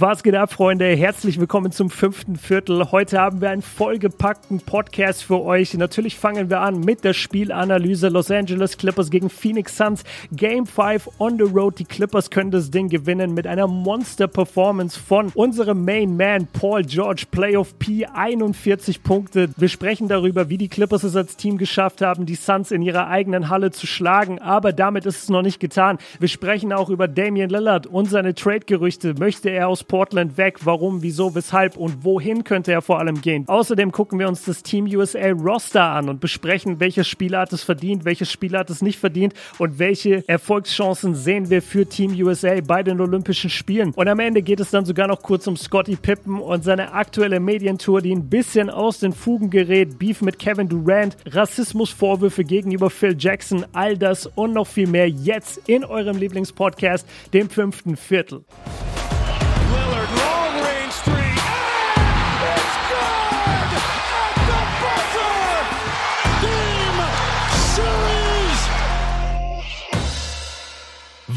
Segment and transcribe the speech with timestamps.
[0.00, 0.84] Was geht ab, Freunde?
[0.94, 2.92] Herzlich willkommen zum fünften Viertel.
[2.92, 5.74] Heute haben wir einen vollgepackten Podcast für euch.
[5.74, 8.06] Natürlich fangen wir an mit der Spielanalyse.
[8.06, 10.04] Los Angeles Clippers gegen Phoenix Suns.
[10.30, 11.80] Game 5 on the road.
[11.80, 17.24] Die Clippers können das Ding gewinnen mit einer Monster-Performance von unserem Main Man Paul George.
[17.28, 19.48] Playoff P 41 Punkte.
[19.56, 23.08] Wir sprechen darüber, wie die Clippers es als Team geschafft haben, die Suns in ihrer
[23.08, 24.38] eigenen Halle zu schlagen.
[24.38, 25.98] Aber damit ist es noch nicht getan.
[26.20, 29.14] Wir sprechen auch über Damian Lillard und seine Trade-Gerüchte.
[29.18, 30.58] Möchte er aus Portland weg?
[30.64, 33.44] Warum, wieso, weshalb und wohin könnte er vor allem gehen?
[33.48, 37.62] Außerdem gucken wir uns das Team USA Roster an und besprechen, welches Spieler hat es
[37.62, 42.60] verdient, welches Spieler hat es nicht verdient und welche Erfolgschancen sehen wir für Team USA
[42.64, 43.92] bei den Olympischen Spielen.
[43.94, 47.40] Und am Ende geht es dann sogar noch kurz um Scotty Pippen und seine aktuelle
[47.40, 49.98] Medientour, die ein bisschen aus den Fugen gerät.
[49.98, 55.68] Beef mit Kevin Durant, Rassismusvorwürfe gegenüber Phil Jackson, all das und noch viel mehr jetzt
[55.68, 58.44] in eurem Lieblingspodcast, dem fünften Viertel.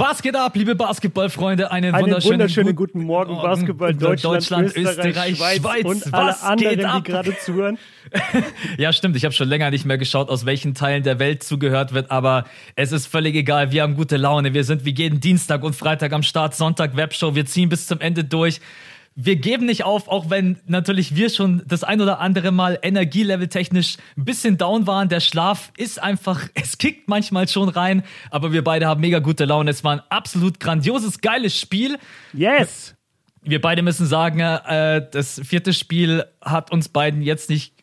[0.01, 1.69] Was geht ab, liebe Basketballfreunde?
[1.69, 6.41] Einen, Einen wunderschönen, wunderschönen guten, guten Morgen, Basketball Deutschland, Deutschland Österreich, Schweiz, Schweiz und alle
[6.41, 7.77] anderen, die gerade zuhören.
[8.79, 9.15] ja, stimmt.
[9.15, 12.45] Ich habe schon länger nicht mehr geschaut, aus welchen Teilen der Welt zugehört wird, aber
[12.75, 13.71] es ist völlig egal.
[13.71, 14.55] Wir haben gute Laune.
[14.55, 17.35] Wir sind wie jeden Dienstag und Freitag am Start, Sonntag Webshow.
[17.35, 18.59] Wir ziehen bis zum Ende durch
[19.15, 23.97] wir geben nicht auf, auch wenn natürlich wir schon das ein oder andere Mal energieleveltechnisch
[24.17, 25.09] ein bisschen down waren.
[25.09, 29.45] Der Schlaf ist einfach, es kickt manchmal schon rein, aber wir beide haben mega gute
[29.45, 29.71] Laune.
[29.71, 31.97] Es war ein absolut grandioses, geiles Spiel.
[32.33, 32.95] Yes!
[33.43, 37.73] Wir beide müssen sagen, äh, das vierte Spiel hat uns beiden jetzt nicht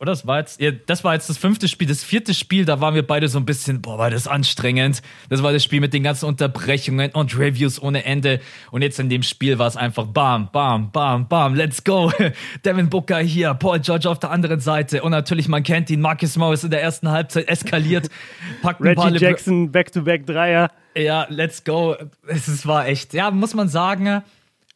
[0.00, 1.86] oder das war jetzt, ja, das war jetzt das fünfte Spiel.
[1.86, 5.02] Das vierte Spiel, da waren wir beide so ein bisschen, boah, war das anstrengend.
[5.28, 8.40] Das war das Spiel mit den ganzen Unterbrechungen und Reviews ohne Ende.
[8.70, 12.10] Und jetzt in dem Spiel war es einfach bam, bam, bam, bam, let's go.
[12.64, 15.02] Devin Booker hier, Paul George auf der anderen Seite.
[15.02, 18.08] Und natürlich, man kennt ihn, Marcus Morris in der ersten Halbzeit eskaliert.
[18.62, 20.70] Packt Reggie Jackson, Back-to-Back-Dreier.
[20.96, 21.94] Ja, let's go.
[22.26, 24.22] Es war echt, ja, muss man sagen,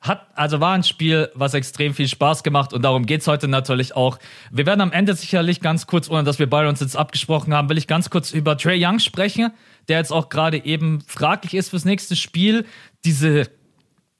[0.04, 3.96] hat, also war ein Spiel, was extrem viel Spaß gemacht und darum geht's heute natürlich
[3.96, 4.18] auch.
[4.50, 7.70] Wir werden am Ende sicherlich ganz kurz, ohne dass wir beide uns jetzt abgesprochen haben,
[7.70, 9.50] will ich ganz kurz über Trey Young sprechen,
[9.88, 12.66] der jetzt auch gerade eben fraglich ist fürs nächste Spiel.
[13.04, 13.48] Diese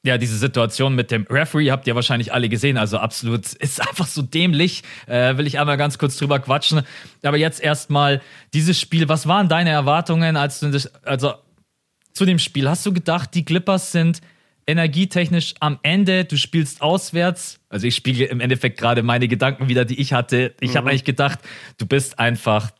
[0.07, 2.77] ja, diese Situation mit dem Referee habt ihr wahrscheinlich alle gesehen.
[2.77, 4.83] Also absolut, ist einfach so dämlich.
[5.07, 6.83] Äh, will ich einmal ganz kurz drüber quatschen.
[7.23, 8.21] Aber jetzt erstmal
[8.53, 9.09] dieses Spiel.
[9.09, 11.33] Was waren deine Erwartungen, als du also
[12.13, 12.69] zu dem Spiel?
[12.69, 14.21] Hast du gedacht, die Clippers sind
[14.67, 17.61] energietechnisch am Ende, du spielst auswärts.
[17.69, 20.55] Also ich spiele im Endeffekt gerade meine Gedanken wieder, die ich hatte.
[20.61, 20.77] Ich mhm.
[20.77, 21.39] habe eigentlich gedacht,
[21.79, 22.71] du bist einfach,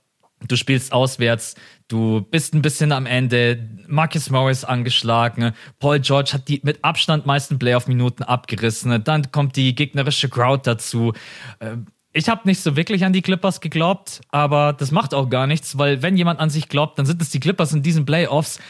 [0.47, 1.55] du spielst auswärts,
[1.89, 3.69] du bist ein bisschen am Ende.
[3.87, 9.05] Marcus Morris angeschlagen, Paul George hat die mit Abstand meisten Playoff-Minuten abgerissen.
[9.05, 11.13] Dann kommt die gegnerische Crowd dazu.
[11.61, 11.87] Ähm,
[12.17, 15.79] ich habe nicht so wirklich an die Clippers geglaubt, aber das macht auch gar nichts,
[15.79, 18.61] weil wenn jemand an sich glaubt, dann sind es die Clippers in diesen Playoffs.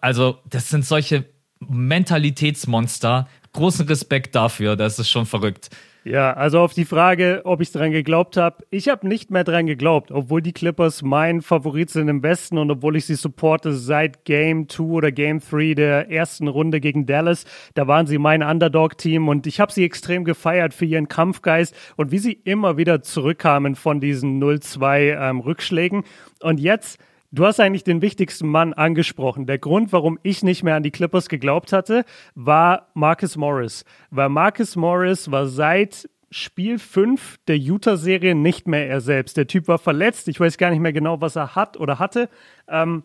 [0.00, 1.26] Also das sind solche
[1.68, 3.28] Mentalitätsmonster.
[3.52, 5.70] Großen Respekt dafür, das ist schon verrückt.
[6.06, 9.64] Ja, also auf die Frage, ob ich dran geglaubt habe, ich habe nicht mehr dran
[9.64, 14.26] geglaubt, obwohl die Clippers mein Favorit sind im Westen und obwohl ich sie supporte seit
[14.26, 17.46] Game 2 oder Game 3 der ersten Runde gegen Dallas.
[17.72, 22.10] Da waren sie mein Underdog-Team und ich habe sie extrem gefeiert für ihren Kampfgeist und
[22.10, 26.04] wie sie immer wieder zurückkamen von diesen 0-2 ähm, Rückschlägen.
[26.42, 26.98] Und jetzt
[27.34, 29.46] Du hast eigentlich den wichtigsten Mann angesprochen.
[29.46, 32.04] Der Grund, warum ich nicht mehr an die Clippers geglaubt hatte,
[32.36, 33.84] war Marcus Morris.
[34.10, 39.36] Weil Marcus Morris war seit Spiel 5 der Utah-Serie nicht mehr er selbst.
[39.36, 40.28] Der Typ war verletzt.
[40.28, 42.28] Ich weiß gar nicht mehr genau, was er hat oder hatte.
[42.68, 43.02] Ähm,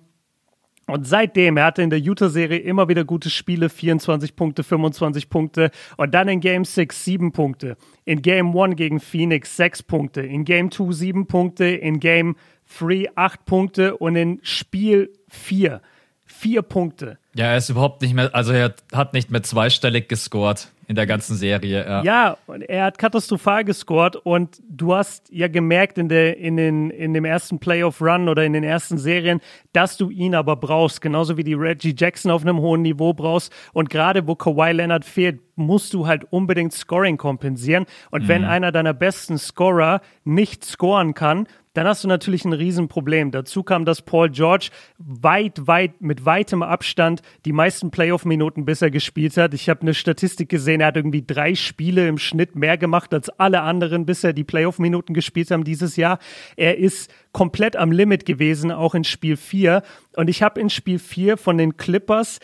[0.86, 5.72] und seitdem, er hatte in der Utah-Serie immer wieder gute Spiele, 24 Punkte, 25 Punkte
[5.98, 7.78] und dann in Game 6 7 Punkte.
[8.06, 10.22] In Game 1 gegen Phoenix 6 Punkte.
[10.22, 11.66] In Game 2 7 Punkte.
[11.66, 12.36] In Game
[12.72, 15.82] Free acht Punkte und in Spiel vier
[16.30, 17.18] vier Punkte.
[17.36, 21.06] Ja, er ist überhaupt nicht mehr, also er hat nicht mehr zweistellig gescored in der
[21.06, 21.86] ganzen Serie.
[21.86, 26.90] Ja, ja er hat katastrophal gescored und du hast ja gemerkt in, der, in, den,
[26.92, 29.42] in dem ersten Playoff-Run oder in den ersten Serien,
[29.74, 33.54] dass du ihn aber brauchst, genauso wie die Reggie Jackson auf einem hohen Niveau brauchst.
[33.74, 37.86] Und gerade wo Kawhi Leonard fehlt, musst du halt unbedingt Scoring kompensieren.
[38.12, 38.28] Und mhm.
[38.30, 41.48] wenn einer deiner besten Scorer nicht scoren kann,
[41.80, 43.32] dann hast du natürlich ein Riesenproblem.
[43.32, 44.68] Dazu kam, dass Paul George
[44.98, 49.54] weit, weit, mit weitem Abstand die meisten Playoff-Minuten bisher gespielt hat.
[49.54, 53.30] Ich habe eine Statistik gesehen, er hat irgendwie drei Spiele im Schnitt mehr gemacht als
[53.30, 56.20] alle anderen bisher, die Playoff-Minuten gespielt haben dieses Jahr.
[56.58, 59.82] Er ist komplett am Limit gewesen, auch in Spiel 4.
[60.18, 62.40] Und ich habe in Spiel 4 von den Clippers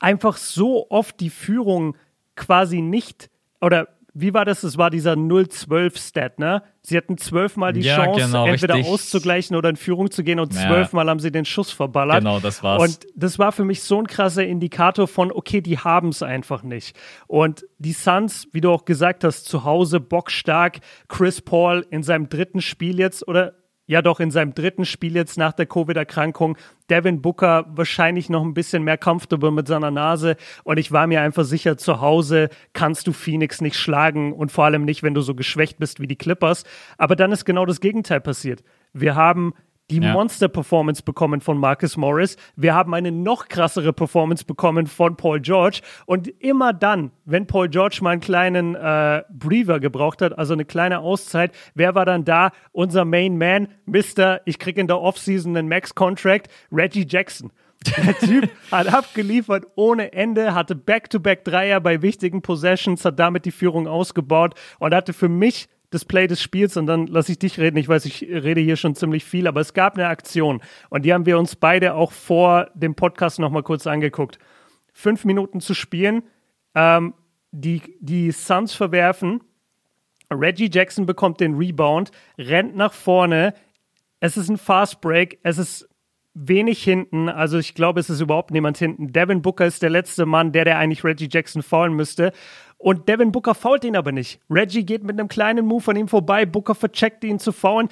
[0.00, 1.96] einfach so oft die Führung
[2.34, 3.88] quasi nicht, oder
[4.20, 4.62] wie war das?
[4.62, 6.62] Es war dieser 0-12-Stat, ne?
[6.82, 8.92] Sie hatten zwölfmal die Ja, Chance, genau, entweder richtig.
[8.92, 10.66] auszugleichen oder in Führung zu gehen und Ja.
[10.66, 12.18] zwölfmal haben sie den Schuss verballert.
[12.18, 12.82] Genau, das war's.
[12.82, 16.62] Und das war für mich so ein krasser Indikator von, okay, die haben es einfach
[16.62, 16.96] nicht.
[17.26, 20.78] Und die Suns, wie du auch gesagt hast, zu Hause bockstark.
[21.08, 23.54] Chris Paul in seinem dritten Spiel jetzt oder
[23.88, 26.56] ja doch in seinem dritten Spiel jetzt nach der Covid-Erkrankung.
[26.90, 30.36] Devin Booker wahrscheinlich noch ein bisschen mehr comfortable mit seiner Nase.
[30.62, 34.66] Und ich war mir einfach sicher, zu Hause kannst du Phoenix nicht schlagen und vor
[34.66, 36.64] allem nicht, wenn du so geschwächt bist wie die Clippers.
[36.98, 38.62] Aber dann ist genau das Gegenteil passiert.
[38.92, 39.54] Wir haben
[39.90, 40.12] die Ja.
[40.12, 42.36] Monster-Performance bekommen von Marcus Morris.
[42.56, 45.80] Wir haben eine noch krassere Performance bekommen von Paul George.
[46.06, 50.64] Und immer dann, wenn Paul George mal einen kleinen äh, Breather gebraucht hat, also eine
[50.64, 52.50] kleine Auszeit, wer war dann da?
[52.72, 54.40] Unser Main Man, Mr.
[54.44, 57.50] Ich krieg in der Offseason einen Max-Contract, Reggie Jackson.
[57.96, 63.86] Der Typ hat abgeliefert ohne Ende, hatte Back-to-Back-Dreier bei wichtigen Possessions, hat damit die Führung
[63.86, 67.78] ausgebaut und hatte für mich das Play des Spiels und dann lasse ich dich reden.
[67.78, 71.14] Ich weiß, ich rede hier schon ziemlich viel, aber es gab eine Aktion und die
[71.14, 74.38] haben wir uns beide auch vor dem Podcast nochmal kurz angeguckt.
[74.92, 76.22] Fünf Minuten zu spielen,
[76.74, 77.14] ähm,
[77.50, 79.40] die, die Suns verwerfen,
[80.30, 83.54] Reggie Jackson bekommt den Rebound, rennt nach vorne,
[84.20, 85.87] es ist ein Fast Break, es ist
[86.46, 89.12] wenig hinten, also ich glaube, es ist überhaupt niemand hinten.
[89.12, 92.32] Devin Booker ist der letzte Mann, der, der eigentlich Reggie Jackson faulen müsste.
[92.76, 94.40] Und Devin Booker fault ihn aber nicht.
[94.48, 97.88] Reggie geht mit einem kleinen Move von ihm vorbei, Booker vercheckt ihn zu faulen.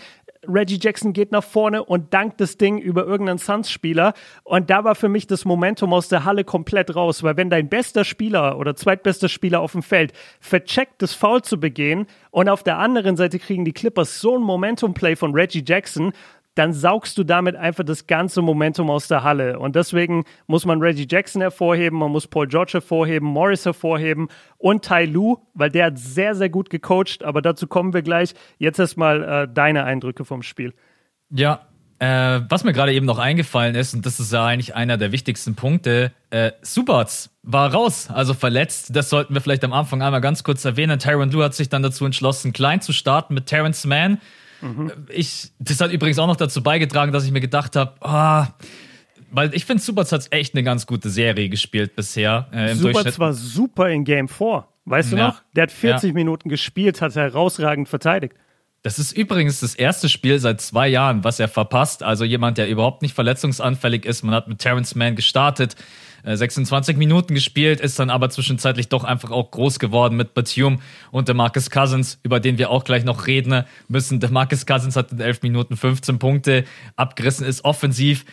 [0.48, 4.14] Reggie Jackson geht nach vorne und dankt das Ding über irgendeinen Suns-Spieler.
[4.44, 7.68] Und da war für mich das Momentum aus der Halle komplett raus, weil wenn dein
[7.68, 12.62] bester Spieler oder zweitbester Spieler auf dem Feld vercheckt, das Foul zu begehen und auf
[12.62, 16.12] der anderen Seite kriegen die Clippers so ein Momentum-Play von Reggie Jackson,
[16.56, 19.58] dann saugst du damit einfach das ganze Momentum aus der Halle.
[19.58, 24.84] Und deswegen muss man Reggie Jackson hervorheben, man muss Paul George hervorheben, Morris hervorheben und
[24.84, 28.34] Tai Lu, weil der hat sehr, sehr gut gecoacht, aber dazu kommen wir gleich.
[28.58, 30.72] Jetzt erstmal äh, deine Eindrücke vom Spiel.
[31.30, 31.66] Ja,
[31.98, 35.12] äh, was mir gerade eben noch eingefallen ist, und das ist ja eigentlich einer der
[35.12, 38.96] wichtigsten Punkte, äh, Subats war raus, also verletzt.
[38.96, 40.98] Das sollten wir vielleicht am Anfang einmal ganz kurz erwähnen.
[40.98, 44.18] Tyron Lue hat sich dann dazu entschlossen, klein zu starten mit Terrence Mann.
[45.10, 48.48] Ich, das hat übrigens auch noch dazu beigetragen, dass ich mir gedacht habe, ah,
[49.30, 52.46] weil ich finde, Subats hat echt eine ganz gute Serie gespielt bisher.
[52.52, 53.14] Äh, im Super Durchschnitt.
[53.14, 55.28] zwar super in Game 4, weißt du Ja.
[55.28, 55.42] noch?
[55.54, 56.14] Der hat 40 Ja.
[56.14, 58.34] Minuten gespielt, hat herausragend verteidigt.
[58.82, 62.04] Das ist übrigens das erste Spiel seit zwei Jahren, was er verpasst.
[62.04, 64.22] Also jemand, der überhaupt nicht verletzungsanfällig ist.
[64.22, 65.74] Man hat mit Terrence Mann gestartet,
[66.34, 70.80] 26 Minuten gespielt, ist dann aber zwischenzeitlich doch einfach auch groß geworden mit Batum
[71.12, 74.18] und der Marcus Cousins, über den wir auch gleich noch reden müssen.
[74.18, 76.64] Der Marcus Cousins hat in 11 Minuten 15 Punkte
[76.96, 78.24] abgerissen, ist offensiv.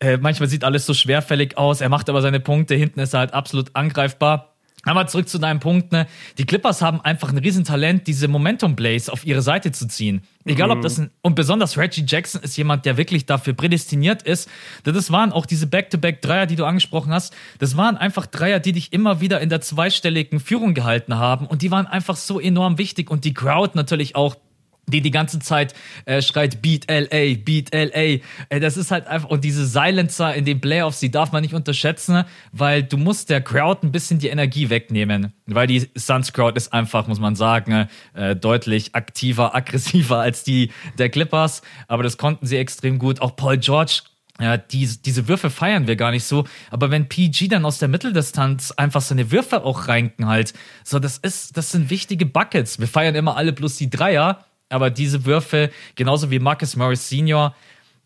[0.00, 1.80] Äh, manchmal sieht alles so schwerfällig aus.
[1.80, 2.74] Er macht aber seine Punkte.
[2.74, 4.51] Hinten ist er halt absolut angreifbar.
[4.84, 6.08] Aber zurück zu deinem Punkt, ne?
[6.38, 10.22] Die Clippers haben einfach ein Riesentalent, diese Momentum-Plays auf ihre Seite zu ziehen.
[10.44, 14.48] Egal ob das ein, und besonders Reggie Jackson ist jemand, der wirklich dafür prädestiniert ist.
[14.84, 17.32] Denn Das waren auch diese Back-to-Back-Dreier, die du angesprochen hast.
[17.60, 21.46] Das waren einfach Dreier, die dich immer wieder in der zweistelligen Führung gehalten haben.
[21.46, 23.08] Und die waren einfach so enorm wichtig.
[23.08, 24.34] Und die Crowd natürlich auch
[24.86, 25.74] die die ganze Zeit
[26.04, 28.20] äh, schreit Beat LA, Beat LA.
[28.48, 31.54] Äh, das ist halt einfach und diese Silencer in den Playoffs, die darf man nicht
[31.54, 36.56] unterschätzen, weil du musst der Crowd ein bisschen die Energie wegnehmen, weil die Suns Crowd
[36.56, 42.16] ist einfach, muss man sagen, äh, deutlich aktiver, aggressiver als die der Clippers, aber das
[42.16, 43.20] konnten sie extrem gut.
[43.20, 44.02] Auch Paul George
[44.40, 46.44] ja, diese, diese Würfe feiern wir gar nicht so.
[46.70, 51.18] Aber wenn PG dann aus der Mitteldistanz einfach seine Würfe auch reinken halt, so, das
[51.18, 52.80] ist, das sind wichtige Buckets.
[52.80, 57.54] Wir feiern immer alle bloß die Dreier, aber diese Würfe, genauso wie Marcus Morris Senior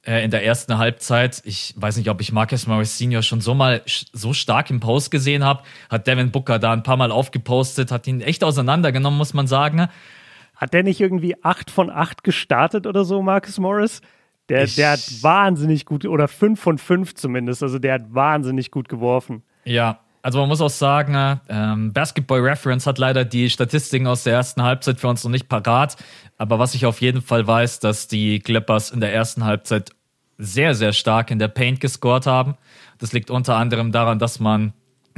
[0.07, 3.55] äh, in der ersten Halbzeit, ich weiß nicht, ob ich Marcus Morris Senior schon so
[3.55, 3.83] mal
[4.13, 8.07] so stark im Post gesehen habe, hat Devin Booker da ein paar Mal aufgepostet, hat
[8.07, 9.89] ihn echt auseinandergenommen, muss man sagen.
[10.55, 14.01] Hat der nicht irgendwie 8 von 8 gestartet oder so, Marcus Morris?
[14.49, 18.71] Der, Ich- der hat wahnsinnig gut, oder 5 von 5 zumindest, also der hat wahnsinnig
[18.71, 19.43] gut geworfen.
[19.65, 24.33] Ja, also man muss auch sagen, ähm, Basketball Reference hat leider die Statistiken aus der
[24.33, 25.97] ersten Halbzeit für uns noch nicht parat.
[26.37, 29.91] Aber was ich auf jeden Fall weiß, dass die Clippers in der ersten Halbzeit
[30.37, 32.57] sehr, sehr stark in der Paint gescored haben.
[32.99, 34.73] Das liegt unter anderem daran, dass man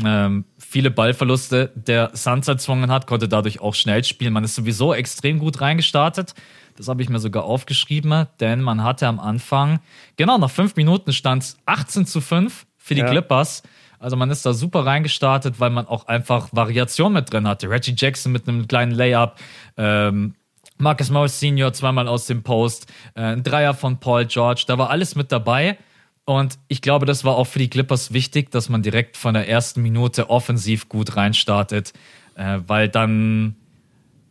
[0.05, 4.35] ähm, viele Ballverluste der Suns erzwungen hat, konnte dadurch auch schnell spielen.
[4.35, 6.35] Man ist sowieso extrem gut reingestartet.
[6.77, 9.81] Das habe ich mir sogar aufgeschrieben, denn man hatte am Anfang,
[10.17, 13.09] genau nach fünf Minuten stand es 18 zu 5 für die Ja.
[13.09, 13.63] Clippers.
[13.99, 17.69] Also man ist da super reingestartet, weil man auch einfach Variation mit drin hatte.
[17.69, 19.37] Reggie Jackson mit einem kleinen Layup,
[19.77, 20.35] ähm,
[20.79, 24.91] Marcus Morris Senior zweimal aus dem Post, äh, ein Dreier von Paul George, da war
[24.91, 25.77] alles mit dabei.
[26.25, 29.49] Und ich glaube, das war auch für die Clippers wichtig, dass man direkt von der
[29.49, 31.95] ersten Minute offensiv gut reinstartet.
[32.35, 33.57] Äh, weil dann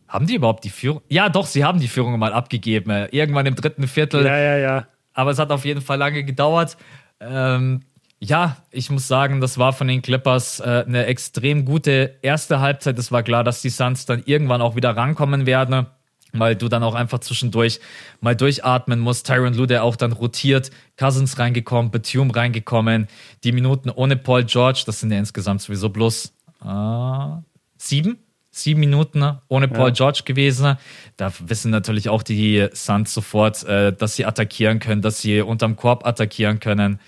[0.06, 1.02] haben die überhaupt die Führung?
[1.08, 2.90] Ja, doch, sie haben die Führung mal abgegeben.
[2.90, 4.24] Äh, irgendwann im dritten Viertel.
[4.24, 4.86] Ja, ja, ja.
[5.12, 6.76] Aber es hat auf jeden Fall lange gedauert.
[7.20, 7.82] Ähm,
[8.20, 12.98] ja, ich muss sagen, das war von den Clippers äh, eine extrem gute erste Halbzeit.
[12.98, 15.86] Es war klar, dass die Suns dann irgendwann auch wieder rankommen werden,
[16.32, 17.78] weil du dann auch einfach zwischendurch
[18.20, 19.26] mal durchatmen musst.
[19.26, 23.06] Tyron Lue, der auch dann rotiert, Cousins reingekommen, Batum reingekommen,
[23.44, 26.32] die Minuten ohne Paul George, das sind ja insgesamt sowieso bloß
[26.64, 27.42] äh,
[27.76, 28.18] sieben,
[28.50, 29.94] sieben Minuten ohne Paul ja.
[29.94, 30.76] George gewesen.
[31.16, 35.76] Da wissen natürlich auch die Suns sofort, äh, dass sie attackieren können, dass sie unterm
[35.76, 36.98] Korb attackieren können.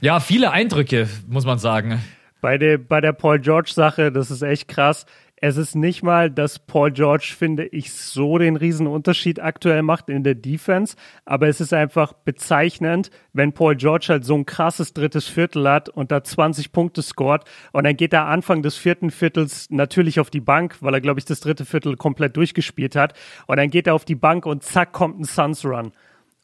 [0.00, 2.00] Ja, viele Eindrücke, muss man sagen.
[2.40, 5.06] Bei der, bei der Paul George-Sache, das ist echt krass.
[5.38, 10.08] Es ist nicht mal, dass Paul George, finde ich, so den riesen Unterschied aktuell macht
[10.08, 14.94] in der Defense, aber es ist einfach bezeichnend, wenn Paul George halt so ein krasses
[14.94, 19.10] drittes Viertel hat und da 20 Punkte scored und dann geht er Anfang des vierten
[19.10, 23.12] Viertels natürlich auf die Bank, weil er, glaube ich, das dritte Viertel komplett durchgespielt hat
[23.46, 25.92] und dann geht er auf die Bank und zack kommt ein Suns Run.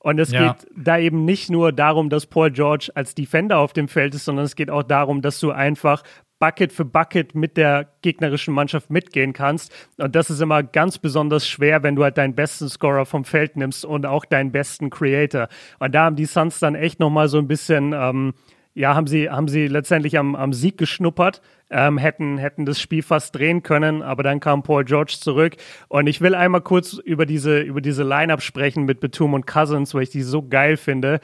[0.03, 0.53] Und es ja.
[0.53, 4.25] geht da eben nicht nur darum, dass Paul George als Defender auf dem Feld ist,
[4.25, 6.03] sondern es geht auch darum, dass du einfach
[6.41, 9.73] Bucket für Bucket mit der gegnerischen Mannschaft mitgehen kannst.
[9.99, 13.57] Und das ist immer ganz besonders schwer, wenn du halt deinen besten Scorer vom Feld
[13.57, 15.47] nimmst und auch deinen besten Creator.
[15.79, 18.35] Und da haben die Suns dann echt nochmal so ein bisschen, ähm,
[18.75, 21.43] ja, haben sie, haben sie letztendlich am, am Sieg geschnuppert,
[21.73, 25.57] ähm, hätten, hätten das Spiel fast drehen können, aber dann kam Paul George zurück.
[25.89, 29.95] Und ich will einmal kurz über diese, über diese Line-Up sprechen mit Batum und Cousins,
[29.95, 31.21] weil ich die so geil finde.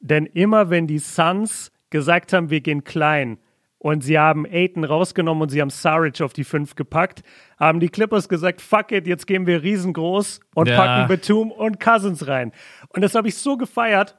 [0.00, 3.38] Denn immer wenn die Suns gesagt haben, wir gehen klein,
[3.82, 7.24] und sie haben Aiton rausgenommen und sie haben Saric auf die 5 gepackt,
[7.58, 10.76] haben die Clippers gesagt, fuck it, jetzt gehen wir riesengroß und ja.
[10.76, 12.52] packen Batum und Cousins rein.
[12.90, 14.16] Und das habe ich so gefeiert,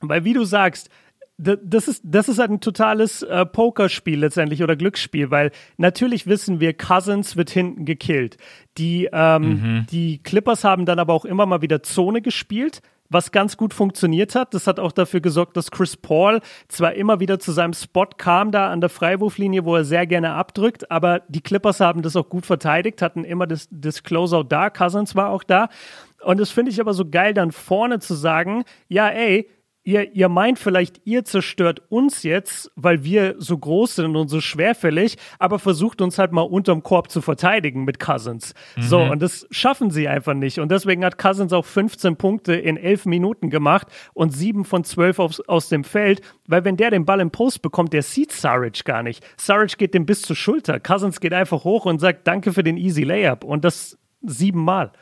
[0.00, 0.90] weil wie du sagst,
[1.36, 6.74] das ist, das ist ein totales äh, Pokerspiel letztendlich oder Glücksspiel, weil natürlich wissen wir,
[6.74, 8.36] Cousins wird hinten gekillt.
[8.78, 9.86] Die, ähm, mhm.
[9.90, 14.34] die Clippers haben dann aber auch immer mal wieder Zone gespielt was ganz gut funktioniert
[14.34, 14.54] hat.
[14.54, 18.50] Das hat auch dafür gesorgt, dass Chris Paul zwar immer wieder zu seinem Spot kam,
[18.50, 22.28] da an der Freiwurflinie, wo er sehr gerne abdrückt, aber die Clippers haben das auch
[22.28, 25.68] gut verteidigt, hatten immer das, das Closeout da, Cousins war auch da.
[26.22, 29.48] Und das finde ich aber so geil, dann vorne zu sagen, ja, ey,
[29.84, 34.40] ihr, ihr meint vielleicht, ihr zerstört uns jetzt, weil wir so groß sind und so
[34.40, 38.54] schwerfällig, aber versucht uns halt mal unterm Korb zu verteidigen mit Cousins.
[38.76, 38.82] Mhm.
[38.82, 40.58] So, und das schaffen sie einfach nicht.
[40.58, 45.18] Und deswegen hat Cousins auch 15 Punkte in 11 Minuten gemacht und 7 von 12
[45.18, 48.84] aus, aus dem Feld, weil wenn der den Ball im Post bekommt, der sieht Saric
[48.84, 49.24] gar nicht.
[49.36, 50.80] Saric geht dem bis zur Schulter.
[50.80, 53.44] Cousins geht einfach hoch und sagt, danke für den easy Layup.
[53.44, 54.92] Und das siebenmal.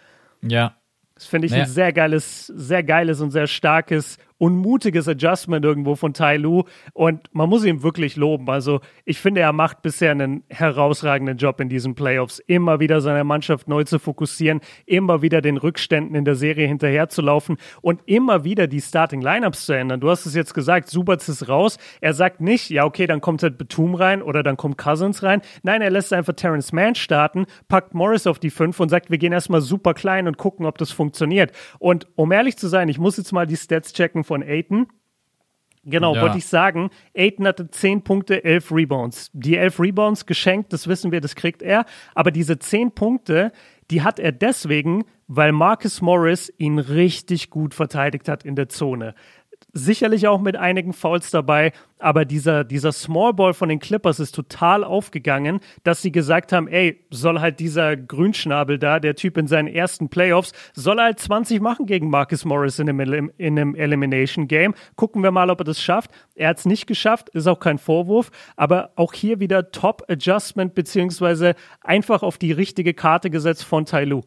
[0.43, 0.77] Ja.
[1.15, 1.65] Das finde ich naja.
[1.65, 7.33] ein sehr geiles, sehr geiles und sehr starkes unmutiges Adjustment irgendwo von Tai Lu und
[7.33, 8.51] man muss ihn wirklich loben.
[8.51, 13.23] Also ich finde, er macht bisher einen herausragenden Job in diesen Playoffs, immer wieder seine
[13.23, 18.67] Mannschaft neu zu fokussieren, immer wieder den Rückständen in der Serie hinterherzulaufen und immer wieder
[18.67, 20.01] die Starting Lineups zu ändern.
[20.01, 21.79] Du hast es jetzt gesagt, Subats ist raus.
[22.01, 25.41] Er sagt nicht, ja okay, dann kommt halt Betum rein oder dann kommt Cousins rein.
[25.63, 29.19] Nein, er lässt einfach Terrence Mann starten, packt Morris auf die 5 und sagt, wir
[29.19, 31.53] gehen erstmal super klein und gucken, ob das funktioniert.
[31.79, 34.87] Und um ehrlich zu sein, ich muss jetzt mal die Stats checken von Aiton.
[35.85, 36.23] Genau, ja.
[36.23, 36.89] wollte ich sagen.
[37.15, 39.31] Aiton hatte 10 Punkte, 11 Rebounds.
[39.35, 41.85] Die 11 Rebounds geschenkt, das wissen wir, das kriegt er.
[42.15, 43.53] Aber diese 10 Punkte,
[43.91, 49.15] die hat er deswegen, weil Marcus Morris ihn richtig gut verteidigt hat in der Zone
[49.73, 54.35] sicherlich auch mit einigen Fouls dabei, aber dieser, dieser Small Ball von den Clippers ist
[54.35, 59.47] total aufgegangen, dass sie gesagt haben, ey, soll halt dieser Grünschnabel da, der Typ in
[59.47, 64.49] seinen ersten Playoffs, soll halt 20 machen gegen Marcus Morris in einem, in einem Elimination
[64.49, 64.75] Game.
[64.97, 66.11] Gucken wir mal, ob er das schafft.
[66.35, 70.75] Er hat es nicht geschafft, ist auch kein Vorwurf, aber auch hier wieder Top Adjustment
[70.75, 74.23] beziehungsweise einfach auf die richtige Karte gesetzt von Tai Lu.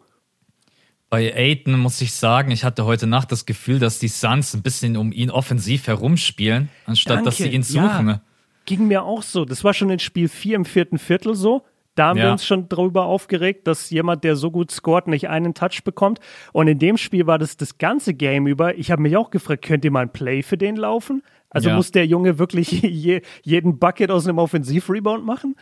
[1.10, 4.64] Bei Aiden muss ich sagen, ich hatte heute Nacht das Gefühl, dass die Suns ein
[4.64, 7.26] bisschen um ihn offensiv herumspielen, anstatt Danke.
[7.26, 8.08] dass sie ihn suchen.
[8.08, 8.22] Ja,
[8.66, 9.46] ging mir auch so.
[9.46, 11.64] Das war schon in Spiel 4 im vierten Viertel so.
[11.96, 12.26] Da haben ja.
[12.26, 16.20] wir uns schon darüber aufgeregt, dass jemand, der so gut scored, nicht einen Touch bekommt.
[16.52, 18.78] Und in dem Spiel war das das ganze Game über.
[18.78, 21.24] Ich habe mich auch gefragt, könnt ihr mal ein Play für den laufen?
[21.50, 21.76] Also ja.
[21.76, 25.56] muss der Junge wirklich je, jeden Bucket aus einem Offensiv-Rebound machen?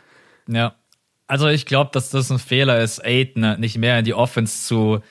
[0.48, 0.76] Ja.
[1.28, 5.02] Also ich glaube, dass das ein Fehler ist, Aiden nicht mehr in die Offense zu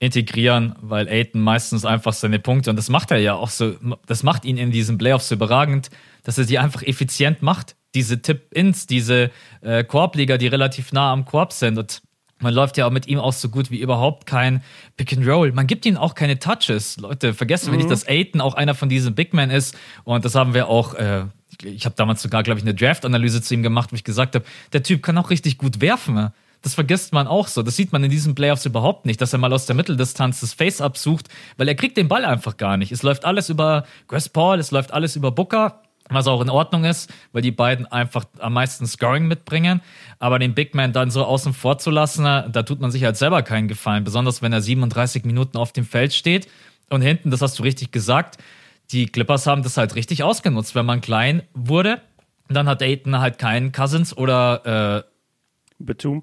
[0.00, 3.76] integrieren, weil Aiton meistens einfach seine Punkte, und das macht er ja auch so,
[4.06, 5.90] das macht ihn in diesen Playoffs so überragend,
[6.24, 7.76] dass er die einfach effizient macht.
[7.94, 9.30] Diese Tip-Ins, diese
[9.60, 11.76] äh, Korbliga, die relativ nah am Korb sind.
[11.76, 12.02] Und
[12.38, 14.62] man läuft ja auch mit ihm auch so gut wie überhaupt kein
[14.96, 15.52] Pick and Roll.
[15.52, 16.96] Man gibt ihm auch keine Touches.
[16.96, 17.72] Leute, vergessen mhm.
[17.72, 19.76] wir nicht, dass Aiton auch einer von diesen Big Men ist.
[20.04, 21.26] Und das haben wir auch, äh,
[21.62, 24.46] ich habe damals sogar, glaube ich, eine Draft-Analyse zu ihm gemacht, wo ich gesagt habe,
[24.72, 26.30] der Typ kann auch richtig gut werfen.
[26.62, 27.62] Das vergisst man auch so.
[27.62, 30.52] Das sieht man in diesen Playoffs überhaupt nicht, dass er mal aus der Mitteldistanz das
[30.52, 32.92] Face-Up sucht, weil er kriegt den Ball einfach gar nicht.
[32.92, 36.84] Es läuft alles über Chris Paul, es läuft alles über Booker was auch in Ordnung
[36.84, 39.80] ist, weil die beiden einfach am meisten Scoring mitbringen.
[40.18, 43.16] Aber den Big Man dann so außen vor zu lassen, da tut man sich halt
[43.16, 46.48] selber keinen Gefallen, besonders wenn er 37 Minuten auf dem Feld steht.
[46.90, 48.38] Und hinten, das hast du richtig gesagt,
[48.90, 50.74] die Clippers haben das halt richtig ausgenutzt.
[50.74, 52.00] Wenn man klein wurde,
[52.48, 55.10] dann hat Aiton halt keinen Cousins oder äh,
[55.78, 56.22] Betum.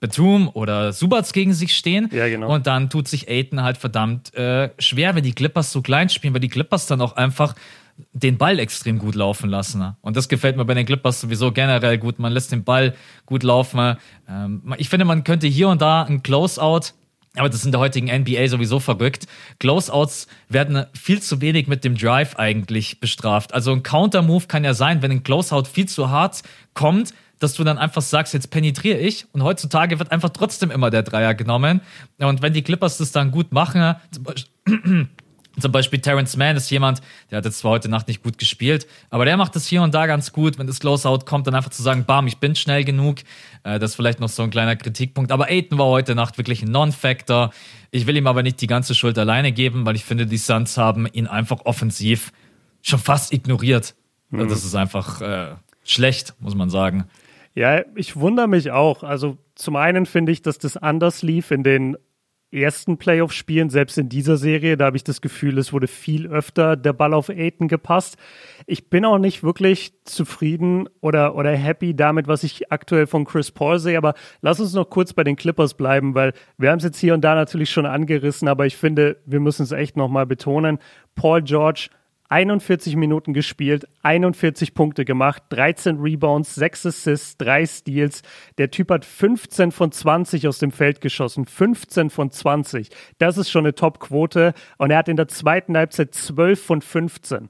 [0.00, 2.08] Betum oder Subats gegen sich stehen.
[2.12, 2.52] Ja, genau.
[2.54, 6.34] Und dann tut sich Aiton halt verdammt äh, schwer, wenn die Clippers so klein spielen,
[6.34, 7.54] weil die Clippers dann auch einfach
[8.12, 9.96] den Ball extrem gut laufen lassen.
[10.00, 12.20] Und das gefällt mir bei den Clippers sowieso generell gut.
[12.20, 12.94] Man lässt den Ball
[13.26, 13.96] gut laufen.
[14.28, 16.92] Ähm, ich finde, man könnte hier und da ein Closeout
[17.36, 19.26] aber das ist in der heutigen NBA sowieso verrückt.
[19.58, 23.54] Closeouts werden viel zu wenig mit dem Drive eigentlich bestraft.
[23.54, 26.42] Also ein Counter-Move kann ja sein, wenn ein Closeout viel zu hart
[26.74, 29.26] kommt, dass du dann einfach sagst, jetzt penetriere ich.
[29.32, 31.80] Und heutzutage wird einfach trotzdem immer der Dreier genommen.
[32.18, 35.08] Und wenn die Clippers das dann gut machen, zum Beispiel
[35.60, 38.86] zum Beispiel Terrence Mann ist jemand, der hat jetzt zwar heute Nacht nicht gut gespielt,
[39.10, 40.58] aber der macht es hier und da ganz gut.
[40.58, 43.18] Wenn das Closeout kommt, dann einfach zu sagen, bam, ich bin schnell genug.
[43.64, 45.32] Äh, das ist vielleicht noch so ein kleiner Kritikpunkt.
[45.32, 47.50] Aber Aiden war heute Nacht wirklich ein Non-Factor.
[47.90, 50.76] Ich will ihm aber nicht die ganze Schuld alleine geben, weil ich finde, die Suns
[50.76, 52.32] haben ihn einfach offensiv
[52.82, 53.94] schon fast ignoriert.
[54.30, 54.48] Mhm.
[54.48, 55.54] Das ist einfach äh,
[55.84, 57.04] schlecht, muss man sagen.
[57.58, 59.02] Ja, ich wundere mich auch.
[59.02, 61.96] Also zum einen finde ich, dass das anders lief in den
[62.52, 66.76] ersten Playoff-Spielen, selbst in dieser Serie, da habe ich das Gefühl, es wurde viel öfter
[66.76, 68.16] der Ball auf Aiden gepasst.
[68.66, 73.50] Ich bin auch nicht wirklich zufrieden oder, oder happy damit, was ich aktuell von Chris
[73.50, 76.84] Paul sehe, aber lass uns noch kurz bei den Clippers bleiben, weil wir haben es
[76.84, 80.26] jetzt hier und da natürlich schon angerissen, aber ich finde, wir müssen es echt nochmal
[80.26, 80.78] betonen.
[81.16, 81.88] Paul George
[82.30, 88.22] 41 Minuten gespielt, 41 Punkte gemacht, 13 Rebounds, 6 Assists, 3 Steals.
[88.58, 91.46] Der Typ hat 15 von 20 aus dem Feld geschossen.
[91.46, 92.90] 15 von 20.
[93.18, 94.52] Das ist schon eine Top-Quote.
[94.76, 97.48] Und er hat in der zweiten Halbzeit 12 von 15.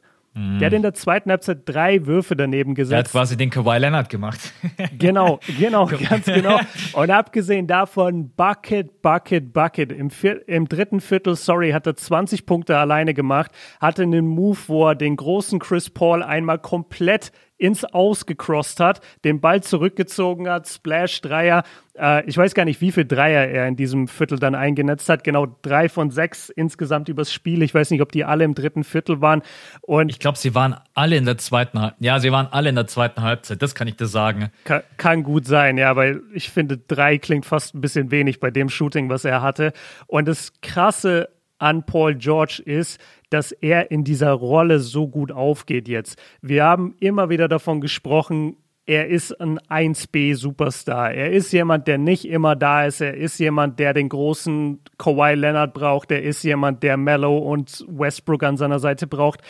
[0.61, 2.92] Der hat in der zweiten Halbzeit drei Würfe daneben gesetzt.
[2.92, 4.53] Er hat quasi den Kawhi Leonard gemacht.
[4.98, 6.61] genau, genau, ganz genau.
[6.92, 9.90] Und abgesehen davon, Bucket, Bucket, Bucket.
[9.90, 10.11] Im,
[10.46, 14.94] Im, dritten Viertel, sorry, hat er 20 Punkte alleine gemacht, hatte einen Move, wo er
[14.94, 21.21] den großen Chris Paul einmal komplett ins Aus gecrossed hat, den Ball zurückgezogen hat, Splash,
[21.21, 21.64] Dreier.
[21.99, 25.25] Äh, ich weiß gar nicht, wie viel Dreier er in diesem Viertel dann eingenetzt hat.
[25.25, 27.62] Genau drei von sechs insgesamt übers Spiel.
[27.62, 29.42] Ich weiß nicht, ob die alle im dritten Viertel waren.
[29.83, 32.01] Und ich glaube, sie waren alle in der zweiten Halbzeit.
[32.01, 33.61] Ja, sie waren alle in der zweiten Halbzeit.
[33.61, 34.51] Das kann ich dir sagen.
[34.64, 38.51] Kann, kann gut sein, ja, weil ich finde, drei klingt fast ein bisschen wenig bei
[38.51, 39.73] dem Shooting, was er hatte.
[40.07, 45.88] Und das Krasse an Paul George ist, dass er in dieser Rolle so gut aufgeht
[45.88, 46.18] jetzt.
[46.40, 48.57] Wir haben immer wieder davon gesprochen,
[48.88, 51.12] er ist ein 1B-Superstar.
[51.12, 53.03] Er ist jemand, der nicht immer da ist.
[53.03, 56.11] Er ist jemand, der den großen Kawhi Leonard braucht.
[56.11, 59.42] Er ist jemand, der Mello und Westbrook an seiner Seite braucht.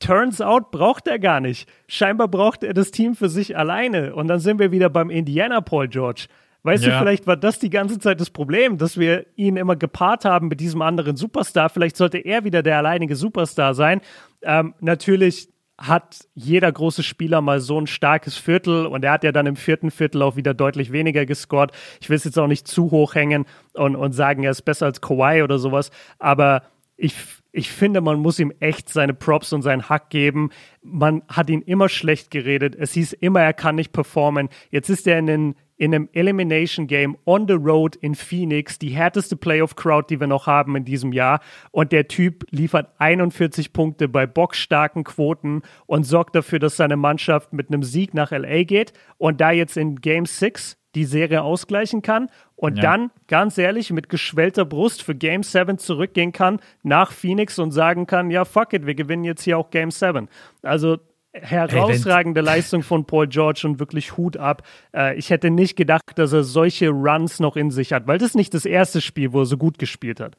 [0.00, 1.68] Turns out braucht er gar nicht.
[1.86, 4.12] Scheinbar braucht er das Team für sich alleine.
[4.12, 6.26] Und dann sind wir wieder beim Indiana Paul George.
[6.62, 6.92] Weißt ja.
[6.92, 10.48] du, vielleicht war das die ganze Zeit das Problem, dass wir ihn immer gepaart haben
[10.48, 11.70] mit diesem anderen Superstar.
[11.70, 14.00] Vielleicht sollte er wieder der alleinige Superstar sein.
[14.42, 15.48] Ähm, natürlich
[15.80, 19.56] hat jeder große Spieler mal so ein starkes Viertel und er hat ja dann im
[19.56, 21.72] vierten Viertel auch wieder deutlich weniger gescored.
[22.02, 24.84] Ich will es jetzt auch nicht zu hoch hängen und, und sagen, er ist besser
[24.84, 26.64] als Kawhi oder sowas, aber
[26.98, 27.14] ich,
[27.52, 30.50] ich finde, man muss ihm echt seine Props und seinen Hack geben.
[30.82, 32.76] Man hat ihn immer schlecht geredet.
[32.78, 34.48] Es hieß immer, er kann nicht performen.
[34.70, 38.90] Jetzt ist er in den in einem Elimination Game on the road in Phoenix, die
[38.90, 41.40] härteste Playoff Crowd, die wir noch haben in diesem Jahr.
[41.70, 47.54] Und der Typ liefert 41 Punkte bei boxstarken Quoten und sorgt dafür, dass seine Mannschaft
[47.54, 52.02] mit einem Sieg nach LA geht und da jetzt in Game 6 die Serie ausgleichen
[52.02, 52.82] kann und ja.
[52.82, 58.06] dann, ganz ehrlich, mit geschwellter Brust für Game 7 zurückgehen kann nach Phoenix und sagen
[58.06, 60.28] kann, ja, fuck it, wir gewinnen jetzt hier auch Game 7.
[60.62, 60.98] Also
[61.32, 64.62] herausragende Leistung von Paul George und wirklich Hut ab.
[64.94, 68.34] Äh, ich hätte nicht gedacht, dass er solche Runs noch in sich hat, weil das
[68.34, 70.36] nicht das erste Spiel, wo er so gut gespielt hat.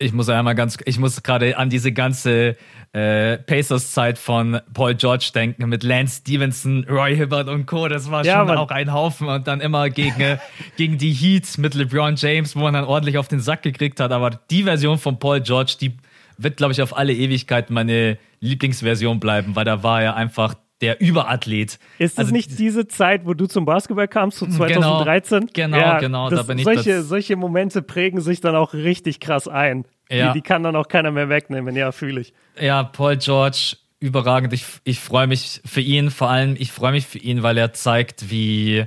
[0.00, 2.56] Ich muss einmal ganz, ich muss gerade an diese ganze
[2.92, 7.88] äh, Pacers-Zeit von Paul George denken mit Lance Stevenson, Roy Hibbert und Co.
[7.88, 8.58] Das war ja, schon Mann.
[8.58, 10.38] auch ein Haufen und dann immer gegen,
[10.76, 14.12] gegen die Heat mit LeBron James, wo man dann ordentlich auf den Sack gekriegt hat.
[14.12, 15.96] Aber die Version von Paul George, die
[16.36, 21.00] wird, glaube ich, auf alle Ewigkeit meine Lieblingsversion bleiben, weil da war er einfach der
[21.00, 21.78] Überathlet.
[21.98, 25.50] Ist es also, nicht diese Zeit, wo du zum Basketball kamst, so 2013?
[25.52, 26.96] Genau, genau, ja, genau das, da bin solche, ich.
[26.96, 29.84] Das, solche Momente prägen sich dann auch richtig krass ein.
[30.10, 30.28] Ja.
[30.32, 32.32] Die, die kann dann auch keiner mehr wegnehmen, ja, fühle ich.
[32.60, 34.52] Ja, Paul George, überragend.
[34.52, 37.72] Ich, ich freue mich für ihn, vor allem, ich freue mich für ihn, weil er
[37.72, 38.86] zeigt, wie,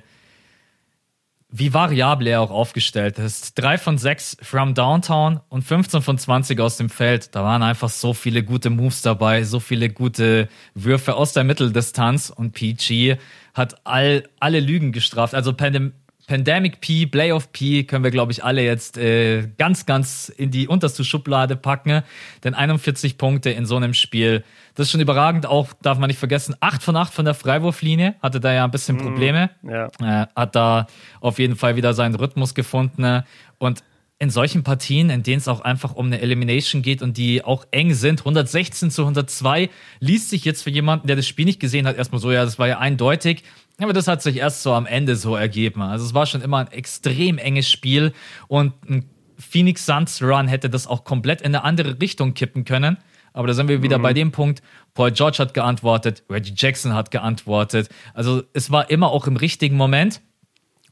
[1.52, 3.60] wie variabel er auch aufgestellt ist.
[3.60, 7.36] Drei von sechs from Downtown und 15 von 20 aus dem Feld.
[7.36, 12.30] Da waren einfach so viele gute Moves dabei, so viele gute Würfe aus der Mitteldistanz
[12.30, 13.18] und PG
[13.54, 15.36] hat all, alle Lügen gestraft.
[15.36, 15.92] Also Pandem
[16.28, 20.68] Pandemic P, Playoff P können wir, glaube ich, alle jetzt äh, ganz, ganz in die
[20.68, 22.04] unterste Schublade packen.
[22.44, 24.44] Denn 41 Punkte in so einem Spiel,
[24.76, 25.46] das ist schon überragend.
[25.46, 28.72] Auch darf man nicht vergessen, 8 von 8 von der Freiwurflinie, hatte da ja ein
[28.72, 29.02] bisschen mhm.
[29.02, 29.50] Probleme.
[29.62, 29.88] Mm, ja.
[30.02, 30.88] äh, hat da
[31.20, 33.24] auf jeden Fall wieder seinen Rhythmus gefunden.
[33.58, 33.84] Und
[34.22, 37.66] in solchen Partien, in denen es auch einfach um eine Elimination geht und die auch
[37.72, 41.88] eng sind, 116 zu 102, liest sich jetzt für jemanden, der das Spiel nicht gesehen
[41.88, 43.42] hat, erstmal so, ja, das war ja eindeutig.
[43.80, 45.82] Aber das hat sich erst so am Ende so ergeben.
[45.82, 48.14] Also es war schon immer ein extrem enges Spiel
[48.48, 52.98] und ein Phoenix Suns Run hätte das auch komplett in eine andere Richtung kippen können.
[53.34, 54.04] Aber da sind wir wieder mhm.
[54.04, 54.62] bei dem Punkt.
[54.94, 57.90] Paul George hat geantwortet, Reggie Jackson hat geantwortet.
[58.14, 60.22] Also es war immer auch im richtigen Moment.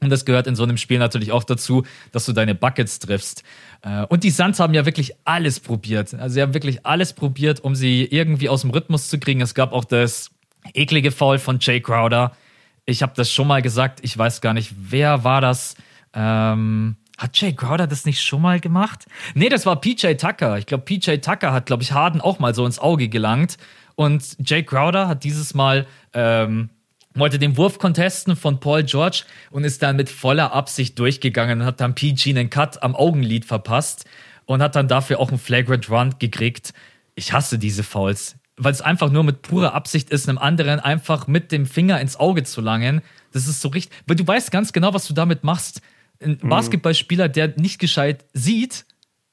[0.00, 3.42] Und das gehört in so einem Spiel natürlich auch dazu, dass du deine Buckets triffst.
[3.82, 6.14] Äh, und die Suns haben ja wirklich alles probiert.
[6.14, 9.40] Also sie haben wirklich alles probiert, um sie irgendwie aus dem Rhythmus zu kriegen.
[9.40, 10.30] Es gab auch das
[10.74, 12.32] eklige Foul von Jay Crowder,
[12.90, 15.76] ich habe das schon mal gesagt, ich weiß gar nicht, wer war das?
[16.12, 19.06] Ähm, hat Jay Crowder das nicht schon mal gemacht?
[19.34, 20.58] Nee, das war PJ Tucker.
[20.58, 23.58] Ich glaube, PJ Tucker hat, glaube ich, Harden auch mal so ins Auge gelangt.
[23.94, 26.70] Und Jay Crowder hat dieses Mal ähm,
[27.14, 31.66] wollte den Wurf contesten von Paul George und ist dann mit voller Absicht durchgegangen und
[31.66, 34.04] hat dann PG einen Cut am Augenlid verpasst
[34.46, 36.72] und hat dann dafür auch einen Flagrant Run gekriegt.
[37.14, 41.26] Ich hasse diese Fouls weil es einfach nur mit purer Absicht ist, einem anderen einfach
[41.26, 43.00] mit dem Finger ins Auge zu langen.
[43.32, 45.80] Das ist so richtig, weil du weißt ganz genau, was du damit machst.
[46.22, 46.48] Ein mhm.
[46.48, 48.84] Basketballspieler, der nicht gescheit sieht,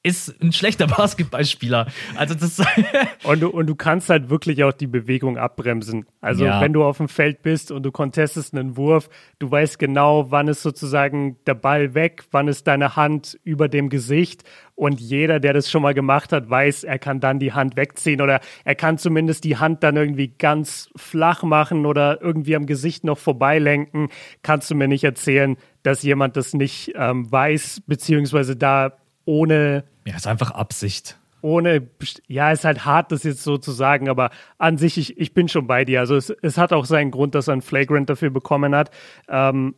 [0.02, 1.86] ist ein schlechter Basketballspieler.
[2.16, 2.60] Also das
[3.24, 6.06] und, du, und du kannst halt wirklich auch die Bewegung abbremsen.
[6.20, 6.60] Also ja.
[6.60, 10.48] wenn du auf dem Feld bist und du contestest einen Wurf, du weißt genau, wann
[10.48, 15.52] ist sozusagen der Ball weg, wann ist deine Hand über dem Gesicht und jeder, der
[15.52, 18.96] das schon mal gemacht hat, weiß, er kann dann die Hand wegziehen oder er kann
[18.96, 24.08] zumindest die Hand dann irgendwie ganz flach machen oder irgendwie am Gesicht noch vorbeilenken.
[24.42, 28.92] Kannst du mir nicht erzählen, dass jemand das nicht ähm, weiß, beziehungsweise da
[29.28, 29.84] ohne.
[30.06, 31.18] Ja, ist einfach Absicht.
[31.40, 31.86] Ohne,
[32.26, 35.48] ja, ist halt hart, das jetzt so zu sagen, aber an sich, ich, ich bin
[35.48, 36.00] schon bei dir.
[36.00, 38.90] Also es, es hat auch seinen Grund, dass er ein Flagrant dafür bekommen hat.
[39.28, 39.74] Ähm,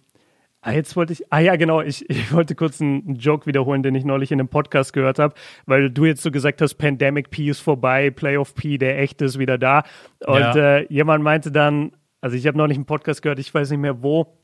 [0.62, 3.82] Ah, jetzt wollte ich, ah ja, genau, ich, ich wollte kurz einen, einen Joke wiederholen,
[3.82, 5.34] den ich neulich in einem Podcast gehört habe,
[5.64, 9.38] weil du jetzt so gesagt hast, Pandemic P ist vorbei, Playoff P, der echte ist
[9.38, 9.84] wieder da.
[10.26, 10.76] Und ja.
[10.76, 14.02] äh, jemand meinte dann, also ich habe neulich einen Podcast gehört, ich weiß nicht mehr
[14.02, 14.36] wo,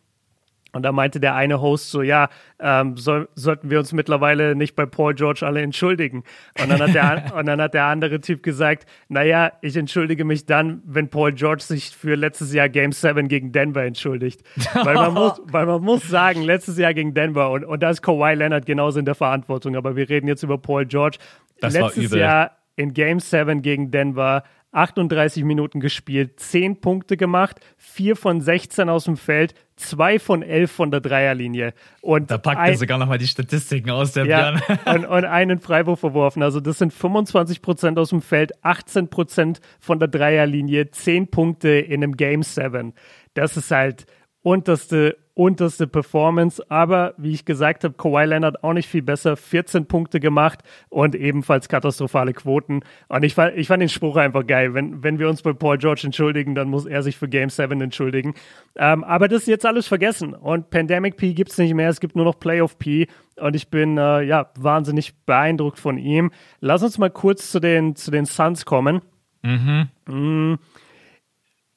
[0.72, 2.28] und da meinte der eine Host so, ja,
[2.60, 6.22] ähm, soll, sollten wir uns mittlerweile nicht bei Paul George alle entschuldigen?
[6.60, 10.44] Und dann hat der, und dann hat der andere Typ gesagt, naja, ich entschuldige mich
[10.44, 14.42] dann, wenn Paul George sich für letztes Jahr Game 7 gegen Denver entschuldigt.
[14.74, 18.02] weil, man muss, weil man muss sagen, letztes Jahr gegen Denver und, und da ist
[18.02, 21.18] Kawhi Leonard genauso in der Verantwortung, aber wir reden jetzt über Paul George.
[21.60, 28.16] Das letztes Jahr in Game 7 gegen Denver 38 Minuten gespielt, 10 Punkte gemacht, 4
[28.16, 31.72] von 16 aus dem Feld, 2 von 11 von der Dreierlinie.
[32.00, 34.78] Und da packt er sogar nochmal die Statistiken aus, der ja, Björn.
[34.96, 36.42] und, und, einen Freiwurf verworfen.
[36.42, 41.68] Also das sind 25 Prozent aus dem Feld, 18 Prozent von der Dreierlinie, 10 Punkte
[41.68, 42.92] in einem Game 7.
[43.34, 44.06] Das ist halt
[44.42, 46.64] unterste unterste Performance.
[46.70, 49.36] Aber wie ich gesagt habe, Kawhi Leonard auch nicht viel besser.
[49.36, 52.80] 14 Punkte gemacht und ebenfalls katastrophale Quoten.
[53.08, 54.72] Und ich fand, ich fand den Spruch einfach geil.
[54.72, 57.78] Wenn, wenn wir uns bei Paul George entschuldigen, dann muss er sich für Game 7
[57.82, 58.34] entschuldigen.
[58.76, 60.32] Ähm, aber das ist jetzt alles vergessen.
[60.32, 61.90] Und Pandemic P gibt es nicht mehr.
[61.90, 63.06] Es gibt nur noch Playoff P.
[63.36, 66.32] Und ich bin äh, ja wahnsinnig beeindruckt von ihm.
[66.60, 69.02] Lass uns mal kurz zu den, zu den Suns kommen.
[69.42, 69.88] Mhm.
[70.06, 70.54] Mm.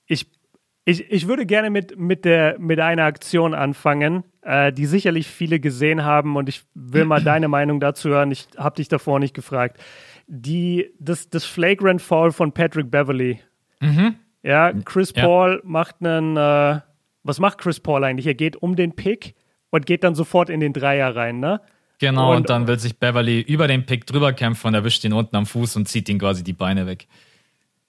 [0.08, 0.38] Ich
[0.86, 5.60] ich, ich würde gerne mit, mit, der, mit einer Aktion anfangen, äh, die sicherlich viele
[5.60, 8.32] gesehen haben und ich will mal deine Meinung dazu hören.
[8.32, 9.80] Ich habe dich davor nicht gefragt.
[10.28, 13.39] Die, das, das Flagrant Fall von Patrick Beverly.
[13.80, 14.15] Mhm.
[14.44, 15.24] Ja, Chris ja.
[15.24, 16.80] Paul macht einen, äh,
[17.24, 18.28] was macht Chris Paul eigentlich?
[18.28, 19.36] Er geht um den Pick
[19.70, 21.62] und geht dann sofort in den Dreier rein, ne?
[22.00, 25.12] Genau, und, und dann will sich Beverly über den Pick drüber kämpfen und erwischt ihn
[25.12, 27.08] unten am Fuß und zieht ihn quasi die Beine weg.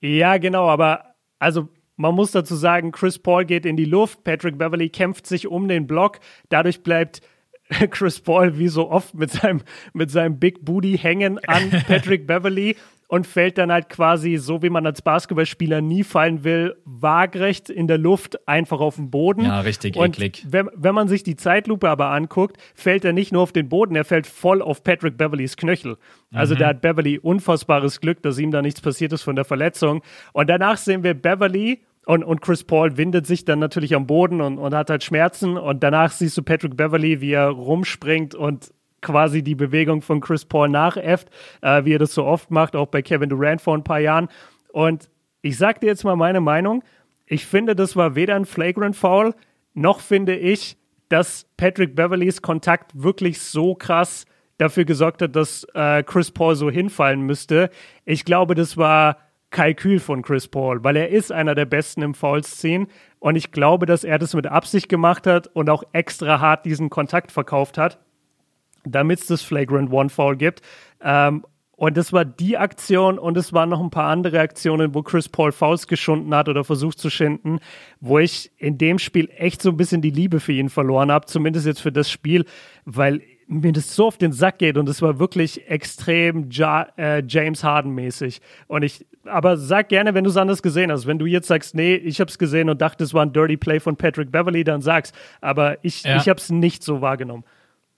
[0.01, 1.69] Ja, genau, aber also
[2.01, 5.69] man muss dazu sagen, Chris Paul geht in die Luft, Patrick Beverly kämpft sich um
[5.69, 7.21] den Block, dadurch bleibt
[7.91, 9.61] Chris Paul wie so oft mit seinem,
[9.93, 14.71] mit seinem Big Booty hängen an Patrick Beverly und fällt dann halt quasi, so wie
[14.71, 19.45] man als Basketballspieler nie fallen will, waagrecht in der Luft einfach auf den Boden.
[19.45, 20.47] Ja, richtig und eklig.
[20.49, 23.97] Wenn, wenn man sich die Zeitlupe aber anguckt, fällt er nicht nur auf den Boden,
[23.97, 25.99] er fällt voll auf Patrick Beverlys Knöchel.
[26.33, 26.61] Also mhm.
[26.61, 30.03] da hat Beverly unfassbares Glück, dass ihm da nichts passiert ist von der Verletzung.
[30.33, 31.81] Und danach sehen wir Beverly
[32.11, 35.57] Und, und Chris Paul windet sich dann natürlich am Boden und, und hat halt Schmerzen.
[35.57, 40.45] Und danach siehst du Patrick Beverly, wie er rumspringt und quasi die Bewegung von Chris
[40.45, 41.29] Paul nachäfft,
[41.61, 44.27] äh, wie er das so oft macht, auch bei Kevin Durant vor ein paar Jahren.
[44.73, 45.09] Und
[45.43, 46.83] ich sag dir jetzt mal meine Meinung.
[47.27, 49.33] Ich finde, das war weder ein Flagrant Foul,
[49.75, 50.79] noch finde ich,
[51.11, 54.25] dass Patrick Beverlys Kontakt wirklich so krass
[54.59, 57.71] dafür gesorgt hat, dass äh, Chris Paul so hinfallen müsste.
[58.05, 62.15] Ich glaube, das war Kalkül von Chris Paul, weil er ist einer der Besten im
[62.15, 62.87] Fouls ziehen
[63.19, 66.89] und ich glaube, dass er das mit Absicht gemacht hat und auch extra hart diesen
[66.91, 67.99] Kontakt verkauft hat,
[68.85, 70.63] damit es das Flagrant One Foul gibt.
[71.03, 71.45] Ähm,
[71.81, 75.31] und das war die Aktion und es waren noch ein paar andere Aktionen, wo Chris
[75.31, 77.59] Paul Fouls geschunden hat oder versucht zu schinden,
[78.01, 81.25] wo ich in dem Spiel echt so ein bisschen die Liebe für ihn verloren habe,
[81.25, 82.45] zumindest jetzt für das Spiel,
[82.85, 87.23] weil mir das so auf den Sack geht und es war wirklich extrem ja, äh,
[87.27, 88.43] James Harden mäßig.
[88.69, 91.07] Und ich, aber sag gerne, wenn du es anders gesehen hast.
[91.07, 93.57] Wenn du jetzt sagst, nee, ich habe es gesehen und dachte, es war ein Dirty
[93.57, 95.13] Play von Patrick Beverly, dann sag's.
[95.41, 96.17] Aber ich, ja.
[96.17, 97.45] ich habe es nicht so wahrgenommen.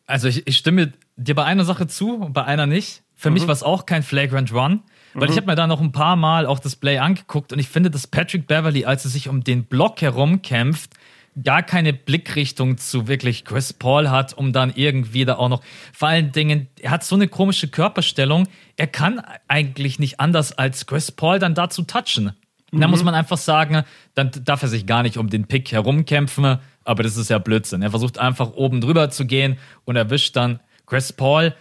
[0.06, 3.02] Also ich, ich stimme dir bei einer Sache zu und bei einer nicht.
[3.14, 3.34] Für mhm.
[3.34, 4.82] mich war es auch kein Flagrant Run.
[5.14, 5.32] Weil mhm.
[5.32, 7.90] ich habe mir da noch ein paar Mal auch das Play angeguckt und ich finde,
[7.90, 10.94] dass Patrick Beverly, als er sich um den Block herumkämpft,
[11.42, 16.08] gar keine Blickrichtung zu wirklich Chris Paul hat, um dann irgendwie da auch noch, vor
[16.08, 21.10] allen Dingen, er hat so eine komische Körperstellung, er kann eigentlich nicht anders als Chris
[21.10, 22.32] Paul dann da zu touchen.
[22.70, 22.80] Mhm.
[22.80, 26.58] Da muss man einfach sagen, dann darf er sich gar nicht um den Pick herumkämpfen,
[26.84, 27.82] aber das ist ja Blödsinn.
[27.82, 31.54] Er versucht einfach oben drüber zu gehen und erwischt dann Chris Paul.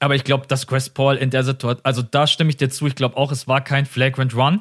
[0.00, 2.86] Aber ich glaube, dass Chris Paul in der Situation, also da stimme ich dir zu,
[2.86, 4.60] ich glaube auch, es war kein Flagrant Run.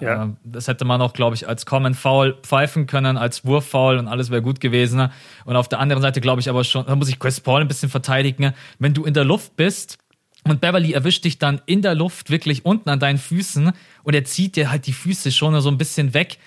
[0.00, 0.24] Ja.
[0.24, 4.08] Äh, das hätte man auch, glaube ich, als Common Foul pfeifen können, als Wurffoul und
[4.08, 5.10] alles wäre gut gewesen.
[5.44, 7.68] Und auf der anderen Seite glaube ich aber schon, da muss ich Chris Paul ein
[7.68, 8.52] bisschen verteidigen.
[8.78, 9.98] Wenn du in der Luft bist
[10.44, 14.24] und Beverly erwischt dich dann in der Luft wirklich unten an deinen Füßen und er
[14.24, 16.38] zieht dir halt die Füße schon so ein bisschen weg,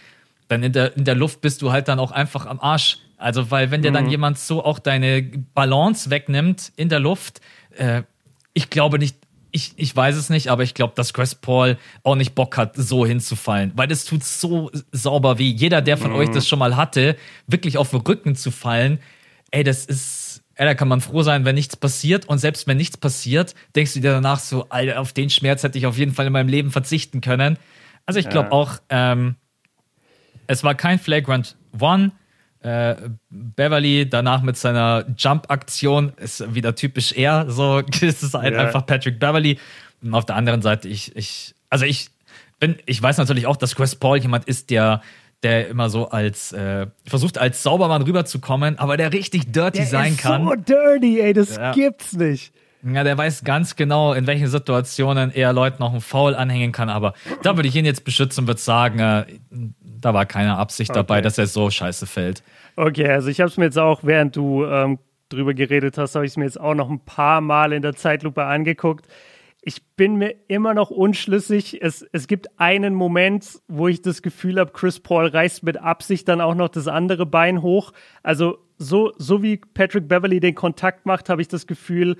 [0.47, 2.97] dann in der, in der Luft bist du halt dann auch einfach am Arsch.
[3.17, 4.11] Also, weil wenn dir dann mhm.
[4.11, 5.21] jemand so auch deine
[5.53, 7.39] Balance wegnimmt in der Luft,
[7.77, 8.01] äh,
[8.53, 9.15] ich glaube nicht,
[9.51, 12.75] ich, ich weiß es nicht, aber ich glaube, dass Chris Paul auch nicht Bock hat,
[12.75, 13.71] so hinzufallen.
[13.75, 16.17] Weil das tut so sauber wie Jeder, der von mhm.
[16.17, 18.99] euch das schon mal hatte, wirklich auf den Rücken zu fallen,
[19.51, 22.27] ey, das ist, ey, da kann man froh sein, wenn nichts passiert.
[22.27, 25.77] Und selbst wenn nichts passiert, denkst du dir danach so, Alter, auf den Schmerz hätte
[25.77, 27.57] ich auf jeden Fall in meinem Leben verzichten können.
[28.05, 28.53] Also ich glaube ja.
[28.53, 29.35] auch, ähm,
[30.47, 32.11] es war kein Flagrant One.
[32.62, 32.95] Äh,
[33.30, 37.50] Beverly danach mit seiner Jump-Aktion ist wieder typisch er.
[37.50, 38.65] So ist es halt yeah.
[38.65, 39.58] einfach Patrick Beverly.
[40.04, 42.10] Und auf der anderen Seite, ich, ich, also ich
[42.60, 45.02] bin, ich weiß natürlich auch, dass Chris Paul jemand ist, der,
[45.43, 50.13] der immer so als äh, versucht als Saubermann rüberzukommen, aber der richtig dirty der sein
[50.13, 50.45] ist kann.
[50.45, 51.74] So dirty, ey, das ja.
[51.74, 52.54] gibt's nicht.
[52.83, 56.89] Ja, der weiß ganz genau, in welchen Situationen er Leuten noch einen Foul anhängen kann,
[56.89, 57.13] aber
[57.43, 59.25] da würde ich ihn jetzt beschützen und würde sagen, äh,
[59.81, 60.99] da war keine Absicht okay.
[60.99, 62.43] dabei, dass er so scheiße fällt.
[62.75, 64.97] Okay, also ich habe es mir jetzt auch, während du ähm,
[65.29, 67.95] drüber geredet hast, habe ich es mir jetzt auch noch ein paar Mal in der
[67.95, 69.07] Zeitlupe angeguckt.
[69.63, 71.83] Ich bin mir immer noch unschlüssig.
[71.83, 76.27] Es, es gibt einen Moment, wo ich das Gefühl habe, Chris Paul reißt mit Absicht
[76.27, 77.91] dann auch noch das andere Bein hoch.
[78.23, 82.17] Also so, so wie Patrick Beverly den Kontakt macht, habe ich das Gefühl,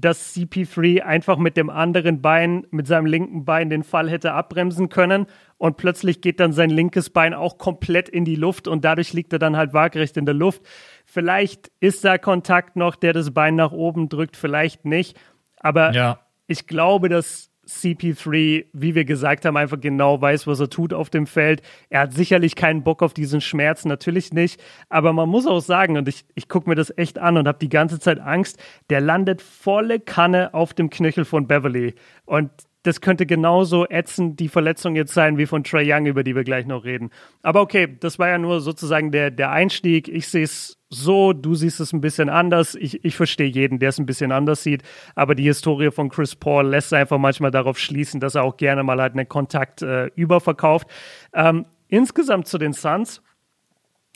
[0.00, 4.88] dass CP3 einfach mit dem anderen Bein, mit seinem linken Bein den Fall hätte abbremsen
[4.88, 9.12] können und plötzlich geht dann sein linkes Bein auch komplett in die Luft und dadurch
[9.12, 10.62] liegt er dann halt waagerecht in der Luft.
[11.04, 15.18] Vielleicht ist da Kontakt noch, der das Bein nach oben drückt, vielleicht nicht.
[15.56, 16.20] Aber ja.
[16.46, 21.10] ich glaube, dass CP3, wie wir gesagt haben, einfach genau weiß, was er tut auf
[21.10, 21.62] dem Feld.
[21.90, 24.60] Er hat sicherlich keinen Bock auf diesen Schmerz, natürlich nicht.
[24.88, 27.58] Aber man muss auch sagen, und ich, ich gucke mir das echt an und habe
[27.58, 28.58] die ganze Zeit Angst,
[28.90, 31.94] der landet volle Kanne auf dem Knöchel von Beverly.
[32.24, 32.50] Und
[32.84, 36.44] das könnte genauso ätzend die Verletzung jetzt sein wie von Trey Young, über die wir
[36.44, 37.10] gleich noch reden.
[37.42, 40.08] Aber okay, das war ja nur sozusagen der, der Einstieg.
[40.08, 42.74] Ich sehe es so, du siehst es ein bisschen anders.
[42.74, 44.82] Ich, ich verstehe jeden, der es ein bisschen anders sieht.
[45.14, 48.82] Aber die Historie von Chris Paul lässt einfach manchmal darauf schließen, dass er auch gerne
[48.82, 50.88] mal halt einen Kontakt äh, überverkauft.
[51.34, 53.22] Ähm, insgesamt zu den Suns.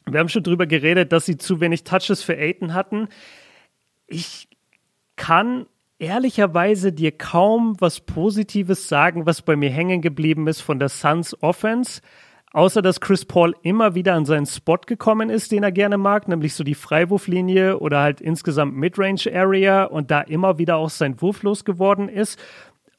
[0.07, 3.09] Wir haben schon drüber geredet, dass sie zu wenig Touches für Aiton hatten.
[4.07, 4.49] Ich
[5.17, 5.67] kann
[5.99, 11.41] ehrlicherweise dir kaum was Positives sagen, was bei mir hängen geblieben ist von der Suns
[11.43, 12.01] Offense.
[12.53, 16.29] Außer dass Chris Paul immer wieder an seinen Spot gekommen ist, den er gerne mag,
[16.29, 21.21] nämlich so die Freiwurflinie oder halt insgesamt Midrange Area und da immer wieder auch sein
[21.21, 22.38] Wurf losgeworden ist.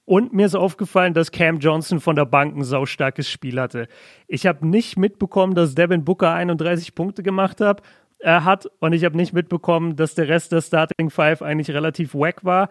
[0.05, 3.87] Und mir ist aufgefallen, dass Cam Johnson von der Bank ein saustarkes Spiel hatte.
[4.27, 7.81] Ich habe nicht mitbekommen, dass Devin Booker 31 Punkte gemacht hat
[8.23, 8.69] äh, hat.
[8.79, 12.69] Und ich habe nicht mitbekommen, dass der Rest der Starting Five eigentlich relativ wack war.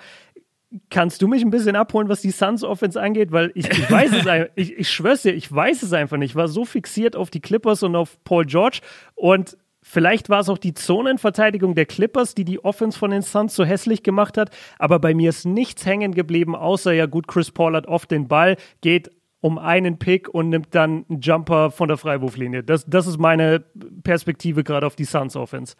[0.90, 3.32] Kannst du mich ein bisschen abholen, was die Suns Offense angeht?
[3.32, 6.32] Weil ich, ich weiß es einfach, ich, ich schwör's dir, ich weiß es einfach nicht.
[6.32, 8.80] Ich war so fixiert auf die Clippers und auf Paul George
[9.14, 13.56] und Vielleicht war es auch die Zonenverteidigung der Clippers, die die Offense von den Suns
[13.56, 14.50] so hässlich gemacht hat.
[14.78, 18.28] Aber bei mir ist nichts hängen geblieben, außer ja gut, Chris Paul hat oft den
[18.28, 22.62] Ball, geht um einen Pick und nimmt dann einen Jumper von der Freiwurflinie.
[22.62, 23.64] Das, das ist meine
[24.04, 25.74] Perspektive gerade auf die Suns Offense.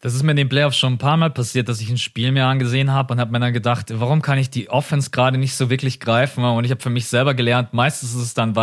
[0.00, 2.30] Das ist mir in den Playoffs schon ein paar Mal passiert, dass ich ein Spiel
[2.30, 5.54] mir angesehen habe und habe mir dann gedacht, warum kann ich die Offense gerade nicht
[5.54, 6.44] so wirklich greifen?
[6.44, 8.54] Und ich habe für mich selber gelernt, meistens ist es dann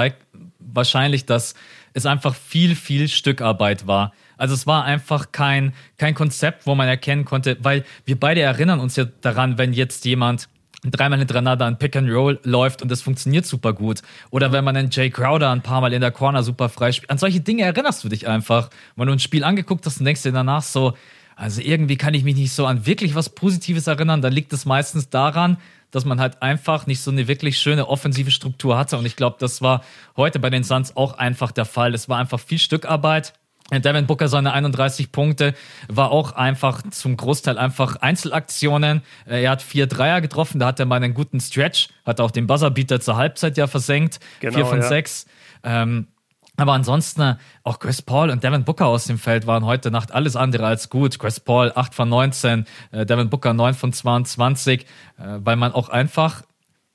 [0.60, 1.56] wahrscheinlich, dass
[1.94, 4.14] es einfach viel, viel Stückarbeit war.
[4.38, 8.80] Also es war einfach kein, kein Konzept, wo man erkennen konnte, weil wir beide erinnern
[8.80, 10.50] uns ja daran, wenn jetzt jemand
[10.84, 14.02] dreimal hintereinander ein Pick and Roll läuft und das funktioniert super gut.
[14.32, 17.10] Oder wenn man einen Jay Crowder ein paar Mal in der Corner super frei spielt.
[17.10, 18.70] An solche Dinge erinnerst du dich einfach.
[18.96, 20.94] Wenn du ein Spiel angeguckt hast und denkst dir danach so,
[21.36, 24.22] also irgendwie kann ich mich nicht so an wirklich was Positives erinnern.
[24.22, 25.58] Dann liegt es meistens daran,
[25.92, 28.98] dass man halt einfach nicht so eine wirklich schöne offensive Struktur hatte.
[28.98, 29.84] Und ich glaube, das war
[30.18, 31.94] heute bei den Suns auch einfach der Fall.
[31.94, 33.34] Es war einfach viel Stückarbeit.
[33.72, 35.54] Devin Booker seine 31 Punkte
[35.88, 39.02] war auch einfach zum Großteil einfach Einzelaktionen.
[39.26, 42.46] Er hat vier Dreier getroffen, da hat er mal einen guten Stretch, hat auch den
[42.46, 44.20] Buzzerbeater zur Halbzeit ja versenkt.
[44.42, 44.88] Genau, vier von ja.
[44.88, 45.26] sechs.
[45.64, 46.08] Ähm,
[46.56, 50.12] aber ansonsten äh, auch Chris Paul und Devin Booker aus dem Feld waren heute Nacht
[50.12, 51.18] alles andere als gut.
[51.18, 54.86] Chris Paul 8 von 19, äh, Devin Booker 9 von 22, äh,
[55.18, 56.44] weil man auch einfach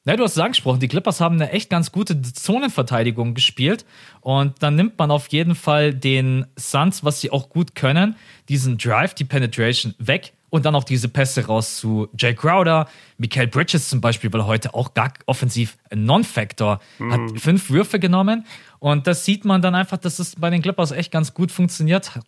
[0.04, 3.84] ja, du hast es angesprochen, die Clippers haben eine echt ganz gute Zonenverteidigung gespielt
[4.22, 8.16] und dann nimmt man auf jeden Fall den Suns, was sie auch gut können,
[8.48, 13.48] diesen Drive, die Penetration weg und dann auch diese Pässe raus zu Jay Crowder, Michael
[13.48, 17.12] Bridges zum Beispiel, weil heute auch gar offensiv ein Non-Factor mhm.
[17.12, 18.46] hat fünf Würfe genommen
[18.78, 22.20] und das sieht man dann einfach, dass es bei den Clippers echt ganz gut funktioniert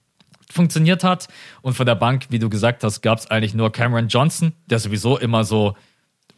[0.52, 1.28] funktioniert hat.
[1.62, 4.78] Und von der Bank, wie du gesagt hast, gab es eigentlich nur Cameron Johnson, der
[4.78, 5.76] sowieso immer so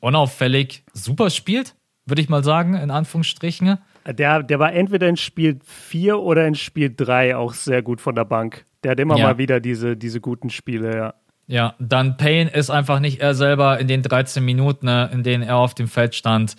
[0.01, 3.79] unauffällig super spielt, würde ich mal sagen, in Anführungsstrichen.
[4.07, 8.14] Der, der war entweder in Spiel 4 oder in Spiel 3 auch sehr gut von
[8.14, 8.66] der Bank.
[8.83, 9.29] Der hat immer ja.
[9.29, 11.14] mal wieder diese, diese guten Spiele, ja.
[11.47, 15.43] Ja, dann Payne ist einfach nicht er selber in den 13 Minuten, ne, in denen
[15.43, 16.57] er auf dem Feld stand.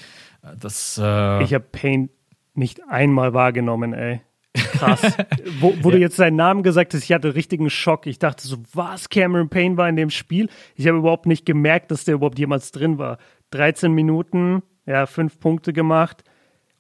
[0.60, 2.10] Das, äh ich habe Payne
[2.54, 4.22] nicht einmal wahrgenommen, ey.
[4.54, 5.02] Krass.
[5.60, 5.96] wo, wo ja.
[5.96, 8.06] du jetzt seinen Namen gesagt hast, ich hatte richtigen Schock.
[8.06, 9.10] Ich dachte so, was?
[9.10, 10.50] Cameron Payne war in dem Spiel?
[10.76, 13.18] Ich habe überhaupt nicht gemerkt, dass der überhaupt jemals drin war.
[13.52, 16.24] 13 Minuten, ja, fünf Punkte gemacht.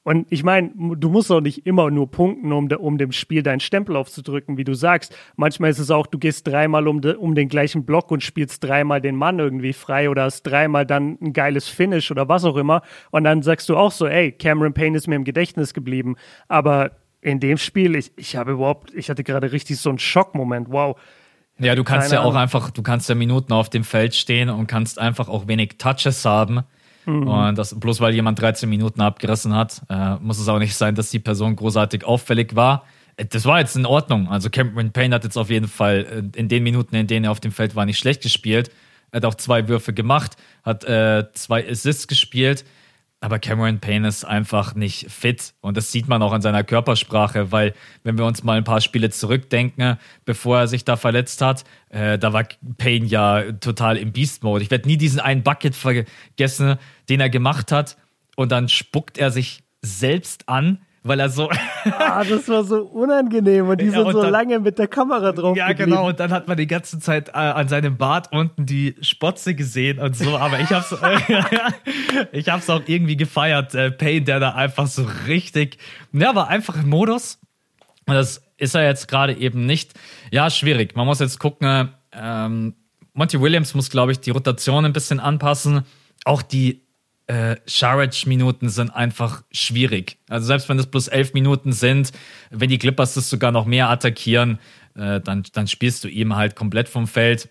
[0.04, 3.42] Und ich meine, du musst auch nicht immer nur punkten, um, de, um dem Spiel
[3.42, 5.16] deinen Stempel aufzudrücken, wie du sagst.
[5.38, 8.63] Manchmal ist es auch, du gehst dreimal um, de, um den gleichen Block und spielst
[8.63, 12.58] dreimal den Mann irgendwie frei oder hast dreimal dann ein geiles Finish oder was auch
[12.58, 12.82] immer.
[13.12, 16.18] Und dann sagst du auch so, ey, Cameron Payne ist mir im Gedächtnis geblieben.
[16.50, 20.68] Aber in dem Spiel, ich, ich habe überhaupt, ich hatte gerade richtig so einen Schockmoment.
[20.70, 21.00] Wow.
[21.60, 24.50] Ja, du kannst Keine ja auch einfach, du kannst ja Minuten auf dem Feld stehen
[24.50, 26.63] und kannst einfach auch wenig Touches haben.
[27.06, 27.28] Mhm.
[27.28, 30.96] Und das bloß weil jemand 13 Minuten abgerissen hat, äh, muss es auch nicht sein,
[30.96, 32.86] dass die Person großartig auffällig war.
[33.18, 34.30] Äh, das war jetzt in Ordnung.
[34.30, 37.32] Also Cameron Payne hat jetzt auf jeden Fall äh, in den Minuten, in denen er
[37.32, 38.72] auf dem Feld war, nicht schlecht gespielt.
[39.12, 42.66] Er hat auch zwei Würfe gemacht, hat äh, zwei Assists gespielt.
[43.23, 45.53] Aber Cameron Payne ist einfach nicht fit.
[45.62, 48.81] Und das sieht man auch an seiner Körpersprache, weil, wenn wir uns mal ein paar
[48.81, 52.43] Spiele zurückdenken, bevor er sich da verletzt hat, äh, da war
[52.77, 54.65] Payne ja total im Beast-Mode.
[54.65, 56.75] Ich werde nie diesen einen Bucket vergessen,
[57.07, 57.95] den er gemacht hat.
[58.36, 61.50] Und dann spuckt er sich selbst an weil er so.
[61.86, 64.88] ah, das war so unangenehm und die sind ja, und so dann, lange mit der
[64.88, 65.56] Kamera drauf.
[65.56, 65.92] Ja, geblieben.
[65.92, 66.08] genau.
[66.08, 70.00] Und dann hat man die ganze Zeit äh, an seinem Bart unten die Spotze gesehen
[70.00, 70.38] und so.
[70.38, 70.96] Aber ich hab's,
[72.32, 73.76] ich hab's auch irgendwie gefeiert.
[73.76, 75.78] Äh, Payne, der da einfach so richtig,
[76.13, 77.39] ja, war einfach im Modus.
[78.06, 79.94] Und das ist er jetzt gerade eben nicht.
[80.32, 80.96] Ja, schwierig.
[80.96, 81.89] Man muss jetzt gucken.
[82.13, 82.76] Ähm,
[83.13, 85.84] Monty Williams muss, glaube ich, die Rotation ein bisschen anpassen.
[86.26, 86.83] Auch die
[87.27, 90.17] äh, Sharage-Minuten sind einfach schwierig.
[90.27, 92.12] Also selbst wenn es plus elf Minuten sind,
[92.49, 94.59] wenn die Clippers das sogar noch mehr attackieren,
[94.95, 97.49] äh, dann, dann spielst du ihm halt komplett vom Feld.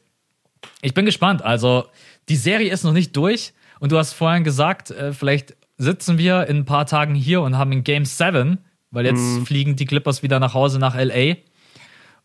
[0.82, 1.42] Ich bin gespannt.
[1.42, 1.86] Also
[2.28, 6.46] die Serie ist noch nicht durch und du hast vorhin gesagt, äh, vielleicht sitzen wir
[6.46, 8.58] in ein paar Tagen hier und haben ein Game 7,
[8.90, 9.44] weil jetzt mm.
[9.44, 11.36] fliegen die Clippers wieder nach Hause nach LA.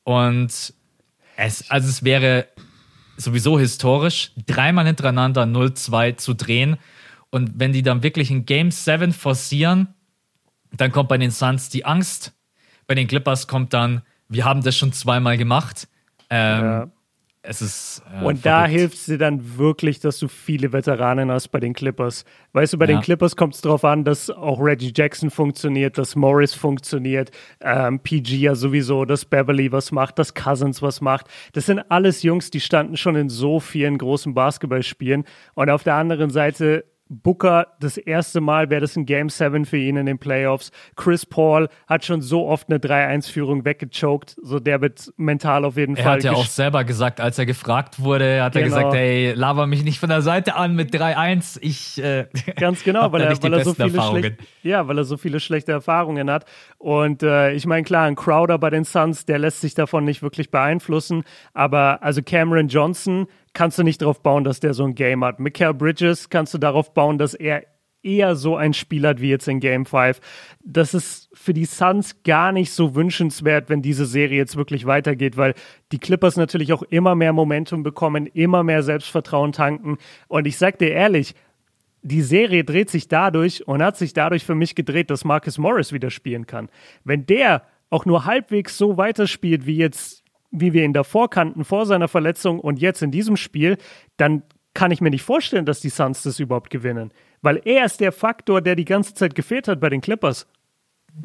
[0.03, 0.73] Und
[1.37, 2.47] es, also es wäre
[3.15, 6.77] sowieso historisch, dreimal hintereinander 0-2 zu drehen
[7.29, 9.93] und wenn die dann wirklich ein Game 7 forcieren,
[10.75, 12.33] dann kommt bei den Suns die Angst.
[12.87, 15.87] Bei den Clippers kommt dann, wir haben das schon zweimal gemacht.
[16.29, 16.87] Ähm, ja.
[17.41, 18.03] es ist.
[18.13, 21.73] Äh, und da hilft es dir dann wirklich, dass du viele Veteranen hast bei den
[21.73, 22.25] Clippers.
[22.53, 22.95] Weißt du, bei ja.
[22.95, 27.99] den Clippers kommt es darauf an, dass auch Reggie Jackson funktioniert, dass Morris funktioniert, ähm,
[27.99, 31.27] PG ja sowieso, dass Beverly was macht, dass Cousins was macht.
[31.53, 35.25] Das sind alles Jungs, die standen schon in so vielen großen Basketballspielen.
[35.55, 39.77] Und auf der anderen Seite Booker das erste Mal wäre das ein Game 7 für
[39.77, 40.71] ihn in den Playoffs.
[40.95, 45.95] Chris Paul hat schon so oft eine 3-1-Führung weggechoked, so der wird mental auf jeden
[45.95, 46.11] er Fall.
[46.13, 48.63] Er hat ja auch selber gesagt, als er gefragt wurde, hat genau.
[48.63, 51.57] er gesagt, hey, laber mich nicht von der Seite an mit 3-1.
[51.61, 52.27] Ich äh,
[52.57, 55.71] ganz genau, weil er, weil er so viele schlechte, ja, weil er so viele schlechte
[55.71, 56.45] Erfahrungen hat.
[56.77, 60.21] Und äh, ich meine klar, ein Crowder bei den Suns, der lässt sich davon nicht
[60.21, 61.23] wirklich beeinflussen.
[61.53, 63.27] Aber also Cameron Johnson
[63.57, 65.39] kannst du nicht darauf bauen, dass der so ein Game hat.
[65.39, 67.63] Mikael Bridges kannst du darauf bauen, dass er
[68.03, 70.21] eher so ein Spiel hat wie jetzt in Game 5.
[70.63, 75.37] Das ist für die Suns gar nicht so wünschenswert, wenn diese Serie jetzt wirklich weitergeht,
[75.37, 75.55] weil
[75.91, 79.97] die Clippers natürlich auch immer mehr Momentum bekommen, immer mehr Selbstvertrauen tanken.
[80.27, 81.33] Und ich sag dir ehrlich,
[82.03, 85.91] die Serie dreht sich dadurch und hat sich dadurch für mich gedreht, dass Marcus Morris
[85.91, 86.69] wieder spielen kann.
[87.03, 90.26] Wenn der auch nur halbwegs so weiterspielt wie jetzt
[90.59, 93.77] wie wir ihn davor kannten, vor seiner Verletzung und jetzt in diesem Spiel,
[94.17, 94.43] dann
[94.73, 97.11] kann ich mir nicht vorstellen, dass die Suns das überhaupt gewinnen.
[97.41, 100.47] Weil er ist der Faktor, der die ganze Zeit gefehlt hat bei den Clippers.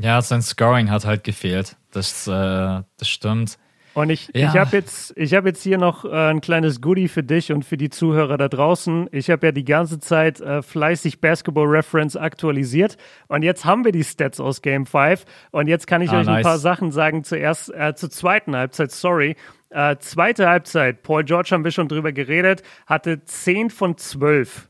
[0.01, 1.77] Ja, sein Scoring hat halt gefehlt.
[1.91, 3.59] Das, äh, das stimmt.
[3.95, 4.49] Und ich, ja.
[4.49, 7.77] ich habe jetzt, hab jetzt hier noch äh, ein kleines Goodie für dich und für
[7.77, 9.09] die Zuhörer da draußen.
[9.13, 12.97] Ich habe ja die ganze Zeit äh, fleißig Basketball Reference aktualisiert
[13.29, 16.27] und jetzt haben wir die Stats aus Game 5 und jetzt kann ich ah, euch
[16.27, 16.37] nice.
[16.39, 19.37] ein paar Sachen sagen zuerst, äh, zur zweiten Halbzeit, sorry.
[19.71, 24.69] Äh, zweite Halbzeit, Paul George haben wir schon drüber geredet, hatte 10 von 12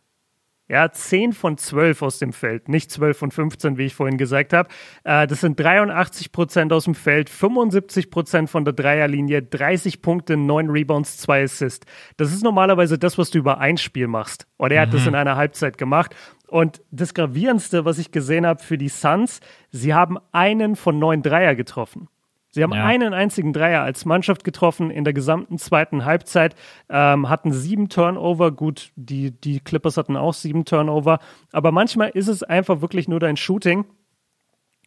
[0.68, 4.52] ja, 10 von 12 aus dem Feld, nicht 12 von 15, wie ich vorhin gesagt
[4.52, 4.68] habe.
[5.04, 10.36] Äh, das sind 83 Prozent aus dem Feld, 75 Prozent von der Dreierlinie, 30 Punkte,
[10.36, 11.86] 9 Rebounds, 2 Assists.
[12.16, 14.46] Das ist normalerweise das, was du über ein Spiel machst.
[14.56, 14.86] Und er mhm.
[14.86, 15.08] hat das mhm.
[15.08, 16.14] in einer Halbzeit gemacht.
[16.48, 19.40] Und das Gravierendste, was ich gesehen habe für die Suns,
[19.70, 22.08] sie haben einen von neun Dreier getroffen.
[22.54, 22.84] Sie haben ja.
[22.84, 26.54] einen einzigen Dreier als Mannschaft getroffen in der gesamten zweiten Halbzeit,
[26.90, 28.52] ähm, hatten sieben Turnover.
[28.52, 31.18] Gut, die, die Clippers hatten auch sieben Turnover.
[31.50, 33.86] Aber manchmal ist es einfach wirklich nur dein Shooting.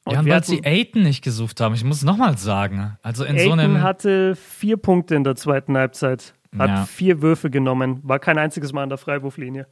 [0.03, 1.73] Und ja, und weil sie Aiton nicht gesucht haben.
[1.73, 2.97] Ich muss es nochmal sagen.
[3.01, 3.81] Also in Aiton so einem.
[3.81, 6.35] hatte vier Punkte in der zweiten Halbzeit.
[6.55, 6.85] Hat ja.
[6.85, 7.99] vier Würfe genommen.
[8.03, 9.67] War kein einziges Mal an der Freiwurflinie.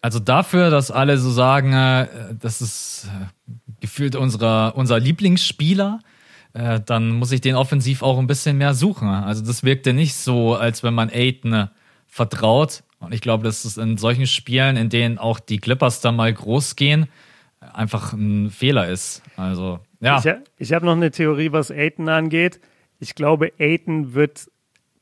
[0.00, 2.06] Also dafür, dass alle so sagen, äh,
[2.38, 5.98] das ist äh, gefühlt unserer, unser Lieblingsspieler
[6.54, 9.08] äh, dann muss ich den offensiv auch ein bisschen mehr suchen.
[9.08, 11.68] Also das wirkte nicht so, als wenn man Aiden
[12.06, 12.84] vertraut.
[13.00, 16.32] Und ich glaube, dass es in solchen Spielen, in denen auch die Clippers dann mal
[16.32, 17.08] groß gehen,
[17.60, 19.22] einfach ein Fehler ist.
[19.36, 20.18] Also, ja.
[20.18, 22.60] Ich, ich habe noch eine Theorie, was Aiden angeht.
[23.00, 24.50] Ich glaube, Aiden wird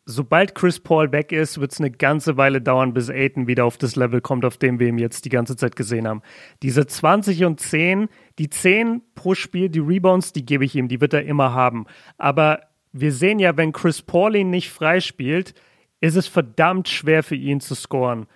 [0.05, 3.79] sobald Chris Paul weg ist, wird es eine ganze Weile dauern, bis Aiton wieder auf
[3.79, 6.23] das Level kommt, auf dem wir ihn jetzt die ganze Zeit gesehen haben.
[6.63, 11.01] Diese 20 und 10, die 10 pro Spiel, die Rebounds, die gebe ich ihm, die
[11.01, 11.87] wird er immer haben.
[12.19, 12.61] Aber
[12.93, 15.55] wir sehen ja, wenn Chris Paul ihn nicht freispielt,
[16.01, 18.27] ist es verdammt schwer für ihn zu scoren.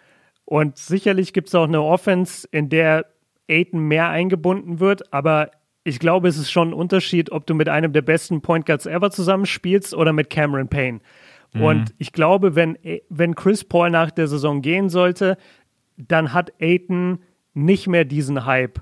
[0.45, 3.07] Und sicherlich gibt es auch eine Offense, in der
[3.49, 5.51] Aiton mehr eingebunden wird, aber
[5.83, 8.87] ich glaube, es ist schon ein Unterschied, ob du mit einem der besten Point Guards
[8.87, 11.01] ever zusammenspielst oder mit Cameron Payne.
[11.53, 11.63] Mhm.
[11.63, 12.79] Und ich glaube, wenn,
[13.09, 15.37] wenn Chris Paul nach der Saison gehen sollte,
[15.97, 17.21] dann hat Aiton
[17.55, 18.81] nicht mehr diesen Hype.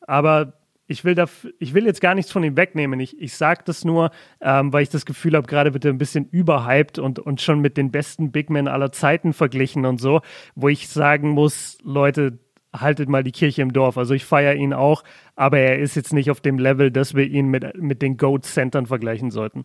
[0.00, 0.54] Aber
[0.88, 1.26] ich will, da,
[1.58, 3.00] ich will jetzt gar nichts von ihm wegnehmen.
[3.00, 5.98] Ich, ich sage das nur, ähm, weil ich das Gefühl habe, gerade wird er ein
[5.98, 10.20] bisschen überhyped und, und schon mit den besten Big Men aller Zeiten verglichen und so,
[10.54, 12.38] wo ich sagen muss, Leute,
[12.72, 13.98] haltet mal die Kirche im Dorf.
[13.98, 15.02] Also ich feiere ihn auch,
[15.34, 18.86] aber er ist jetzt nicht auf dem Level, dass wir ihn mit, mit den Goat-Centern
[18.86, 19.64] vergleichen sollten.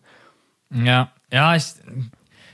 [0.70, 1.74] Ja, ja, ich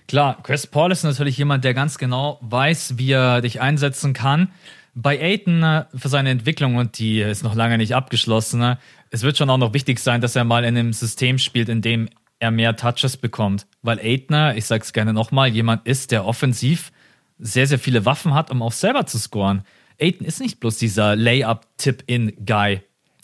[0.09, 4.49] Klar, Chris Paul ist natürlich jemand, der ganz genau weiß, wie er dich einsetzen kann.
[4.95, 8.77] Bei Aiton äh, für seine Entwicklung, und die ist noch lange nicht abgeschlossen, äh,
[9.11, 11.83] es wird schon auch noch wichtig sein, dass er mal in einem System spielt, in
[11.83, 13.67] dem er mehr Touches bekommt.
[13.83, 16.91] Weil Aitner, ich sag's gerne nochmal, jemand ist, der offensiv
[17.39, 19.63] sehr, sehr viele Waffen hat, um auch selber zu scoren.
[20.01, 22.81] Aiton ist nicht bloß dieser Layup-Tip-In-Guy,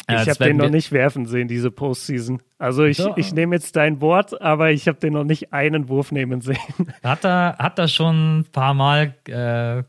[0.09, 2.42] ich habe den noch nicht werfen sehen, diese Postseason.
[2.59, 6.12] Also ich, ich nehme jetzt dein Wort, aber ich habe den noch nicht einen Wurf
[6.12, 6.59] nehmen sehen.
[7.02, 9.14] Hat er, hat er schon ein paar Mal.
[9.28, 9.82] Äh,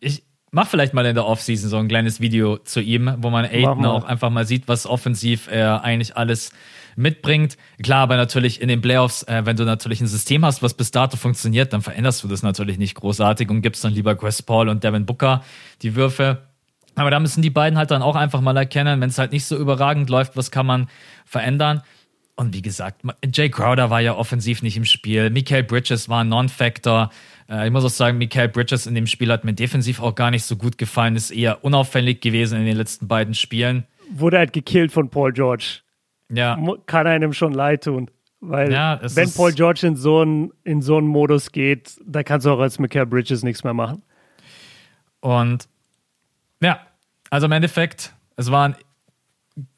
[0.00, 3.44] ich mach vielleicht mal in der Offseason so ein kleines Video zu ihm, wo man
[3.44, 6.52] Aiden auch einfach mal sieht, was offensiv er eigentlich alles
[6.96, 7.56] mitbringt.
[7.82, 10.90] Klar, aber natürlich in den Playoffs, äh, wenn du natürlich ein System hast, was bis
[10.90, 14.68] dato funktioniert, dann veränderst du das natürlich nicht großartig und gibst dann lieber Chris Paul
[14.68, 15.42] und Devin Booker
[15.82, 16.42] die Würfe.
[16.94, 19.44] Aber da müssen die beiden halt dann auch einfach mal erkennen, wenn es halt nicht
[19.44, 20.88] so überragend läuft, was kann man
[21.24, 21.82] verändern.
[22.36, 23.02] Und wie gesagt,
[23.34, 25.28] Jay Crowder war ja offensiv nicht im Spiel.
[25.28, 27.10] Michael Bridges war ein Non-Factor.
[27.50, 30.30] Äh, ich muss auch sagen, Michael Bridges in dem Spiel hat mir defensiv auch gar
[30.30, 33.84] nicht so gut gefallen, ist eher unauffällig gewesen in den letzten beiden Spielen.
[34.10, 35.80] Wurde halt gekillt von Paul George.
[36.32, 36.58] Ja.
[36.86, 38.10] Kann einem schon leid tun.
[38.40, 42.46] Weil Ja, wenn Paul George in so einen in so einen Modus geht, da kannst
[42.46, 44.02] du auch als Michael Bridges nichts mehr machen.
[45.20, 45.68] Und
[46.62, 46.80] ja,
[47.30, 48.76] also im Endeffekt, es war ein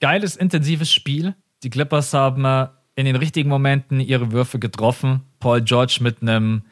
[0.01, 1.35] geiles, intensives Spiel.
[1.62, 5.22] Die Clippers haben äh, in den richtigen Momenten ihre Würfe getroffen.
[5.41, 6.62] Paul George mit einem,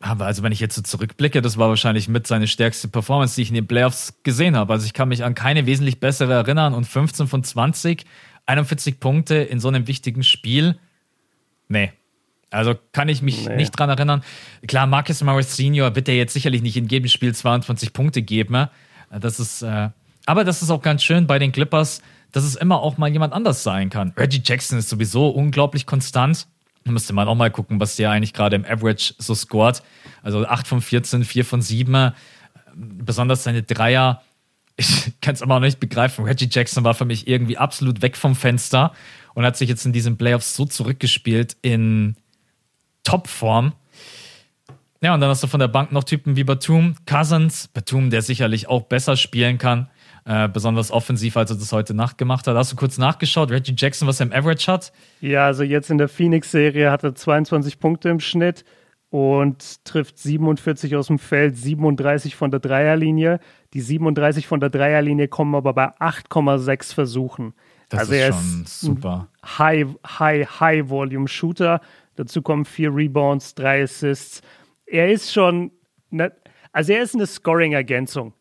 [0.00, 3.42] aber also wenn ich jetzt so zurückblicke, das war wahrscheinlich mit seine stärkste Performance, die
[3.42, 4.72] ich in den Playoffs gesehen habe.
[4.72, 8.04] Also ich kann mich an keine wesentlich bessere erinnern und 15 von 20,
[8.46, 10.78] 41 Punkte in so einem wichtigen Spiel.
[11.68, 11.92] Nee.
[12.50, 13.56] Also kann ich mich Nee.
[13.56, 14.22] nicht dran erinnern.
[14.66, 18.68] Klar, Marcus Morris Senior wird er jetzt sicherlich nicht in jedem Spiel 22 Punkte geben.
[19.10, 19.90] Das ist, äh,
[20.26, 22.00] aber das ist auch ganz schön bei den Clippers,
[22.32, 24.12] dass es immer auch mal jemand anders sein kann.
[24.16, 26.46] Reggie Jackson ist sowieso unglaublich konstant.
[26.84, 29.82] Da müsste man auch mal gucken, was der eigentlich gerade im Average so scored.
[30.22, 32.12] Also 8 von 14, 4 von 7.
[32.74, 34.22] Besonders seine Dreier.
[34.76, 36.24] Ich kann es immer noch nicht begreifen.
[36.24, 38.92] Reggie Jackson war für mich irgendwie absolut weg vom Fenster
[39.34, 42.16] und hat sich jetzt in diesen Playoffs so zurückgespielt in
[43.04, 43.72] Topform.
[45.00, 48.22] Ja, und dann hast du von der Bank noch Typen wie Batum, Cousins, Batum, der
[48.22, 49.88] sicherlich auch besser spielen kann,
[50.24, 52.56] äh, besonders offensiv, als er das heute Nacht gemacht hat.
[52.56, 54.92] Hast du kurz nachgeschaut, Reggie Jackson, was er im Average hat?
[55.20, 58.64] Ja, also jetzt in der Phoenix-Serie hat er 22 Punkte im Schnitt
[59.10, 63.38] und trifft 47 aus dem Feld, 37 von der Dreierlinie.
[63.74, 67.52] Die 37 von der Dreierlinie kommen aber bei 8,6 Versuchen.
[67.90, 69.28] Das also ist er schon ist super.
[69.58, 69.86] High,
[70.18, 71.80] High, High Volume Shooter.
[72.16, 74.42] Dazu kommen vier Rebounds, drei Assists.
[74.86, 75.72] Er ist schon,
[76.10, 76.32] ne,
[76.72, 78.32] also er ist eine Scoring-Ergänzung.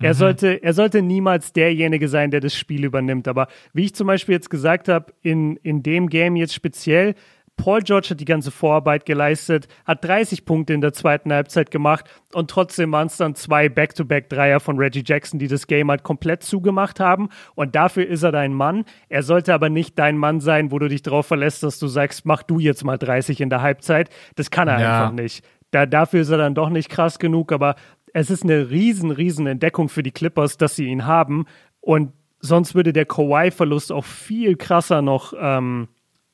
[0.00, 3.26] Er, sollte, er sollte niemals derjenige sein, der das Spiel übernimmt.
[3.26, 7.16] Aber wie ich zum Beispiel jetzt gesagt habe, in, in dem Game jetzt speziell,
[7.58, 12.06] Paul George hat die ganze Vorarbeit geleistet, hat 30 Punkte in der zweiten Halbzeit gemacht
[12.32, 16.42] und trotzdem waren es dann zwei Back-to-Back-Dreier von Reggie Jackson, die das Game halt komplett
[16.42, 17.28] zugemacht haben.
[17.54, 18.84] Und dafür ist er dein Mann.
[19.10, 22.24] Er sollte aber nicht dein Mann sein, wo du dich darauf verlässt, dass du sagst,
[22.24, 24.08] mach du jetzt mal 30 in der Halbzeit.
[24.36, 25.00] Das kann er Ja.
[25.02, 25.44] einfach nicht.
[25.70, 27.74] Da, dafür ist er dann doch nicht krass genug, aber
[28.14, 31.44] es ist eine riesen, riesen Entdeckung für die Clippers, dass sie ihn haben.
[31.80, 35.88] Und sonst würde der Kawhi-Verlust auch viel krasser noch, ähm,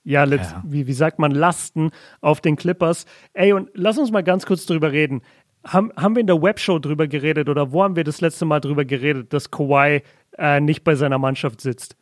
[0.04, 0.62] ja, Ja.
[0.66, 1.90] Wie, wie sagt man, Lasten
[2.20, 3.06] auf den Clippers.
[3.32, 5.22] Ey, und lass uns mal ganz kurz drüber reden.
[5.66, 8.60] Haben, haben wir in der Webshow drüber geredet oder wo haben wir das letzte Mal
[8.60, 10.02] drüber geredet, dass Kawhi
[10.36, 11.96] äh, nicht bei seiner Mannschaft sitzt?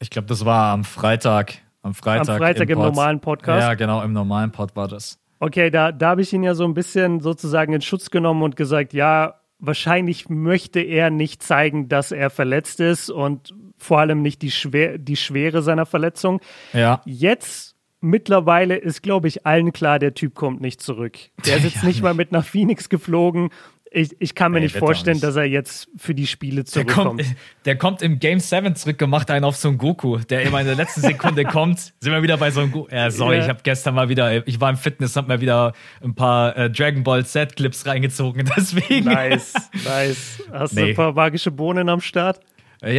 [0.00, 1.54] Ich glaube, das war am Freitag.
[1.82, 2.86] Am Freitag, Am Freitag im Pod.
[2.86, 3.60] normalen Podcast?
[3.60, 5.18] Ja, genau, im normalen Pod war das.
[5.38, 8.56] Okay, da, da habe ich ihn ja so ein bisschen sozusagen in Schutz genommen und
[8.56, 13.54] gesagt, ja, wahrscheinlich möchte er nicht zeigen, dass er verletzt ist und
[13.84, 16.40] vor allem nicht die, Schwer die Schwere seiner Verletzung.
[16.72, 17.02] Ja.
[17.04, 21.18] Jetzt mittlerweile ist, glaube ich, allen klar, der Typ kommt nicht zurück.
[21.46, 23.50] Der ist jetzt Ja, nicht mal mit nach Phoenix geflogen.
[23.96, 25.24] Ich, ich kann mir Nee, nicht vorstellen, nicht.
[25.24, 27.20] dass er jetzt für die Spiele Der zurückkommt.
[27.22, 30.58] kommt, der kommt im Game 7 zurück und macht einen auf Son Goku, der immer
[30.60, 31.78] in der letzten Sekunde kommt.
[32.00, 32.88] Sind wir wieder bei Son Goku.
[32.92, 33.42] Ja, sorry, Ja.
[33.44, 36.70] ich habe gestern mal wieder, ich war im Fitness, hab mir wieder ein paar äh,
[36.70, 38.50] Dragon Ball Z Clips reingezogen.
[38.56, 39.04] Deswegen.
[39.04, 39.52] Nice,
[39.84, 40.42] nice.
[40.50, 40.90] Hast du Nee.
[40.90, 42.40] ein paar magische Bohnen am Start?
[42.82, 42.96] Äh,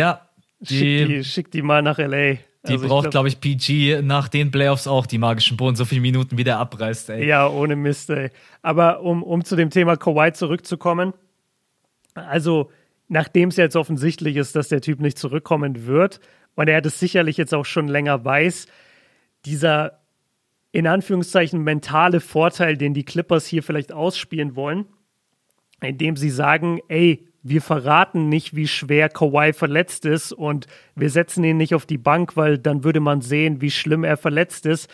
[0.69, 2.33] Ja, Schick die, die, schick die mal nach L.A.
[2.33, 5.85] die Also braucht, glaub- glaube ich, PG nach den Playoffs auch die magischen Bohnen, so
[5.85, 7.25] viele Minuten, wie der abreißt, ey.
[7.27, 8.29] Ja, ohne Mist, ey.
[8.61, 11.13] Aber um, um zu dem Thema Kawhi zurückzukommen,
[12.13, 12.71] also
[13.07, 16.19] nachdem es jetzt offensichtlich ist, dass der Typ nicht zurückkommen wird
[16.55, 18.67] und er das sicherlich jetzt auch schon länger weiß,
[19.45, 19.99] dieser
[20.71, 24.85] in Anführungszeichen mentale Vorteil, den die Clippers hier vielleicht ausspielen wollen,
[25.81, 30.65] indem sie sagen, ey, wir verraten nicht, wie schwer Kawhi verletzt ist und
[30.95, 34.17] wir setzen ihn nicht auf die Bank, weil dann würde man sehen, wie schlimm er
[34.17, 34.89] verletzt ist.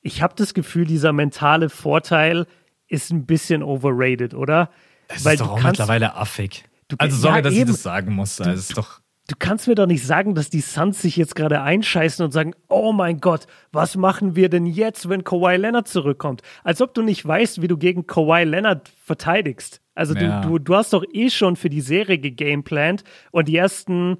[0.00, 2.46] Ich habe das Gefühl, dieser mentale Vorteil
[2.88, 4.70] ist ein bisschen overrated, oder?
[5.08, 6.64] Das weil ist doch du auch mittlerweile affig.
[6.88, 7.62] Du- also sorry, ja, dass eben.
[7.68, 8.40] ich das sagen muss.
[8.40, 9.00] Also, ist doch,
[9.30, 12.54] du kannst mir doch nicht sagen, dass die Suns sich jetzt gerade einscheißen und sagen,
[12.68, 16.42] oh mein Gott, was machen wir denn jetzt, wenn Kawhi Leonard zurückkommt?
[16.64, 19.80] Als ob du nicht weißt, wie du gegen Kawhi Leonard verteidigst.
[19.94, 20.40] Also Ja.
[20.40, 24.18] du, du, du hast doch eh schon für die Serie gegameplant und die ersten,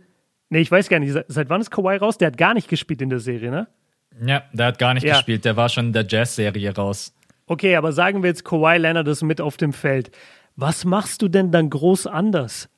[0.48, 2.18] nee, ich weiß gar nicht, seit, wann ist Kawhi raus?
[2.18, 3.68] Der hat gar nicht gespielt in der Serie, ne?
[4.24, 5.14] ja, der hat gar nicht Ja.
[5.14, 5.44] gespielt.
[5.44, 7.14] Der war schon in der Jazz-Serie raus.
[7.46, 10.10] Okay, aber sagen wir jetzt, Kawhi Leonard ist mit auf dem Feld.
[10.56, 12.68] Was machst du denn dann groß anders?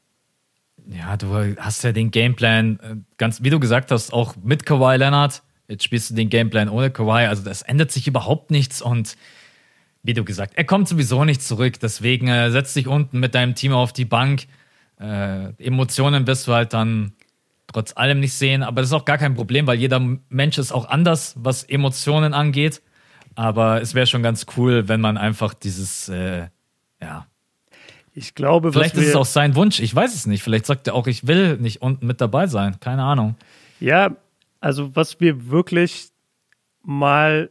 [0.87, 4.97] Ja, du hast ja den Gameplan, äh, ganz wie du gesagt hast, auch mit Kawhi
[4.97, 5.43] Leonard.
[5.68, 7.26] Jetzt spielst du den Gameplan ohne Kawhi.
[7.26, 9.16] Also das ändert sich überhaupt nichts und
[10.03, 11.78] wie du gesagt, er kommt sowieso nicht zurück.
[11.80, 14.47] Deswegen äh, setz dich unten mit deinem Team auf die Bank.
[15.01, 17.12] Äh, Emotionen wirst du halt dann
[17.68, 20.72] trotz allem nicht sehen, aber das ist auch gar kein Problem, weil jeder Mensch ist
[20.72, 22.83] auch anders, was Emotionen angeht.
[23.35, 26.49] Aber es wäre schon ganz cool, wenn man einfach dieses, äh,
[27.01, 27.26] ja.
[28.14, 29.80] Ich glaube, vielleicht ist es auch sein Wunsch.
[29.80, 30.42] Ich weiß es nicht.
[30.42, 32.78] Vielleicht sagt er auch, ich will nicht unten mit dabei sein.
[32.80, 33.36] Keine Ahnung.
[33.80, 34.16] Ja,
[34.60, 36.10] also was wir wirklich
[36.82, 37.50] mal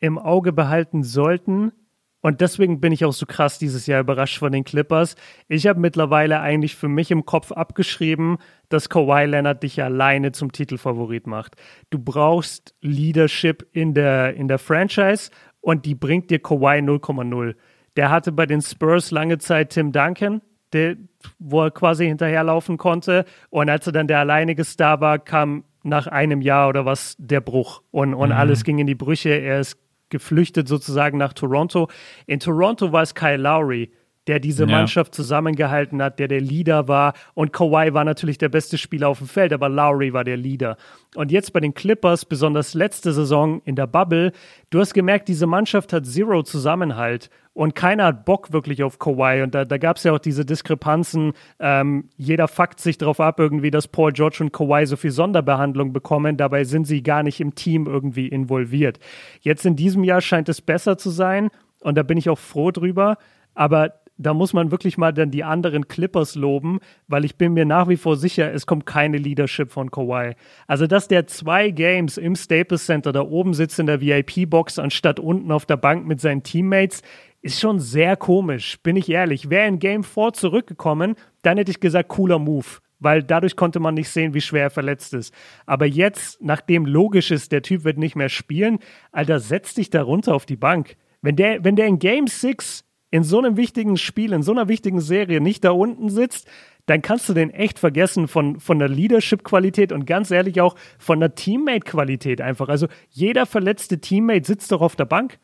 [0.00, 1.72] im Auge behalten sollten,
[2.20, 5.14] und deswegen bin ich auch so krass dieses Jahr überrascht von den Clippers.
[5.46, 10.50] Ich habe mittlerweile eigentlich für mich im Kopf abgeschrieben, dass Kawhi Leonard dich alleine zum
[10.50, 11.54] Titelfavorit macht.
[11.90, 17.54] Du brauchst Leadership in der, in der Franchise und die bringt dir Kawhi 0,0.
[17.96, 20.40] Der hatte bei den Spurs lange Zeit Tim Duncan,
[20.72, 20.96] der,
[21.38, 23.24] wo er quasi hinterherlaufen konnte.
[23.50, 27.40] Und als er dann der alleinige Star war, kam nach einem Jahr oder was der
[27.40, 28.36] Bruch und, und mhm.
[28.36, 29.30] alles ging in die Brüche.
[29.30, 29.78] Er ist
[30.10, 31.88] geflüchtet sozusagen nach Toronto.
[32.26, 33.90] In Toronto war es Kyle Lowry,
[34.28, 34.70] der diese ja.
[34.70, 37.14] Mannschaft zusammengehalten hat, der der Leader war.
[37.34, 40.76] Und Kawhi war natürlich der beste Spieler auf dem Feld, aber Lowry war der Leader.
[41.16, 44.32] Und jetzt bei den Clippers, besonders letzte Saison in der Bubble,
[44.70, 49.42] du hast gemerkt, diese Mannschaft hat Zero Zusammenhalt und keiner hat Bock wirklich auf Kawhi.
[49.42, 51.32] Und da, da gab es ja auch diese Diskrepanzen.
[51.58, 55.92] Ähm, jeder fuckt sich darauf ab, irgendwie, dass Paul George und Kawhi so viel Sonderbehandlung
[55.92, 56.36] bekommen.
[56.36, 59.00] Dabei sind sie gar nicht im Team irgendwie involviert.
[59.40, 61.50] Jetzt in diesem Jahr scheint es besser zu sein.
[61.80, 63.16] Und da bin ich auch froh drüber.
[63.54, 67.64] Aber da muss man wirklich mal dann die anderen Clippers loben, weil ich bin mir
[67.64, 70.34] nach wie vor sicher, es kommt keine Leadership von Kawhi.
[70.66, 75.20] Also, dass der zwei Games im Staples Center da oben sitzt in der VIP-Box, anstatt
[75.20, 77.02] unten auf der Bank mit seinen Teammates,
[77.40, 79.48] ist schon sehr komisch, bin ich ehrlich.
[79.48, 82.66] Wäre in Game 4 zurückgekommen, dann hätte ich gesagt, cooler Move
[83.00, 85.32] weil dadurch konnte man nicht sehen, wie schwer er verletzt ist.
[85.66, 88.78] Aber jetzt, nachdem logisch ist, der Typ wird nicht mehr spielen,
[89.12, 90.96] Alter, setz dich da runter auf die Bank.
[91.22, 94.68] Wenn der, wenn der in Game 6 in so einem wichtigen Spiel, in so einer
[94.68, 96.48] wichtigen Serie nicht da unten sitzt,
[96.86, 101.20] dann kannst du den echt vergessen von, von der Leadership-Qualität und ganz ehrlich auch von
[101.20, 102.68] der Teammate-Qualität einfach.
[102.68, 105.38] Also jeder verletzte Teammate sitzt doch auf der Bank.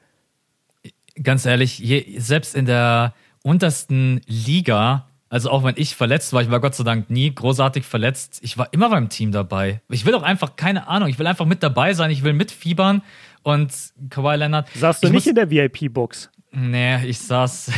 [1.23, 6.51] Ganz ehrlich, je, selbst in der untersten Liga, also auch wenn ich verletzt war, ich
[6.51, 9.83] war Gott sei Dank nie großartig verletzt, ich war immer beim Team dabei.
[9.91, 13.03] Ich will auch einfach, keine Ahnung, ich will einfach mit dabei sein, ich will mitfiebern
[13.43, 13.71] und
[14.09, 14.69] Kawhi Leonard.
[14.75, 16.31] Saßt du nicht in der VIP-Box?
[16.57, 17.73] Nee, ich saß.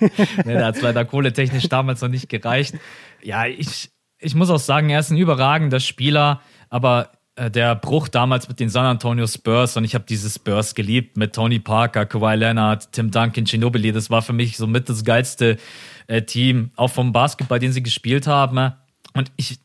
[0.44, 2.74] nee, da hat es leider kohletechnisch damals noch nicht gereicht.
[3.22, 8.08] Ja, ich, ich muss auch sagen, er ist ein überragender Spieler, aber äh, der Bruch
[8.08, 12.04] damals mit den San Antonio Spurs und ich habe diese Spurs geliebt mit Tony Parker,
[12.04, 13.92] Kawhi Leonard, Tim Duncan, Ginobili.
[13.92, 15.56] Das war für mich so mit das geilste
[16.08, 18.72] äh, Team, auch vom Basketball, den sie gespielt haben.
[19.14, 19.60] Und ich,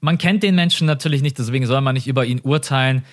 [0.00, 3.04] man kennt den Menschen natürlich nicht, deswegen soll man nicht über ihn urteilen.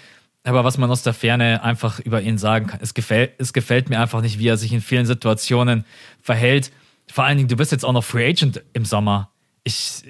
[0.50, 3.88] Aber was man aus der Ferne einfach über ihn sagen kann, es gefällt, es gefällt
[3.88, 5.86] mir einfach nicht, wie er sich in vielen Situationen
[6.24, 6.72] verhält.
[7.08, 9.30] Vor allen Dingen, du bist jetzt auch noch Free Agent im Sommer.
[9.64, 10.02] Ich,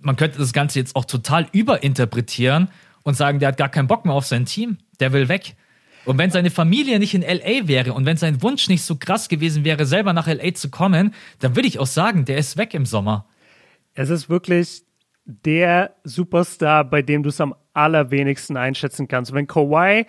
[0.00, 2.68] man könnte das Ganze jetzt auch total überinterpretieren
[3.02, 4.78] und sagen, der hat gar keinen Bock mehr auf sein Team.
[5.00, 5.54] Der will weg.
[6.06, 9.28] Und wenn seine Familie nicht in LA wäre und wenn sein Wunsch nicht so krass
[9.28, 12.72] gewesen wäre, selber nach LA zu kommen, dann würde ich auch sagen, der ist weg
[12.72, 13.26] im Sommer.
[13.92, 14.83] Es ist wirklich
[15.24, 19.32] der Superstar, bei dem du es am allerwenigsten einschätzen kannst.
[19.32, 20.06] Wenn Kawhi,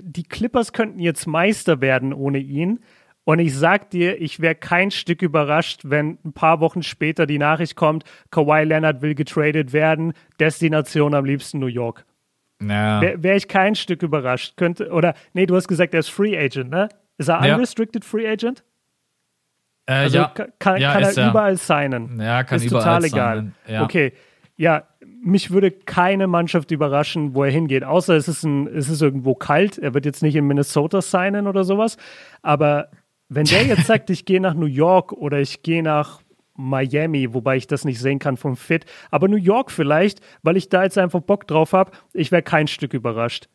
[0.00, 2.80] die Clippers könnten jetzt Meister werden ohne ihn.
[3.24, 7.38] Und ich sag dir, ich wäre kein Stück überrascht, wenn ein paar Wochen später die
[7.38, 12.04] Nachricht kommt, Kawhi Leonard will getradet werden, Destination am liebsten New York.
[12.60, 13.00] Ja.
[13.00, 14.56] Wäre wär ich kein Stück überrascht.
[14.56, 16.88] Könnte, oder, nee, du hast gesagt, er ist Free Agent, ne?
[17.16, 17.54] Ist er ja.
[17.54, 18.62] unrestricted Free Agent?
[19.86, 20.28] Äh, also ja.
[20.58, 22.20] kann, ja, kann er, er überall signen.
[22.20, 23.52] Ja, kann ist überall total egal.
[23.66, 23.82] Ja.
[23.82, 24.12] Okay,
[24.56, 24.84] ja,
[25.22, 29.34] mich würde keine Mannschaft überraschen, wo er hingeht, außer es ist, ein, es ist irgendwo
[29.34, 29.78] kalt.
[29.78, 31.96] Er wird jetzt nicht in Minnesota signen oder sowas.
[32.42, 32.88] Aber
[33.28, 36.20] wenn der jetzt sagt, ich gehe nach New York oder ich gehe nach
[36.56, 40.68] Miami, wobei ich das nicht sehen kann vom Fit, aber New York vielleicht, weil ich
[40.68, 43.48] da jetzt einfach Bock drauf habe, ich wäre kein Stück überrascht.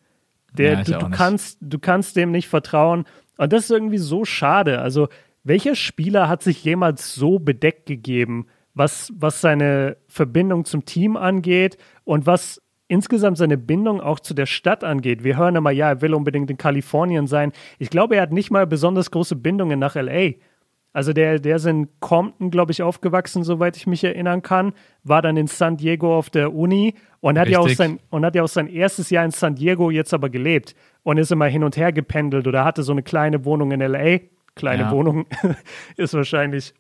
[0.54, 3.06] Der, ja, du, du kannst, du kannst dem nicht vertrauen.
[3.38, 4.82] Und das ist irgendwie so schade.
[4.82, 5.08] Also,
[5.44, 8.48] welcher Spieler hat sich jemals so bedeckt gegeben?
[8.80, 14.48] Was, was seine Verbindung zum Team angeht und was insgesamt seine Bindung auch zu der
[14.48, 15.24] Stadt angeht.
[15.24, 17.52] Wir hören immer, ja, er will unbedingt in Kalifornien sein.
[17.78, 20.32] Ich glaube, er hat nicht mal besonders große Bindungen nach LA.
[20.92, 24.74] Also der, der ist in Compton, glaube ich, aufgewachsen, soweit ich mich erinnern kann,
[25.04, 28.34] war dann in San Diego auf der Uni und hat, ja auch sein, und hat
[28.34, 30.74] ja auch sein erstes Jahr in San Diego jetzt aber gelebt
[31.04, 34.20] und ist immer hin und her gependelt oder hatte so eine kleine Wohnung in LA.
[34.56, 34.92] Kleine ja.
[34.92, 35.28] Wohnung
[35.98, 36.74] ist wahrscheinlich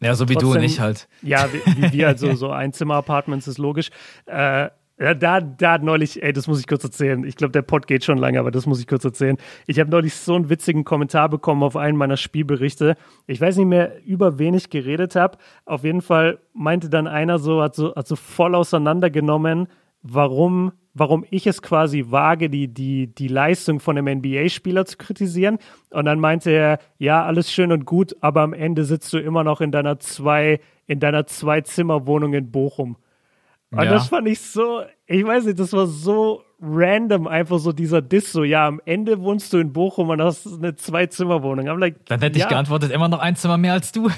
[0.00, 1.08] ja, so wie Trotzdem, du und ich halt.
[1.22, 3.90] Ja, wie, wie wir, also so Einzimmer-Apartments ist logisch.
[4.26, 4.70] Äh,
[5.00, 7.24] da, da hat neulich, ey, das muss ich kurz erzählen.
[7.24, 9.38] Ich glaube, der Pod geht schon lange, aber das muss ich kurz erzählen.
[9.66, 12.96] Ich habe neulich so einen witzigen Kommentar bekommen auf einen meiner Spielberichte.
[13.26, 15.38] Ich weiß nicht mehr, über wen ich geredet habe.
[15.64, 19.68] Auf jeden Fall meinte dann einer so, hat so, hat so voll auseinandergenommen,
[20.02, 25.58] warum, warum ich es quasi wage, die, die, die Leistung von einem NBA-Spieler zu kritisieren.
[25.90, 29.44] Und dann meinte er, ja, alles schön und gut, aber am Ende sitzt du immer
[29.44, 32.96] noch in deiner zwei, in deiner Zwei-Zimmer-Wohnung in Bochum.
[33.70, 33.90] Und ja.
[33.90, 38.32] das fand ich so, ich weiß nicht, das war so random einfach so dieser Diss,
[38.32, 41.66] so, ja, am Ende wohnst du in Bochum und hast eine Zwei-Zimmer-Wohnung.
[41.78, 42.44] Like, Dann hätte ja.
[42.44, 44.10] ich geantwortet, immer noch ein Zimmer mehr als du.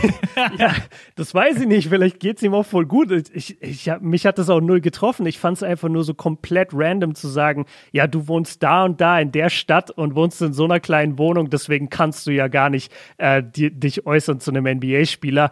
[0.58, 0.74] ja,
[1.14, 3.10] das weiß ich nicht, vielleicht geht es ihm auch voll gut.
[3.32, 5.24] Ich, ich mich hat das auch null getroffen.
[5.26, 9.00] Ich fand es einfach nur so komplett random zu sagen, ja, du wohnst da und
[9.00, 12.48] da in der Stadt und wohnst in so einer kleinen Wohnung, deswegen kannst du ja
[12.48, 15.50] gar nicht äh, die, dich äußern zu einem NBA-Spieler.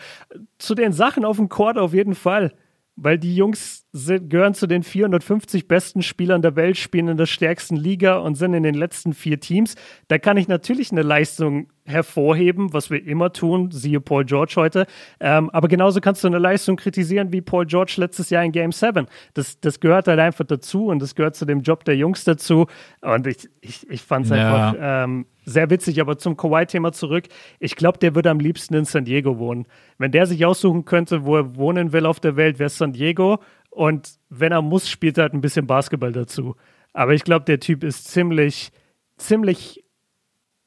[0.59, 2.53] Zu den Sachen auf dem Court auf jeden Fall
[2.97, 7.27] weil die Jungs sind, gehören zu den 450 besten Spielern der Welt, spielen in der
[7.27, 9.77] stärksten Liga und sind in den letzten vier Teams.
[10.09, 14.87] Da kann ich natürlich eine Leistung hervorheben, was wir immer tun, siehe Paul George heute.
[15.21, 18.73] Ähm, aber genauso kannst du eine Leistung kritisieren wie Paul George letztes Jahr in Game
[18.73, 19.07] 7.
[19.35, 22.67] Das, das gehört halt einfach dazu und das gehört zu dem Job der Jungs dazu.
[23.01, 24.73] Und ich, ich, ich fand es ja.
[24.73, 26.01] einfach ähm, sehr witzig.
[26.01, 27.27] Aber zum Kawhi-Thema zurück.
[27.61, 29.67] Ich glaube, der würde am liebsten in San Diego wohnen.
[29.99, 32.93] Wenn der sich aussuchen könnte, wo er wohnen will auf der Welt, wäre es San
[32.93, 33.41] Diego.
[33.75, 36.55] Und wenn er muss, spielt er halt ein bisschen Basketball dazu.
[36.93, 38.71] Aber ich glaube, der Typ ist ziemlich,
[39.17, 39.85] ziemlich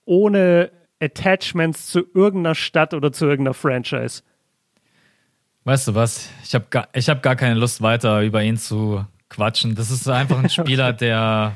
[0.03, 4.23] ohne Attachments zu irgendeiner Stadt oder zu irgendeiner Franchise.
[5.63, 6.29] Weißt du was?
[6.43, 9.75] Ich habe gar, hab gar keine Lust weiter über ihn zu quatschen.
[9.75, 11.55] Das ist einfach ein Spieler, der.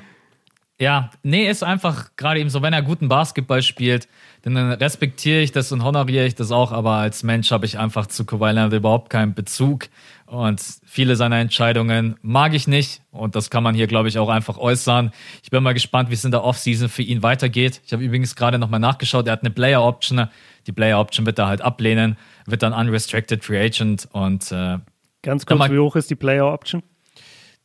[0.81, 4.07] Ja, nee, ist einfach gerade eben so, wenn er guten Basketball spielt,
[4.41, 8.07] dann respektiere ich das und honoriere ich das auch, aber als Mensch habe ich einfach
[8.07, 9.89] zu Kawhi Leonard überhaupt keinen Bezug.
[10.25, 13.03] Und viele seiner Entscheidungen mag ich nicht.
[13.11, 15.11] Und das kann man hier, glaube ich, auch einfach äußern.
[15.43, 17.79] Ich bin mal gespannt, wie es in der Offseason für ihn weitergeht.
[17.85, 19.27] Ich habe übrigens gerade nochmal nachgeschaut.
[19.27, 20.29] Er hat eine Player Option.
[20.65, 22.17] Die Player Option wird er halt ablehnen,
[22.47, 24.07] wird dann Unrestricted Free Agent.
[24.13, 24.79] Und äh,
[25.21, 26.81] ganz kurz, wie hoch ist die Player Option?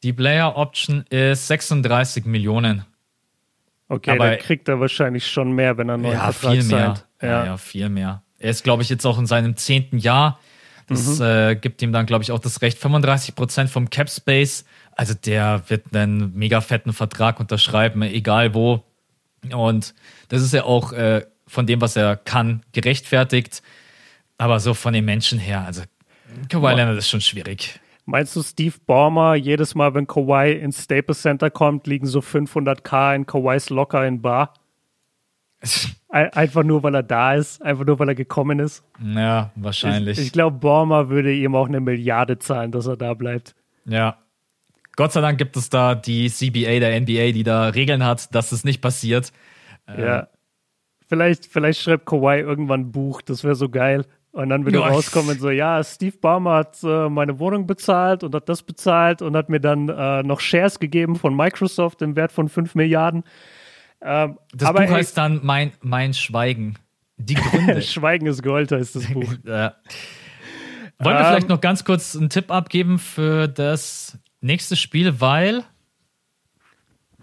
[0.03, 2.85] Die Player Option ist 36 Millionen.
[3.89, 6.95] Okay, Aber da kriegt er wahrscheinlich schon mehr, wenn er neu ja, Vertrag viel mehr.
[7.22, 7.45] Ja.
[7.45, 8.22] ja, viel mehr.
[8.39, 10.39] Er ist, glaube ich, jetzt auch in seinem zehnten Jahr.
[10.89, 11.24] Das mhm.
[11.24, 12.78] äh, gibt ihm dann, glaube ich, auch das Recht.
[12.78, 14.64] 35 Prozent vom Cap Space.
[14.93, 18.84] Also der wird einen mega fetten Vertrag unterschreiben, egal wo.
[19.53, 19.95] Und
[20.28, 23.62] das ist ja auch äh, von dem, was er kann, gerechtfertigt.
[24.39, 25.82] Aber so von den Menschen her, also
[26.49, 27.80] Kawhi Leonard ist schon schwierig.
[28.09, 33.17] Meinst du, Steve Ballmer, jedes Mal, wenn Kawhi ins Staples Center kommt, liegen so 500k
[33.17, 34.55] in Kawhis Locker in Bar?
[36.09, 38.85] Einfach nur, weil er da ist, einfach nur, weil er gekommen ist.
[39.03, 40.19] Ja, wahrscheinlich.
[40.19, 43.57] Ich, ich glaube, Bormer würde ihm auch eine Milliarde zahlen, dass er da bleibt.
[43.87, 44.19] Ja.
[44.95, 48.53] Gott sei Dank gibt es da die CBA der NBA, die da Regeln hat, dass
[48.53, 49.33] es nicht passiert.
[49.89, 50.21] Ja.
[50.21, 50.27] Ähm.
[51.09, 54.07] Vielleicht, vielleicht schreibt Kawhi irgendwann ein Buch, das wäre so geil.
[54.37, 54.89] Und dann würde ja.
[54.89, 59.34] rauskommen, so, ja, Steve Ballmer hat äh, meine Wohnung bezahlt und hat das bezahlt und
[59.34, 63.24] hat mir dann äh, noch Shares gegeben von Microsoft im Wert von 5 Milliarden.
[64.03, 66.78] Ähm, das Buch heißt dann mein, mein Schweigen.
[67.16, 67.80] Die Gründe.
[67.80, 69.24] Schweigen ist Gold heißt das Buch.
[69.45, 69.74] ja.
[70.99, 75.64] Wollen wir ähm, vielleicht noch ganz kurz einen Tipp abgeben für das nächste Spiel, weil.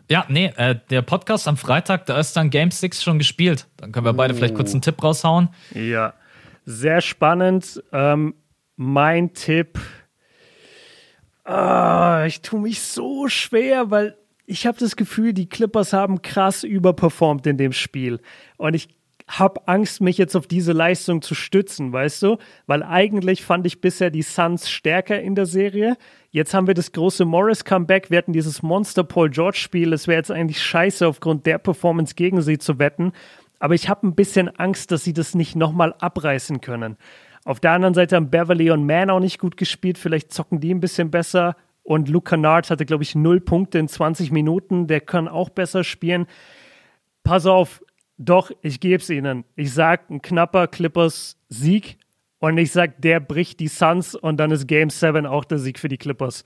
[0.09, 3.68] Ja, nee, äh, der Podcast am Freitag, da ist dann Game 6 schon gespielt.
[3.78, 4.38] Dann können wir beide oh.
[4.38, 5.49] vielleicht kurz einen Tipp raushauen.
[5.76, 6.16] Ja,
[6.66, 7.84] sehr spannend.
[7.91, 8.36] Ähm,
[8.76, 9.80] mein Tipp.
[11.43, 16.64] Ah, ich tue mich so schwer, weil ich habe das Gefühl, die Clippers haben krass
[16.64, 18.20] überperformt in dem Spiel.
[18.57, 18.89] Und ich
[19.28, 22.38] habe Angst, mich jetzt auf diese Leistung zu stützen, weißt du?
[22.68, 25.97] Weil eigentlich fand ich bisher die Suns stärker in der Serie.
[26.30, 28.09] Jetzt haben wir das große Morris-Comeback.
[28.09, 29.93] Wir hatten dieses Monster Paul George-Spiel.
[29.93, 33.14] Es wäre jetzt eigentlich scheiße, aufgrund der Performance gegen sie zu wetten.
[33.64, 36.97] Aber ich habe ein bisschen Angst, dass sie das nicht nochmal abreißen können.
[37.45, 39.97] Auf der anderen Seite haben Beverly und Man auch nicht gut gespielt.
[39.97, 41.55] Vielleicht zocken die ein bisschen besser.
[41.82, 44.88] Und Luke Kennard hatte, glaube ich, null Punkte in 20 Minuten.
[44.88, 46.26] Der kann auch besser spielen.
[47.24, 47.82] Pass auf,
[48.18, 49.45] doch, ich gebe es ihnen.
[49.55, 51.99] Ich sage, ein knapper Clippers-Sieg.
[52.39, 55.80] Und ich sage, der bricht die Suns und dann ist Game 7 auch der Sieg
[55.80, 56.43] für die Clippers.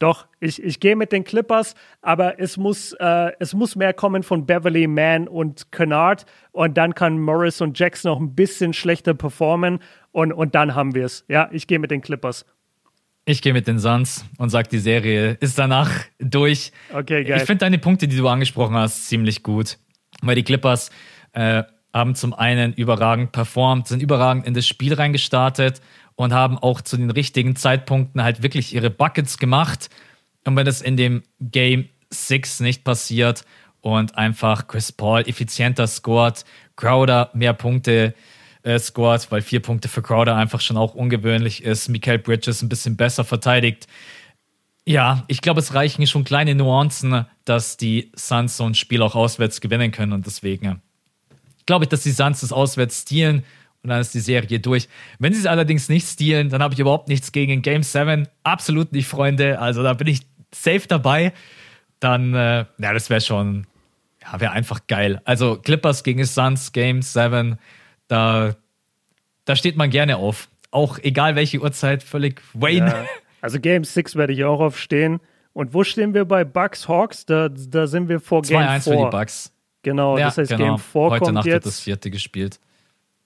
[0.00, 4.22] Doch, ich, ich gehe mit den Clippers, aber es muss, äh, es muss mehr kommen
[4.22, 6.24] von Beverly, Mann und Kennard.
[6.52, 9.78] Und dann kann Morris und Jackson noch ein bisschen schlechter performen.
[10.10, 11.26] Und, und dann haben wir es.
[11.28, 12.46] Ja, ich gehe mit den Clippers.
[13.26, 16.72] Ich gehe mit den Suns und sage, die Serie ist danach durch.
[16.90, 17.36] Okay, geil.
[17.36, 19.76] Ich finde deine Punkte, die du angesprochen hast, ziemlich gut.
[20.22, 20.90] Weil die Clippers
[21.32, 25.82] äh, haben zum einen überragend performt, sind überragend in das Spiel reingestartet
[26.20, 29.88] und haben auch zu den richtigen Zeitpunkten halt wirklich ihre Buckets gemacht.
[30.44, 33.46] Und wenn das in dem Game 6 nicht passiert
[33.80, 36.44] und einfach Chris Paul effizienter scored,
[36.76, 38.14] Crowder mehr Punkte
[38.64, 41.88] äh, scored, weil vier Punkte für Crowder einfach schon auch ungewöhnlich ist.
[41.88, 43.86] Michael Bridges ein bisschen besser verteidigt.
[44.84, 49.14] Ja, ich glaube, es reichen schon kleine Nuancen, dass die Suns so ein Spiel auch
[49.14, 50.82] auswärts gewinnen können und deswegen
[51.64, 53.42] glaube ich, dass die Suns das auswärts stehlen
[53.82, 54.88] und dann ist die Serie durch.
[55.18, 58.28] Wenn sie es allerdings nicht stehlen, dann habe ich überhaupt nichts gegen Game 7.
[58.42, 59.58] Absolut nicht, Freunde.
[59.58, 60.20] Also da bin ich
[60.54, 61.32] safe dabei.
[61.98, 63.66] Dann, äh, ja, das wäre schon,
[64.22, 65.20] ja, wäre einfach geil.
[65.24, 67.58] Also Clippers gegen Suns, Game 7,
[68.08, 68.54] da,
[69.44, 70.48] da steht man gerne auf.
[70.70, 72.86] Auch egal welche Uhrzeit, völlig Wayne.
[72.86, 73.04] Ja.
[73.40, 75.20] Also Game 6 werde ich auch aufstehen.
[75.52, 77.26] Und wo stehen wir bei Bucks Hawks?
[77.26, 78.68] Da, da sind wir vor Game 4.
[78.68, 79.52] 2-1 für die Bucks.
[79.82, 80.64] Genau, ja, das heißt genau.
[80.64, 81.54] Game 4 Heute kommt Nacht jetzt.
[81.54, 82.60] wird das vierte gespielt.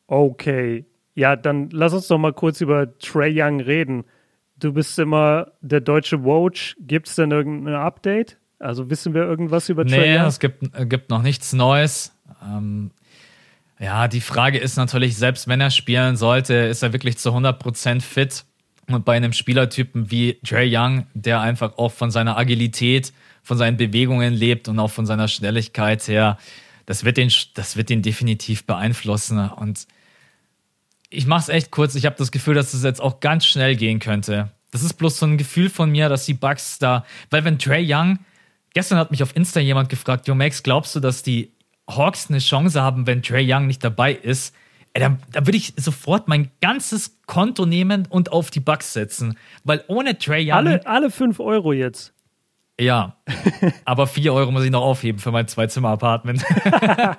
[0.06, 0.84] Okay.
[1.14, 4.04] Ja, dann lass uns doch mal kurz über Trey Young reden.
[4.58, 6.74] Du bist immer der deutsche Woj.
[6.80, 8.38] Gibt es denn irgendein Update?
[8.58, 10.26] Also wissen wir irgendwas über Trey nee, Young?
[10.26, 12.16] es gibt, äh, gibt noch nichts Neues.
[12.42, 12.90] Ähm,
[13.78, 18.00] ja, die Frage ist natürlich, selbst wenn er spielen sollte, ist er wirklich zu 100%
[18.00, 18.44] fit?
[18.88, 23.76] Und bei einem Spielertypen wie Trey Young, der einfach auch von seiner Agilität, von seinen
[23.76, 26.38] Bewegungen lebt und auch von seiner Schnelligkeit her,
[26.86, 29.38] das wird den, das wird den definitiv beeinflussen.
[29.38, 29.86] Und
[31.10, 31.94] ich mache es echt kurz.
[31.94, 34.50] Ich habe das Gefühl, dass es das jetzt auch ganz schnell gehen könnte.
[34.70, 37.84] Das ist bloß so ein Gefühl von mir, dass die Bugs da, weil wenn Trey
[37.86, 38.18] Young,
[38.74, 41.52] gestern hat mich auf Insta jemand gefragt, Jo Max, glaubst du, dass die
[41.88, 44.54] Hawks eine Chance haben, wenn Trey Young nicht dabei ist?
[44.92, 49.38] Ey, da, da würde ich sofort mein ganzes Konto nehmen und auf die Bugs setzen,
[49.62, 50.56] weil ohne Trey Young.
[50.56, 52.13] Alle, alle 5 Euro jetzt.
[52.78, 53.16] Ja,
[53.84, 56.44] aber 4 Euro muss ich noch aufheben für mein Zwei-Zimmer-Apartment.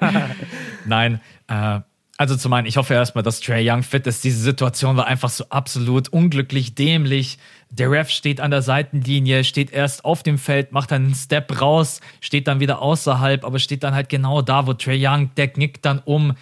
[0.85, 1.79] Nein, äh,
[2.17, 4.23] also zu meinen, ich hoffe erstmal, dass Trey Young fit ist.
[4.23, 7.39] Diese Situation war einfach so absolut unglücklich, dämlich.
[7.69, 11.61] Der Ref steht an der Seitenlinie, steht erst auf dem Feld, macht dann einen Step
[11.61, 15.49] raus, steht dann wieder außerhalb, aber steht dann halt genau da, wo Trey Young, der
[15.49, 16.35] knickt dann um.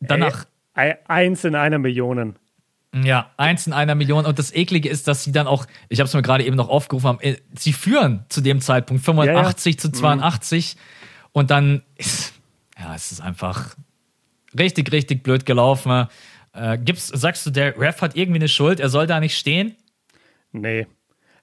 [0.00, 0.46] Danach.
[0.74, 2.36] Ey, eins in einer Million.
[2.94, 4.24] Ja, eins in einer Million.
[4.24, 6.68] Und das Eklige ist, dass sie dann auch, ich habe es mir gerade eben noch
[6.68, 9.80] aufgerufen, haben, äh, sie führen zu dem Zeitpunkt 85 ja, ja.
[9.80, 10.74] zu 82.
[10.74, 10.80] Mhm.
[11.32, 12.32] Und dann ist,
[12.78, 13.76] ja, es ist einfach
[14.58, 16.08] richtig, richtig blöd gelaufen.
[16.54, 19.76] Äh, gibt's, sagst du, der Ref hat irgendwie eine Schuld, er soll da nicht stehen?
[20.52, 20.86] Nee.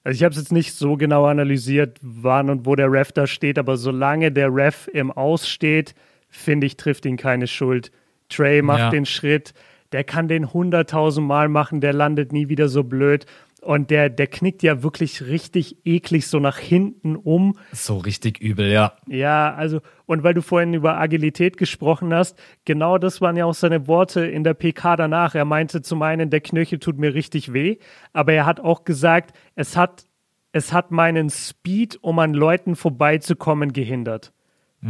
[0.02, 3.26] Also ich habe es jetzt nicht so genau analysiert, wann und wo der Ref da
[3.26, 5.94] steht, aber solange der Ref im Aus steht,
[6.28, 7.90] finde ich, trifft ihn keine Schuld.
[8.28, 8.90] Trey macht ja.
[8.90, 9.54] den Schritt,
[9.92, 13.26] der kann den hunderttausend Mal machen, der landet nie wieder so blöd.
[13.62, 17.58] Und der, der knickt ja wirklich richtig eklig so nach hinten um.
[17.72, 18.92] So richtig übel, ja.
[19.08, 23.54] Ja, also, und weil du vorhin über Agilität gesprochen hast, genau das waren ja auch
[23.54, 25.34] seine Worte in der PK danach.
[25.34, 27.78] Er meinte zum einen, der Knöchel tut mir richtig weh,
[28.12, 30.04] aber er hat auch gesagt, es hat,
[30.52, 34.32] es hat meinen Speed, um an Leuten vorbeizukommen, gehindert.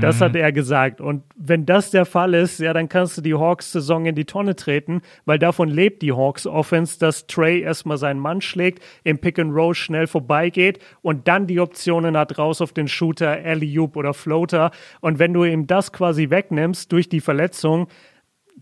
[0.01, 0.41] Das hat mhm.
[0.41, 1.01] er gesagt.
[1.01, 4.55] Und wenn das der Fall ist, ja, dann kannst du die Hawks-Saison in die Tonne
[4.55, 9.55] treten, weil davon lebt die Hawks-Offense, dass Trey erstmal seinen Mann schlägt, im Pick and
[9.55, 14.71] Roll schnell vorbeigeht und dann die Optionen hat raus auf den Shooter, Alley-Oop oder Floater.
[15.01, 17.89] Und wenn du ihm das quasi wegnimmst durch die Verletzung,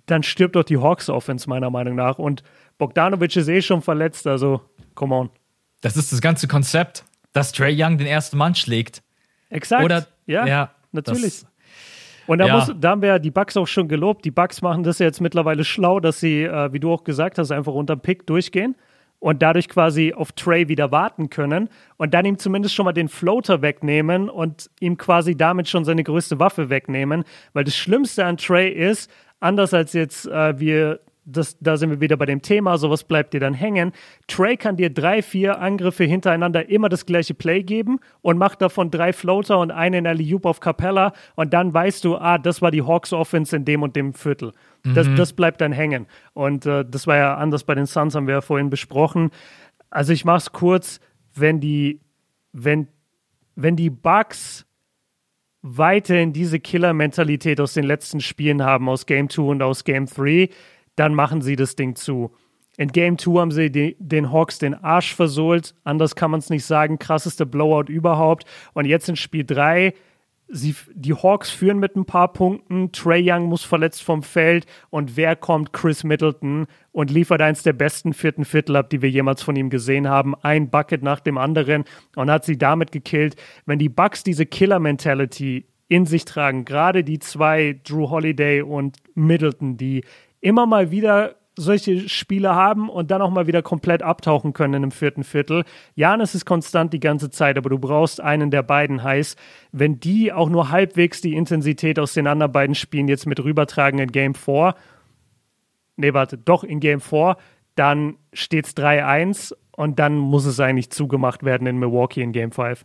[0.06, 2.18] dann stirbt doch die Hawks-Offense meiner Meinung nach.
[2.18, 2.42] Und
[2.78, 4.60] Bogdanovic ist eh schon verletzt, also
[4.94, 5.30] come on.
[5.80, 9.02] Das ist das ganze Konzept, dass Trey Young den ersten Mann schlägt.
[9.50, 9.84] Exakt.
[9.84, 10.46] Oder, ja.
[10.46, 11.40] ja natürlich.
[11.40, 11.46] Das,
[12.26, 12.56] und da, ja.
[12.56, 14.24] muss, da haben wir ja die Bugs auch schon gelobt.
[14.24, 17.50] Die Bugs machen das jetzt mittlerweile schlau, dass sie, äh, wie du auch gesagt hast,
[17.50, 18.76] einfach unter Pick durchgehen
[19.18, 23.08] und dadurch quasi auf Trey wieder warten können und dann ihm zumindest schon mal den
[23.08, 27.24] Floater wegnehmen und ihm quasi damit schon seine größte Waffe wegnehmen.
[27.52, 32.00] Weil das Schlimmste an Trey ist, anders als jetzt äh, wir das, da sind wir
[32.00, 33.92] wieder bei dem Thema, sowas bleibt dir dann hängen.
[34.26, 38.90] Trey kann dir drei, vier Angriffe hintereinander immer das gleiche Play geben und macht davon
[38.90, 42.82] drei Floater und einen alley auf Capella und dann weißt du, ah, das war die
[42.82, 44.52] Hawks Offense in dem und dem Viertel.
[44.82, 45.16] Das, mhm.
[45.16, 46.06] das bleibt dann hängen.
[46.34, 49.30] Und äh, das war ja anders bei den Suns, haben wir ja vorhin besprochen.
[49.88, 51.00] Also ich mach's kurz,
[51.34, 52.00] wenn die,
[52.52, 52.88] wenn,
[53.54, 54.66] wenn die Bugs
[55.62, 60.50] weiterhin diese Killer-Mentalität aus den letzten Spielen haben, aus Game 2 und aus Game 3,
[60.96, 62.32] dann machen sie das Ding zu.
[62.76, 65.74] In Game 2 haben sie den Hawks den Arsch versohlt.
[65.84, 66.98] Anders kann man es nicht sagen.
[66.98, 68.44] Krasseste Blowout überhaupt.
[68.72, 69.94] Und jetzt in Spiel 3,
[70.48, 72.90] sie, die Hawks führen mit ein paar Punkten.
[72.90, 74.66] Trey Young muss verletzt vom Feld.
[74.90, 75.72] Und wer kommt?
[75.72, 79.70] Chris Middleton und liefert eins der besten vierten Viertel ab, die wir jemals von ihm
[79.70, 80.34] gesehen haben.
[80.42, 81.84] Ein Bucket nach dem anderen
[82.16, 83.36] und hat sie damit gekillt.
[83.66, 89.76] Wenn die Bucks diese Killer-Mentality in sich tragen, gerade die zwei, Drew Holiday und Middleton,
[89.76, 90.02] die
[90.44, 94.90] immer mal wieder solche Spiele haben und dann auch mal wieder komplett abtauchen können im
[94.90, 95.64] vierten Viertel.
[95.94, 99.36] Janis ist konstant die ganze Zeit, aber du brauchst einen der beiden heiß.
[99.72, 104.00] Wenn die auch nur halbwegs die Intensität aus den anderen beiden Spielen jetzt mit rübertragen
[104.00, 104.74] in Game 4,
[105.96, 107.36] nee, warte, doch in Game 4,
[107.76, 112.50] dann steht es 3-1 und dann muss es eigentlich zugemacht werden in Milwaukee in Game
[112.52, 112.84] 5.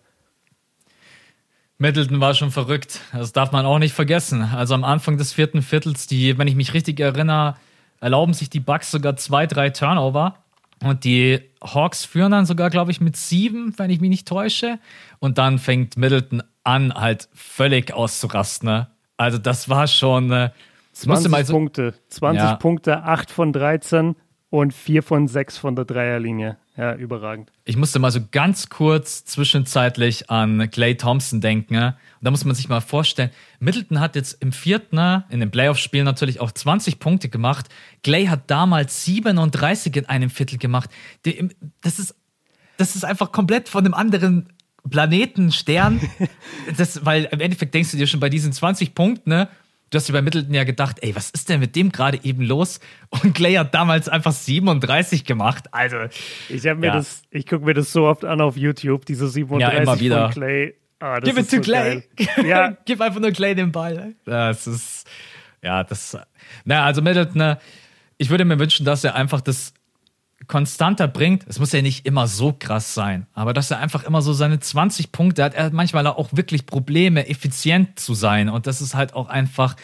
[1.80, 3.00] Middleton war schon verrückt.
[3.14, 4.44] Das darf man auch nicht vergessen.
[4.44, 7.56] Also am Anfang des vierten Viertels, die, wenn ich mich richtig erinnere,
[8.02, 10.36] erlauben sich die Bucks sogar zwei, drei Turnover.
[10.84, 14.78] Und die Hawks führen dann sogar, glaube ich, mit sieben, wenn ich mich nicht täusche.
[15.20, 18.70] Und dann fängt Middleton an, halt völlig auszurasten.
[18.70, 18.88] Ne?
[19.16, 20.32] Also das war schon.
[20.32, 20.50] Äh,
[20.92, 21.94] 20 so, Punkte.
[22.10, 22.56] 20 ja.
[22.56, 24.16] Punkte, 8 von 13
[24.50, 26.58] und 4 von 6 von der Dreierlinie.
[26.80, 27.52] Ja, überragend.
[27.66, 31.76] Ich musste mal so ganz kurz zwischenzeitlich an Clay Thompson denken.
[31.76, 34.98] Und da muss man sich mal vorstellen, Middleton hat jetzt im vierten,
[35.30, 37.68] in dem Playoff-Spiel natürlich auch 20 Punkte gemacht.
[38.02, 40.90] Clay hat damals 37 in einem Viertel gemacht.
[41.82, 42.16] Das ist,
[42.78, 44.48] das ist einfach komplett von einem anderen
[44.90, 46.00] Planeten, Stern.
[46.78, 49.50] das, weil im Endeffekt denkst du dir schon bei diesen 20 Punkten, ne?
[49.90, 52.44] Du hast dir bei Middleton ja gedacht, ey, was ist denn mit dem gerade eben
[52.44, 52.80] los?
[53.10, 55.66] Und Clay hat damals einfach 37 gemacht.
[55.72, 55.98] Also.
[56.50, 56.94] Ich habe mir ja.
[56.94, 60.26] das, ich gucke mir das so oft an auf YouTube, diese 37 ja, immer wieder.
[60.26, 60.76] von Clay.
[61.00, 62.04] Ah, Gib it to so Clay.
[62.46, 62.78] ja.
[62.86, 64.16] Gib einfach nur Clay den Ball.
[64.26, 65.08] Das ist,
[65.64, 66.18] ja, das,
[66.66, 67.60] naja, also Middleton, ne,
[68.18, 69.74] ich würde mir wünschen, dass er einfach das
[70.48, 74.22] konstanter bringt, es muss ja nicht immer so krass sein, aber dass er einfach immer
[74.22, 78.50] so seine 20 Punkte hat, er hat manchmal auch wirklich Probleme, effizient zu sein.
[78.50, 79.76] Und das ist halt auch einfach,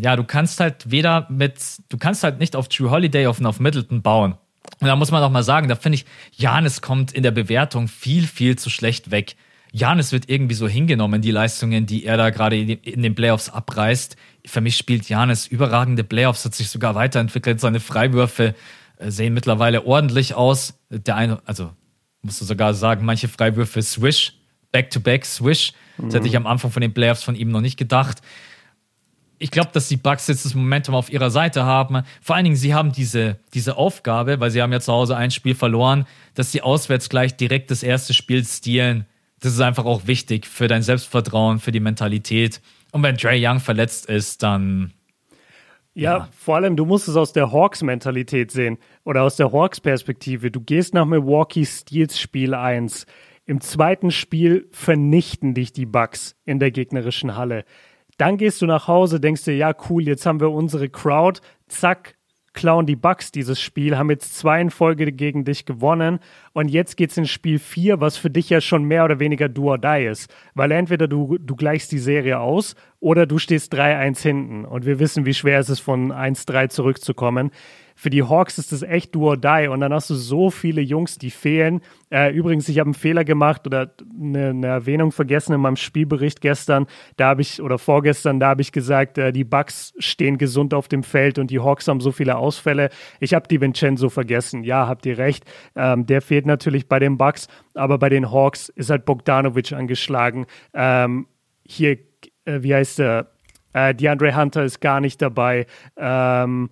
[0.00, 3.60] ja, du kannst halt weder mit, du kannst halt nicht auf True Holiday auf, auf
[3.60, 4.34] Middleton bauen.
[4.78, 7.88] Und da muss man auch mal sagen, da finde ich, Janis kommt in der Bewertung
[7.88, 9.36] viel, viel zu schlecht weg.
[9.72, 14.16] Janis wird irgendwie so hingenommen, die Leistungen, die er da gerade in den Playoffs abreißt.
[14.46, 18.54] Für mich spielt Janis überragende Playoffs, hat sich sogar weiterentwickelt, seine Freiwürfe
[19.08, 20.74] sehen mittlerweile ordentlich aus.
[20.90, 21.70] Der eine, also
[22.22, 24.34] musst du sogar sagen, manche Freiwürfe Swish,
[24.72, 25.72] Back-to-Back Swish.
[25.96, 26.10] Das mhm.
[26.12, 28.20] hätte ich am Anfang von den Playoffs von ihm noch nicht gedacht.
[29.38, 32.02] Ich glaube, dass die Bucks jetzt das Momentum auf ihrer Seite haben.
[32.20, 35.30] Vor allen Dingen, sie haben diese, diese Aufgabe, weil sie haben ja zu Hause ein
[35.30, 39.06] Spiel verloren, dass sie auswärts gleich direkt das erste Spiel stehlen.
[39.40, 42.60] Das ist einfach auch wichtig für dein Selbstvertrauen, für die Mentalität.
[42.92, 44.92] Und wenn Trey Young verletzt ist, dann
[46.00, 50.50] ja, ja, vor allem, du musst es aus der Hawks-Mentalität sehen oder aus der Hawks-Perspektive.
[50.50, 53.06] Du gehst nach Milwaukee Steals Spiel 1.
[53.44, 57.64] Im zweiten Spiel vernichten dich die Bucks in der gegnerischen Halle.
[58.16, 61.40] Dann gehst du nach Hause, denkst dir, ja, cool, jetzt haben wir unsere Crowd.
[61.68, 62.16] Zack,
[62.52, 66.18] klauen die Bucks dieses Spiel, haben jetzt zwei in Folge gegen dich gewonnen.
[66.52, 69.70] Und jetzt geht's in Spiel 4, was für dich ja schon mehr oder weniger do
[69.70, 74.22] or die ist, weil entweder du, du gleichst die Serie aus oder du stehst 3-1
[74.22, 74.64] hinten.
[74.64, 77.50] Und wir wissen, wie schwer es ist, von 1-3 zurückzukommen
[78.00, 79.68] für die Hawks ist das echt do or die.
[79.68, 81.82] Und dann hast du so viele Jungs, die fehlen.
[82.08, 86.40] Äh, übrigens, ich habe einen Fehler gemacht oder eine, eine, Erwähnung vergessen in meinem Spielbericht
[86.40, 86.86] gestern.
[87.18, 90.88] Da habe ich, oder vorgestern, da habe ich gesagt, äh, die Bucks stehen gesund auf
[90.88, 92.88] dem Feld und die Hawks haben so viele Ausfälle.
[93.20, 94.64] Ich habe die Vincenzo vergessen.
[94.64, 95.44] Ja, habt ihr recht.
[95.76, 100.46] Ähm, der fehlt natürlich bei den Bucks, aber bei den Hawks ist halt Bogdanovic angeschlagen.
[100.72, 101.26] Ähm,
[101.66, 101.98] hier,
[102.46, 103.26] äh, wie heißt der?
[103.74, 105.66] Äh, DeAndre Hunter ist gar nicht dabei.
[105.98, 106.70] Ähm,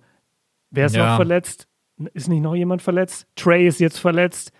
[0.71, 1.09] Wer ist ja.
[1.09, 1.67] noch verletzt?
[2.13, 3.27] Ist nicht noch jemand verletzt?
[3.35, 4.51] Trey ist jetzt verletzt.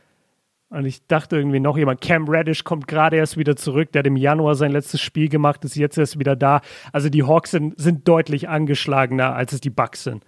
[0.69, 1.99] Und ich dachte irgendwie noch jemand.
[2.01, 3.91] Cam Reddish kommt gerade erst wieder zurück.
[3.91, 6.61] Der hat im Januar sein letztes Spiel gemacht, ist jetzt erst wieder da.
[6.91, 10.23] Also die Hawks sind, sind deutlich angeschlagener, als es die Bucks sind.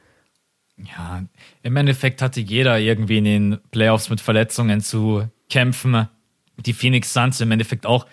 [0.78, 1.24] Ja,
[1.62, 6.08] im Endeffekt hatte jeder irgendwie in den Playoffs mit Verletzungen zu kämpfen.
[6.58, 8.08] Die Phoenix Suns im Endeffekt auch,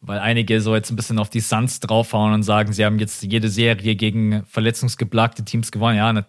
[0.00, 3.24] weil einige so jetzt ein bisschen auf die Suns draufhauen und sagen, sie haben jetzt
[3.24, 5.96] jede Serie gegen verletzungsgeplagte Teams gewonnen.
[5.96, 6.24] Ja,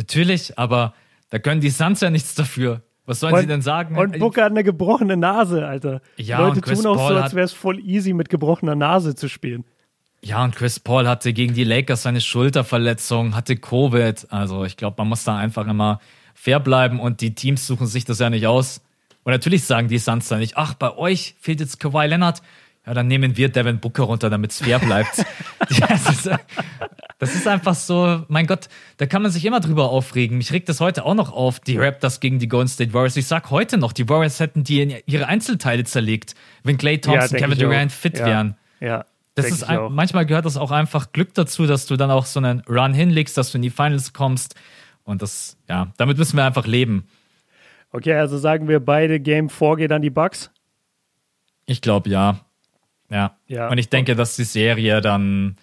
[0.00, 0.94] Natürlich, aber
[1.28, 2.80] da können die Suns ja nichts dafür.
[3.04, 3.98] Was sollen und, sie denn sagen?
[3.98, 6.00] Und Booker hat eine gebrochene Nase, Alter.
[6.16, 9.28] Ja, Leute tun auch Paul so, als wäre es voll easy, mit gebrochener Nase zu
[9.28, 9.64] spielen.
[10.22, 14.26] Ja, und Chris Paul hatte gegen die Lakers seine Schulterverletzung, hatte Covid.
[14.30, 16.00] Also ich glaube, man muss da einfach immer
[16.34, 18.80] fair bleiben und die Teams suchen sich das ja nicht aus.
[19.24, 22.40] Und natürlich sagen die Suns da nicht, ach, bei euch fehlt jetzt Kawhi Leonard.
[22.86, 25.18] Ja, dann nehmen wir Devin Booker runter, damit es fair bleibt.
[25.68, 26.30] das, ist,
[27.18, 30.38] das, ist, einfach so, mein Gott, da kann man sich immer drüber aufregen.
[30.38, 33.16] Mich regt das heute auch noch auf, die Raptors gegen die Golden State Warriors.
[33.16, 37.38] Ich sag heute noch, die Warriors hätten die in ihre Einzelteile zerlegt, wenn Clay Thompson,
[37.38, 38.26] ja, Kevin Durant fit ja.
[38.26, 38.56] wären.
[38.80, 39.04] Ja.
[39.34, 42.40] Das ist ein, manchmal gehört das auch einfach Glück dazu, dass du dann auch so
[42.40, 44.54] einen Run hinlegst, dass du in die Finals kommst.
[45.04, 47.06] Und das, ja, damit müssen wir einfach leben.
[47.92, 50.50] Okay, also sagen wir beide Game 4 geht an die Bucks?
[51.66, 52.40] Ich glaube ja.
[53.10, 53.36] Ja.
[53.46, 53.68] ja.
[53.68, 55.56] Und ich denke, dass die Serie dann.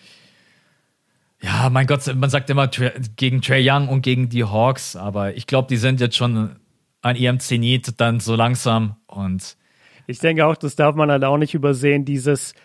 [1.42, 2.68] Ja, mein Gott, man sagt immer
[3.16, 6.56] gegen Trey Young und gegen die Hawks, aber ich glaube, die sind jetzt schon
[7.02, 9.56] an ihrem Zenit dann so langsam und.
[10.08, 12.56] Ich denke auch, das darf man halt auch nicht übersehen, dieses,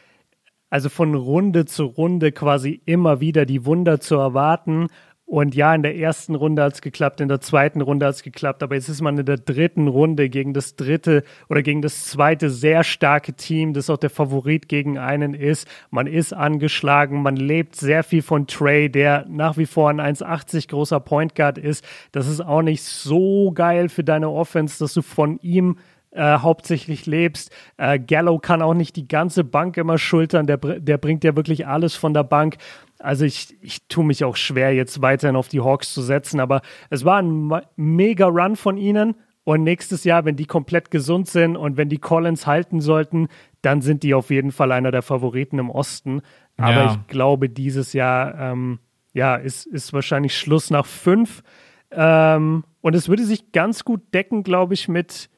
[0.70, 4.88] also von Runde zu Runde quasi immer wieder die Wunder zu erwarten
[5.32, 8.22] Und ja, in der ersten Runde hat es geklappt, in der zweiten Runde hat es
[8.22, 12.04] geklappt, aber jetzt ist man in der dritten Runde gegen das dritte oder gegen das
[12.04, 15.66] zweite sehr starke Team, das auch der Favorit gegen einen ist.
[15.90, 20.68] Man ist angeschlagen, man lebt sehr viel von Trey, der nach wie vor ein 1,80
[20.68, 21.82] großer Point Guard ist.
[22.12, 25.78] Das ist auch nicht so geil für deine Offense, dass du von ihm
[26.14, 27.50] äh, hauptsächlich lebst.
[27.78, 31.66] Äh, Gallo kann auch nicht die ganze Bank immer schultern, der, der bringt ja wirklich
[31.66, 32.58] alles von der Bank.
[33.02, 36.62] Also ich, ich tue mich auch schwer, jetzt weiterhin auf die Hawks zu setzen, aber
[36.90, 39.14] es war ein mega Run von ihnen.
[39.44, 43.26] Und nächstes Jahr, wenn die komplett gesund sind und wenn die Collins halten sollten,
[43.60, 46.22] dann sind die auf jeden Fall einer der Favoriten im Osten.
[46.56, 46.92] Aber ja.
[46.92, 48.78] ich glaube, dieses Jahr ähm,
[49.14, 51.42] ja, ist, ist wahrscheinlich Schluss nach fünf.
[51.90, 55.28] Ähm, und es würde sich ganz gut decken, glaube ich, mit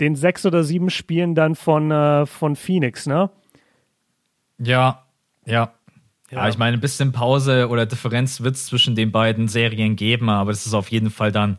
[0.00, 3.30] den sechs oder sieben Spielen dann von, äh, von Phoenix, ne?
[4.58, 5.04] Ja,
[5.44, 5.72] ja.
[6.30, 6.38] Ja.
[6.38, 10.28] ja, ich meine, ein bisschen Pause oder Differenz wird es zwischen den beiden Serien geben,
[10.28, 11.58] aber es ist auf jeden Fall dann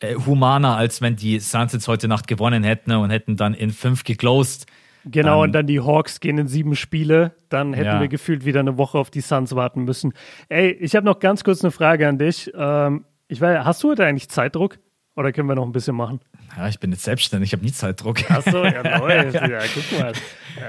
[0.00, 3.70] äh, humaner, als wenn die Suns jetzt heute Nacht gewonnen hätten und hätten dann in
[3.70, 4.66] fünf geclosed.
[5.04, 7.32] Genau, ähm, und dann die Hawks gehen in sieben Spiele.
[7.48, 8.00] Dann hätten ja.
[8.00, 10.12] wir gefühlt wieder eine Woche auf die Suns warten müssen.
[10.48, 12.50] Ey, ich habe noch ganz kurz eine Frage an dich.
[12.54, 14.78] Ähm, ich weiß, hast du heute eigentlich Zeitdruck?
[15.14, 16.20] Oder können wir noch ein bisschen machen?
[16.56, 18.30] Ja, ich bin jetzt selbstständig, ich habe nie Zeitdruck.
[18.30, 19.14] Achso, ja, neu.
[19.14, 20.12] ja, guck mal.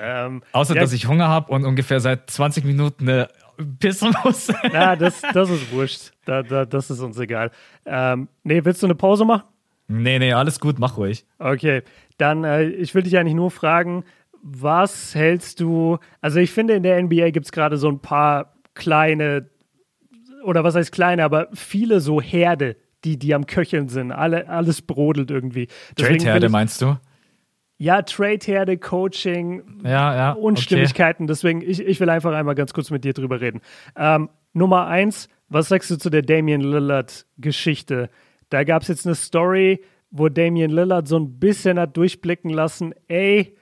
[0.02, 3.30] Ähm, Außer, ja, dass ich Hunger habe und ungefähr seit 20 Minuten eine
[3.80, 4.48] pissen muss.
[4.74, 6.12] ja, das, das ist wurscht.
[6.26, 7.52] Da, da, das ist uns egal.
[7.86, 9.44] Ähm, nee, willst du eine Pause machen?
[9.88, 11.26] Nee, nee, alles gut, mach ruhig.
[11.40, 11.84] Okay,
[12.18, 14.04] dann, äh, ich will dich eigentlich nur fragen,
[14.42, 18.54] was hältst du, also ich finde, in der NBA gibt es gerade so ein paar
[18.74, 19.50] kleine,
[20.44, 24.12] oder was heißt kleine, aber viele so Herde, die, die am Köcheln sind.
[24.12, 25.68] Alle, alles brodelt irgendwie.
[25.96, 26.98] Trade-Herde meinst du?
[27.78, 31.24] Ja, Trade-Herde, Coaching, ja, ja, Unstimmigkeiten.
[31.24, 31.32] Okay.
[31.32, 33.62] Deswegen, ich, ich will einfach einmal ganz kurz mit dir drüber reden.
[33.96, 38.10] Ähm, Nummer eins, was sagst du zu der Damian Lillard-Geschichte?
[38.50, 42.94] Da gab es jetzt eine Story, wo Damian Lillard so ein bisschen hat durchblicken lassen,
[43.08, 43.56] ey,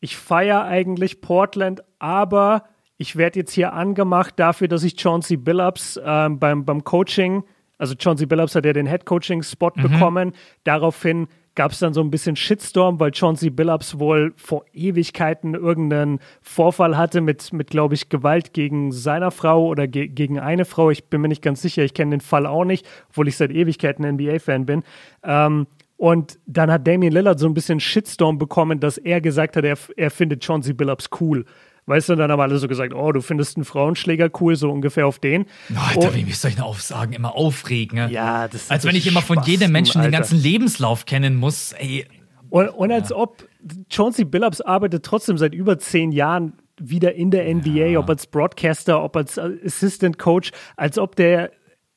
[0.00, 2.64] ich feiere eigentlich Portland, aber
[2.96, 7.44] ich werde jetzt hier angemacht dafür, dass ich Chauncey Billups ähm, beim, beim Coaching
[7.78, 9.82] also Chauncey Billups hat ja den Head-Coaching-Spot mhm.
[9.82, 10.32] bekommen.
[10.64, 16.18] Daraufhin gab es dann so ein bisschen Shitstorm, weil Chauncey Billups wohl vor Ewigkeiten irgendeinen
[16.42, 20.90] Vorfall hatte mit, mit glaube ich, Gewalt gegen seiner Frau oder ge gegen eine Frau.
[20.90, 23.50] Ich bin mir nicht ganz sicher, ich kenne den Fall auch nicht, obwohl ich seit
[23.50, 24.82] Ewigkeiten NBA-Fan bin.
[25.22, 25.66] Ähm,
[25.96, 29.78] und dann hat Damian Lillard so ein bisschen Shitstorm bekommen, dass er gesagt hat, er,
[29.96, 31.44] er findet Chauncey Billups cool.
[31.86, 35.06] Weißt du, dann haben alle so gesagt, oh, du findest einen Frauenschläger cool, so ungefähr
[35.06, 35.44] auf den.
[35.70, 37.98] Oh, Alter, oh, wie mich solche Aufsagen immer aufregen.
[37.98, 38.10] Ne?
[38.10, 40.10] Ja, das ist Als wenn ich immer von jedem Menschen Alter.
[40.10, 41.72] den ganzen Lebenslauf kennen muss.
[41.72, 42.06] Ey.
[42.48, 43.16] Und, und als ja.
[43.16, 43.46] ob
[43.90, 47.98] Chauncey Billups arbeitet trotzdem seit über zehn Jahren wieder in der NBA, ja.
[47.98, 51.50] ob als Broadcaster, ob als Assistant Coach, als ob der,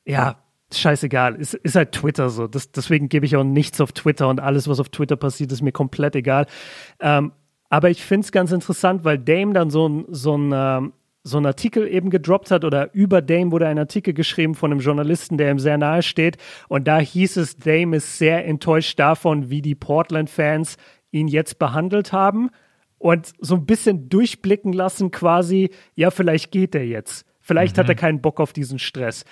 [0.04, 0.36] ja,
[0.72, 1.36] scheißegal.
[1.36, 2.46] Ist, ist halt Twitter so.
[2.46, 5.62] Das, deswegen gebe ich auch nichts auf Twitter und alles, was auf Twitter passiert, ist
[5.62, 6.46] mir komplett egal.
[7.00, 7.32] Ähm,
[7.68, 10.92] aber ich finde es ganz interessant, weil Dame dann so ein, so ein, ähm,
[11.22, 14.80] so ein Artikel eben gedroppt hat oder über Dame wurde ein Artikel geschrieben von einem
[14.80, 16.38] Journalisten, der ihm sehr nahe steht.
[16.68, 20.76] Und da hieß es, Dame ist sehr enttäuscht davon, wie die Portland-Fans
[21.10, 22.50] ihn jetzt behandelt haben
[22.98, 27.24] und so ein bisschen durchblicken lassen quasi, ja, vielleicht geht er jetzt.
[27.40, 27.80] Vielleicht mhm.
[27.80, 27.98] hat er mhm.
[27.98, 29.24] keinen Bock auf diesen Stress.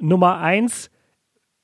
[0.00, 0.90] Nummer eins,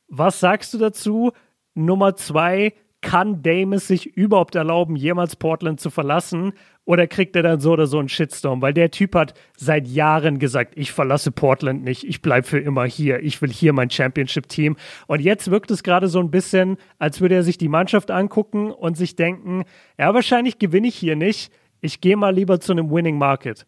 [0.09, 1.33] was sagst du dazu?
[1.74, 6.53] Nummer zwei, kann Dame es sich überhaupt erlauben, jemals Portland zu verlassen?
[6.85, 8.61] Oder kriegt er dann so oder so einen Shitstorm?
[8.63, 12.85] Weil der Typ hat seit Jahren gesagt, ich verlasse Portland nicht, ich bleibe für immer
[12.85, 14.77] hier, ich will hier mein Championship-Team.
[15.07, 18.71] Und jetzt wirkt es gerade so ein bisschen, als würde er sich die Mannschaft angucken
[18.71, 19.65] und sich denken,
[19.99, 23.67] ja, wahrscheinlich gewinne ich hier nicht, ich gehe mal lieber zu einem Winning Market.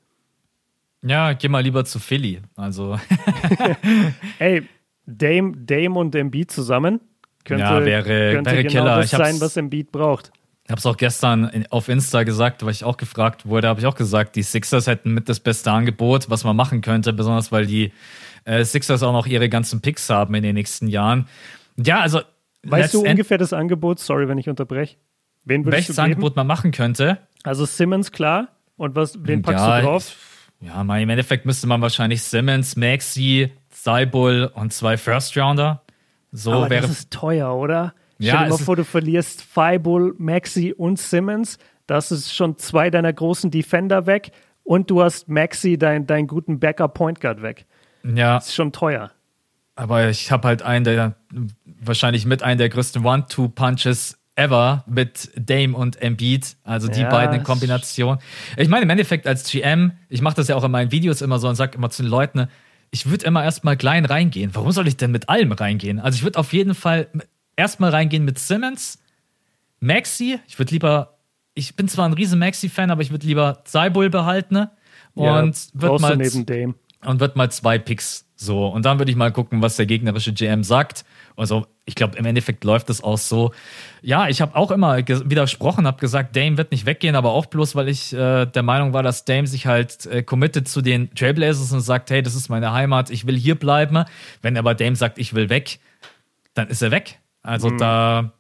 [1.02, 2.42] Ja, geh mal lieber zu Philly.
[2.56, 2.98] Also.
[4.38, 4.62] Ey,
[5.06, 7.00] Dame, Dame und Embiid zusammen
[7.44, 8.96] könnte, ja, wäre, könnte wäre genau Killer.
[9.00, 10.32] das sein, was Embiid braucht.
[10.64, 13.86] Ich habe es auch gestern auf Insta gesagt, weil ich auch gefragt wurde, habe ich
[13.86, 17.66] auch gesagt, die Sixers hätten mit das beste Angebot, was man machen könnte, besonders weil
[17.66, 17.92] die
[18.44, 21.26] äh, Sixers auch noch ihre ganzen Picks haben in den nächsten Jahren.
[21.76, 22.20] Ja, also.
[22.64, 23.98] Weißt du ungefähr das Angebot?
[23.98, 24.96] Sorry, wenn ich unterbreche.
[25.44, 27.18] Wen Welches Angebot man machen könnte?
[27.42, 28.48] Also Simmons, klar.
[28.76, 30.16] Und was, wen packst ja, du drauf?
[30.60, 35.81] Ja, im Endeffekt müsste man wahrscheinlich Simmons, Maxi, Cybull und zwei First-Rounder
[36.32, 37.94] so Aber wäre das ist teuer, oder?
[38.18, 41.58] Ja, Stell dir mal vor, du verlierst Fireball, Maxi und Simmons.
[41.86, 44.32] Das ist schon zwei deiner großen Defender weg.
[44.64, 47.66] Und du hast Maxi, deinen dein guten Backup Point Guard weg.
[48.04, 48.36] Ja.
[48.36, 49.10] Das ist schon teuer.
[49.74, 51.16] Aber ich habe halt einen der,
[51.64, 57.36] wahrscheinlich mit einem der größten One-Two-Punches ever mit Dame und Embiid, also die ja, beiden
[57.36, 58.18] in Kombination.
[58.56, 61.38] Ich meine, im Endeffekt als GM, ich mache das ja auch in meinen Videos immer
[61.38, 62.48] so und sage immer zu den Leuten,
[62.92, 64.50] ich würde immer erstmal klein reingehen.
[64.54, 65.98] Warum soll ich denn mit allem reingehen?
[65.98, 67.08] Also ich würde auf jeden Fall
[67.56, 69.02] erstmal reingehen mit Simmons,
[69.80, 70.38] Maxi.
[70.46, 71.18] Ich würde lieber,
[71.54, 74.68] ich bin zwar ein riesen Maxi-Fan, aber ich würde lieber Cybull behalten
[75.14, 76.18] und Ja, wird mal
[77.04, 80.34] und wird mal zwei Picks so und dann würde ich mal gucken, was der gegnerische
[80.34, 81.04] GM sagt.
[81.36, 83.52] Also ich glaube im Endeffekt läuft es auch so.
[84.02, 87.74] Ja, ich habe auch immer widersprochen, habe gesagt, Dame wird nicht weggehen, aber auch bloß,
[87.74, 91.72] weil ich äh, der Meinung war, dass Dame sich halt äh, committet zu den Trailblazers
[91.72, 94.04] und sagt, hey, das ist meine Heimat, ich will hier bleiben.
[94.42, 95.80] Wenn aber Dame sagt, ich will weg,
[96.54, 97.18] dann ist er weg.
[97.42, 98.32] Also da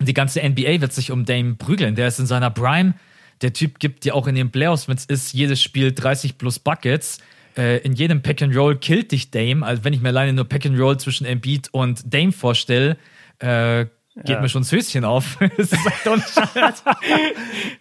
[0.00, 1.94] die ganze NBA wird sich um Dame prügeln.
[1.94, 2.94] Der ist in seiner Prime.
[3.42, 6.58] Der Typ gibt dir auch in den Playoffs, wenn es ist, jedes Spiel 30 plus
[6.58, 7.18] Buckets.
[7.56, 9.64] Äh, in jedem Pack and Roll killt dich Dame.
[9.66, 12.96] Also wenn ich mir alleine nur Pack and Roll zwischen Embiid und Dame vorstelle,
[13.40, 13.86] äh,
[14.16, 14.40] geht Ja.
[14.40, 15.36] mir schon das Höschen auf.
[15.56, 16.84] das ist halt nicht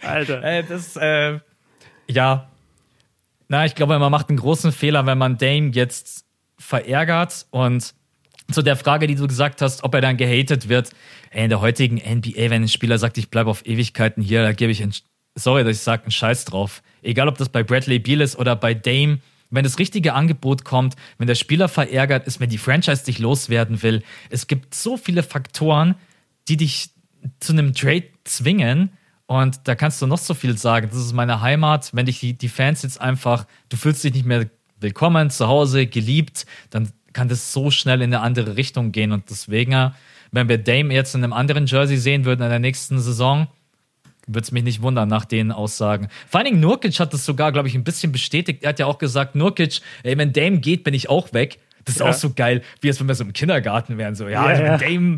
[0.01, 0.43] Alter.
[0.43, 1.39] äh, das, äh,
[2.09, 2.49] ja.
[3.47, 6.25] Na, ich glaube, man macht einen großen Fehler, wenn man Dame jetzt
[6.57, 7.93] verärgert und
[8.51, 10.91] zu der Frage, die du gesagt hast, ob er dann gehatet wird.
[11.31, 14.51] Ey, in der heutigen NBA, wenn ein Spieler sagt, ich bleibe auf Ewigkeiten hier, da
[14.53, 14.93] gebe ich einen,
[15.35, 16.81] sorry, dass ich sage, einen Scheiß drauf.
[17.03, 19.19] Egal, ob das bei Bradley Beal ist oder bei Dame.
[19.49, 23.81] Wenn das richtige Angebot kommt, wenn der Spieler verärgert ist, wenn die Franchise dich loswerden
[23.81, 25.95] will, es gibt so viele Faktoren,
[26.47, 26.91] die dich
[27.39, 28.91] zu einem Trade zwingen.
[29.25, 30.89] Und da kannst du noch so viel sagen.
[30.91, 31.91] Das ist meine Heimat.
[31.93, 34.49] Wenn dich die, die Fans jetzt einfach, du fühlst dich nicht mehr
[34.79, 39.11] willkommen, zu Hause, geliebt, dann kann das so schnell in eine andere Richtung gehen.
[39.11, 39.93] Und deswegen,
[40.31, 43.47] wenn wir Dame jetzt in einem anderen Jersey sehen würden in der nächsten Saison,
[44.33, 46.07] würde es mich nicht wundern nach den Aussagen.
[46.29, 48.63] Vor allen Dingen Nurkic hat das sogar, glaube ich, ein bisschen bestätigt.
[48.63, 51.59] Er hat ja auch gesagt, Nurkic, ey, wenn Dame geht, bin ich auch weg.
[51.85, 52.09] Das ist Ja.
[52.09, 54.13] auch so geil, wie als wenn wir so im Kindergarten wären.
[54.15, 54.79] So, ja, Ja, also ja.
[54.79, 55.15] wenn Dame.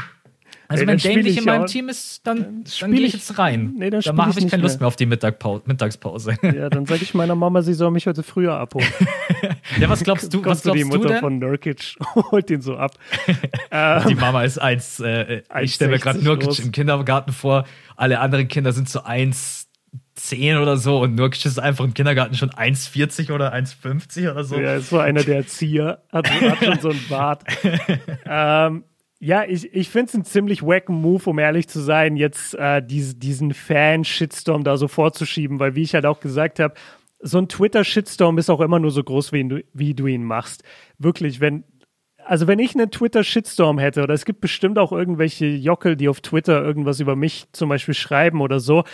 [0.72, 3.06] Also wenn dann Dame nicht ich in meinem auch- Team ist, dann, dann spiel gehe
[3.08, 3.74] ich jetzt rein.
[3.78, 4.82] Nee, dann dann habe ich ich keine Lust mehr.
[4.82, 6.36] mehr auf die Mittagspause.
[6.44, 8.88] Ja, dann sage ich meiner Mama, sie soll mich heute früher abholen.
[9.80, 11.20] ja, was glaubst du, was Kommst du die glaubst du Mutter denn?
[11.20, 11.96] von Nurkic,
[12.32, 12.94] holt ihn so ab.
[14.10, 16.60] Die Mama ist eins, äh, ich stelle mir 1,60 gerade Nurkic groß.
[16.60, 17.66] im Kindergarten vor.
[17.96, 22.50] Alle anderen Kinder sind so 1,10 oder so und Nurkic ist einfach im Kindergarten schon
[22.52, 24.60] 1,40 oder 1,50 oder so.
[24.60, 27.44] Ja, ist so einer der Erzieher, hat, hat schon so einen Bart.
[28.26, 28.84] ähm,
[29.24, 32.82] ja, ich, ich finde es einen ziemlich wacken Move, um ehrlich zu sein, jetzt äh,
[32.84, 36.74] diese, diesen Fan-Shitstorm da so vorzuschieben, weil wie ich halt auch gesagt habe,
[37.20, 40.64] so ein Twitter-Shitstorm ist auch immer nur so groß, wie du, wie du ihn machst.
[40.98, 41.64] Wirklich, wenn,
[42.26, 46.22] also wenn ich einen Twitter-Shitstorm hätte, oder es gibt bestimmt auch irgendwelche Jockel, die auf
[46.22, 48.86] Twitter irgendwas über mich zum Beispiel schreiben oder so,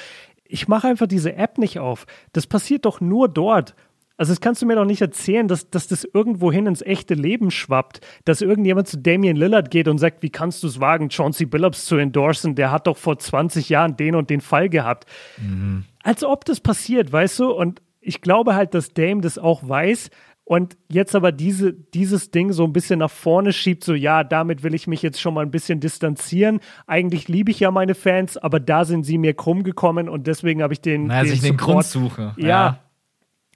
[0.44, 2.06] ich mache einfach diese App nicht auf.
[2.34, 3.76] Das passiert doch nur dort.
[4.18, 7.52] Also das kannst du mir doch nicht erzählen, dass, dass das irgendwohin ins echte Leben
[7.52, 11.46] schwappt, dass irgendjemand zu Damian Lillard geht und sagt, wie kannst du es wagen, Chauncey
[11.46, 15.06] Billups zu endorsen, der hat doch vor 20 Jahren den und den Fall gehabt.
[16.04, 17.52] Als ob das passiert, weißt du?
[17.52, 20.10] Und ich glaube halt, dass Dame das auch weiß
[20.46, 24.64] und jetzt aber diese, dieses Ding so ein bisschen nach vorne schiebt, so ja, damit
[24.64, 26.62] will ich mich jetzt schon mal ein bisschen distanzieren.
[26.88, 30.64] Eigentlich liebe ich ja meine Fans, aber da sind sie mir krumm gekommen und deswegen
[30.64, 32.34] habe ich den, Naja, den sich den Support- Grund suche.
[32.38, 32.80] ja.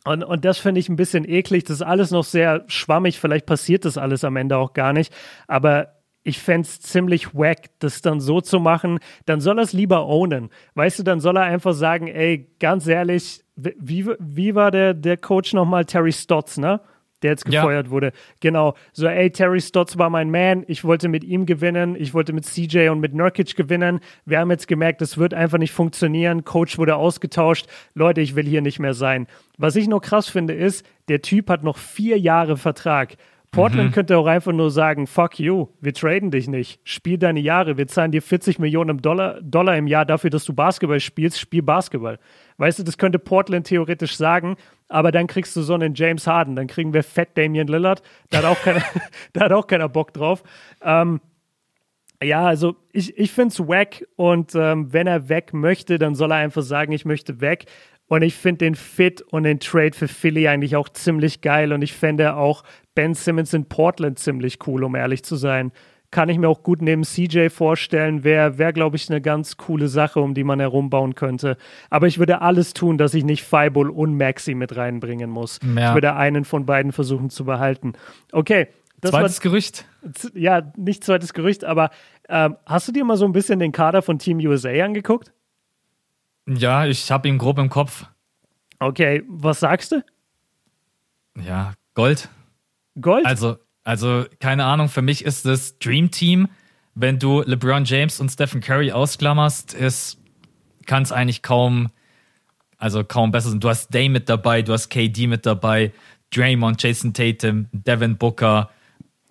[0.04, 1.64] Und, und das finde ich ein bisschen eklig.
[1.66, 3.20] Das ist alles noch sehr schwammig.
[3.20, 5.14] Vielleicht passiert das alles am Ende auch gar nicht.
[5.48, 9.00] Aber ich fände es ziemlich wack, das dann so zu machen.
[9.26, 10.50] Dann soll er es lieber ownen.
[10.76, 15.18] Weißt du, dann soll er einfach sagen, ey, ganz ehrlich, wie, wie war der, der
[15.18, 15.86] Coach nochmal?
[15.86, 16.82] Terry Stotts, ne?
[17.24, 17.62] Der jetzt Ja.
[17.62, 18.12] gefeuert wurde.
[18.40, 18.74] Genau.
[18.94, 20.64] So, ey, Terry Stotts war mein Man.
[20.68, 21.96] Ich wollte mit ihm gewinnen.
[21.98, 24.00] Ich wollte mit CJ und mit Nurkic gewinnen.
[24.26, 26.44] Wir haben jetzt gemerkt, das wird einfach nicht funktionieren.
[26.44, 27.68] Coach wurde ausgetauscht.
[27.94, 29.28] Leute, ich will hier nicht mehr sein.
[29.58, 33.16] Was ich nur krass finde, ist, der Typ hat noch vier Jahre Vertrag.
[33.54, 36.80] Portland könnte auch einfach nur sagen, fuck you, wir traden dich nicht.
[36.86, 40.54] Spiel deine Jahre, wir zahlen dir 40 Millionen Dollar, Dollar im Jahr dafür, dass du
[40.54, 42.18] Basketball spielst, spiel Basketball.
[42.62, 44.56] Weißt du, das könnte Portland theoretisch sagen,
[44.88, 48.38] aber dann kriegst du so einen James Harden, dann kriegen wir fett Damian Lillard, da
[48.38, 48.84] hat auch keiner,
[49.34, 50.44] da hat auch keiner Bock drauf.
[50.84, 51.22] Ähm,
[52.22, 56.32] ja, also ich, ich finde es wack und ähm, wenn er weg möchte, dann soll
[56.32, 57.66] er einfach sagen, ich möchte weg.
[58.06, 61.82] Und ich finde den Fit und den Trade für Philly eigentlich auch ziemlich geil und
[61.82, 62.64] ich fände auch
[62.94, 65.72] Ben Simmons in Portland ziemlich cool, um ehrlich zu sein.
[66.12, 69.88] Kann ich mir auch gut neben CJ vorstellen, wäre, wär, glaube ich, eine ganz coole
[69.88, 71.56] Sache, um die man herumbauen könnte.
[71.90, 75.60] Aber ich würde alles tun, dass ich nicht Fireball und Maxi mit reinbringen muss.
[75.64, 75.90] Ja.
[75.90, 77.94] Ich würde einen von beiden versuchen zu behalten.
[78.34, 78.68] Okay.
[79.00, 79.86] Das war Zweites Gerücht.
[80.14, 81.90] Z- ja, nicht zweites Gerücht, aber
[82.30, 85.32] ähm, hast du dir mal so ein bisschen den Kader von Team USA angeguckt?
[86.48, 88.06] Ja, ich habe ihn grob im Kopf.
[88.80, 90.04] Okay, was sagst du?
[91.42, 92.30] Ja, Gold.
[93.00, 93.26] Gold?
[93.26, 96.48] Also, also keine Ahnung, für mich ist das Dream Team,
[96.96, 100.18] wenn du LeBron James und Stephen Curry ausklammerst, ist
[100.86, 101.90] kann es eigentlich kaum
[102.82, 103.60] also kaum besser sein.
[103.60, 105.94] Du hast Day mit dabei, du hast KD mit dabei,
[106.34, 108.72] Draymond, Jason Tatum, Devin Booker.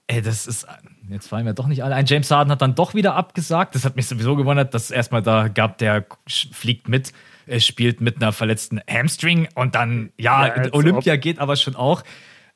[0.06, 0.66] Ey, das ist,
[1.08, 2.06] jetzt fallen mir doch nicht alle ein.
[2.06, 3.74] James Harden hat dann doch wieder abgesagt.
[3.74, 7.12] Das hat mich sowieso gewundert, dass es erstmal da gab, der fliegt mit,
[7.58, 12.04] spielt mit einer verletzten Hamstring und dann, ja, ja Olympia geht aber schon auch.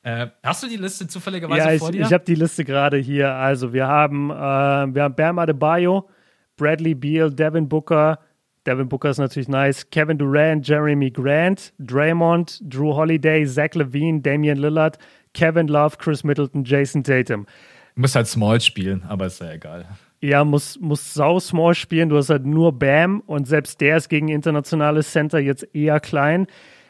[0.05, 2.01] Äh, hast du die Liste zufälligerweise ja, vor dir?
[2.01, 3.33] Ich, ich habe die Liste gerade hier.
[3.33, 6.07] Also wir haben, äh, wir haben Bam Adebayo,
[6.57, 8.19] Bradley Beal, Devin Booker,
[8.67, 9.89] Devin Booker ist natürlich nice.
[9.89, 14.99] Kevin Durant, Jeremy Grant, Draymond, Drew Holiday, Zach Levine, Damian Lillard,
[15.33, 17.47] Kevin Love, Chris Middleton, Jason Tatum.
[17.95, 19.87] Muss halt Small spielen, aber ist ja egal.
[20.21, 22.09] Ja, muss, muss sau Small spielen.
[22.09, 26.45] Du hast halt nur Bam und selbst der ist gegen internationales Center jetzt eher klein.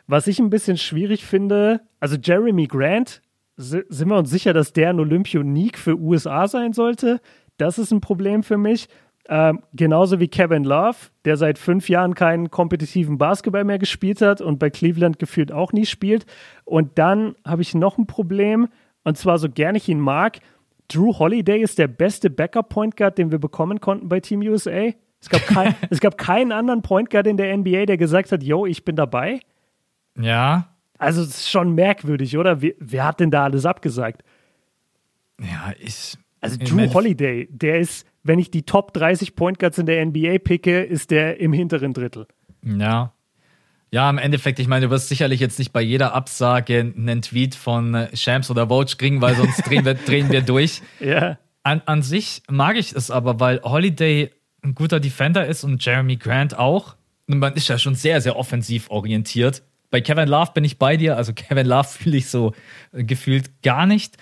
[0.08, 3.22] Was ich ein bisschen schwierig finde, also Jeremy Grant,
[3.58, 7.22] sind wir uns sicher, dass der ein Olympionik für USA sein sollte?
[7.58, 8.88] Das ist ein Problem für mich.
[9.28, 14.40] Ähm, genauso wie Kevin Love, der seit fünf Jahren keinen kompetitiven Basketball mehr gespielt hat
[14.40, 16.26] und bei Cleveland gefühlt auch nie spielt.
[16.64, 18.68] Und dann habe ich noch ein Problem,
[19.04, 20.40] und zwar so gern ich ihn mag.
[20.88, 24.92] Drew Holiday ist der beste Backup-Point Guard, den wir bekommen konnten bei Team USA.
[25.20, 28.44] Es gab, kein, es gab keinen anderen Point Guard in der NBA, der gesagt hat,
[28.44, 29.40] yo, ich bin dabei.
[30.20, 30.70] Ja.
[30.98, 32.62] Also es ist schon merkwürdig, oder?
[32.62, 34.24] Wer, wer hat denn da alles abgesagt?
[35.40, 36.18] Ja, ich.
[36.42, 40.40] Also Drew Holiday, der ist wenn ich die Top 30 Point Guards in der NBA
[40.40, 42.28] picke, ist der im hinteren Drittel.
[42.64, 43.14] Ja.
[43.92, 47.54] Ja, im Endeffekt, ich meine, du wirst sicherlich jetzt nicht bei jeder Absage einen Tweet
[47.54, 50.82] von äh, Shams oder Vogue kriegen, weil sonst drehen, wir, drehen wir durch.
[51.00, 51.38] Ja.
[51.62, 54.32] An, an sich mag ich es aber, weil Holiday
[54.64, 56.96] ein guter Defender ist und Jeremy Grant auch.
[57.28, 59.62] Und man ist ja schon sehr, sehr offensiv orientiert.
[59.92, 62.54] Bei Kevin Love bin ich bei dir, also Kevin Love fühle ich so
[62.92, 64.18] äh, gefühlt gar nicht.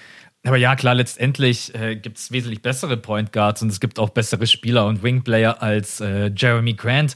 [0.45, 4.09] Aber ja, klar, letztendlich äh, gibt es wesentlich bessere Point Guards und es gibt auch
[4.09, 7.15] bessere Spieler und Wingplayer als äh, Jeremy Grant.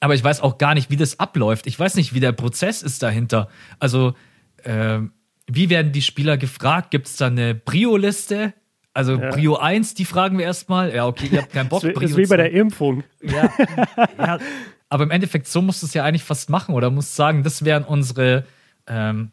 [0.00, 1.66] Aber ich weiß auch gar nicht, wie das abläuft.
[1.66, 3.48] Ich weiß nicht, wie der Prozess ist dahinter.
[3.78, 4.14] Also,
[4.64, 5.00] äh,
[5.50, 6.90] wie werden die Spieler gefragt?
[6.90, 8.52] Gibt es da eine Prio-Liste?
[8.92, 9.30] Also ja.
[9.30, 10.94] Prio 1, die fragen wir erstmal.
[10.94, 11.82] Ja, okay, ihr habt keinen Bock.
[11.82, 13.04] das ist wie bei der Impfung.
[13.22, 13.48] Ja,
[14.18, 14.38] ja,
[14.88, 17.64] aber im Endeffekt, so musst du es ja eigentlich fast machen oder musst sagen, das
[17.64, 18.44] wären unsere
[18.86, 19.32] ähm,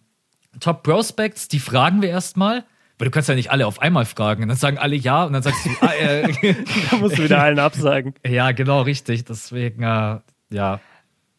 [0.60, 2.64] Top Prospects, die fragen wir erstmal.
[2.98, 4.44] Weil du kannst ja nicht alle auf einmal fragen.
[4.44, 6.56] Und dann sagen alle ja und dann sagst du, ah, äh,
[6.91, 8.14] da musst du wieder allen absagen.
[8.26, 9.26] Ja, genau, richtig.
[9.26, 10.19] Deswegen, äh,
[10.49, 10.80] ja.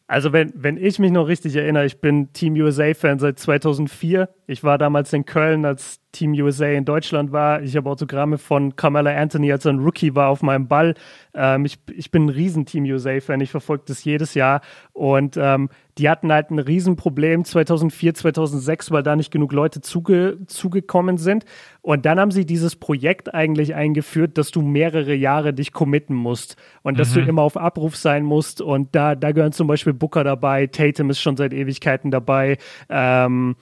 [0.09, 4.29] Also wenn, wenn ich mich noch richtig erinnere, ich bin Team USA-Fan seit 2004.
[4.47, 7.61] Ich war damals in Köln, als Team USA in Deutschland war.
[7.61, 10.93] Ich habe Autogramme von Carmela Anthony, als er ein Rookie war, auf meinem Ball.
[11.33, 13.41] Ähm, ich, ich bin ein riesen Team USA-Fan.
[13.41, 14.61] Ich verfolge das jedes Jahr.
[14.93, 20.37] Und ähm, die hatten halt ein Riesenproblem 2004, 2006, weil da nicht genug Leute zuge
[20.47, 21.45] zugekommen sind.
[21.81, 26.55] Und dann haben sie dieses Projekt eigentlich eingeführt, dass du mehrere Jahre dich committen musst
[26.83, 27.29] und dass du mhm.
[27.29, 28.61] immer auf Abruf sein musst.
[28.61, 32.57] Und da, da gehören zum Beispiel Booker dabei, Tatum ist schon seit Ewigkeiten dabei.
[32.89, 33.55] Ähm,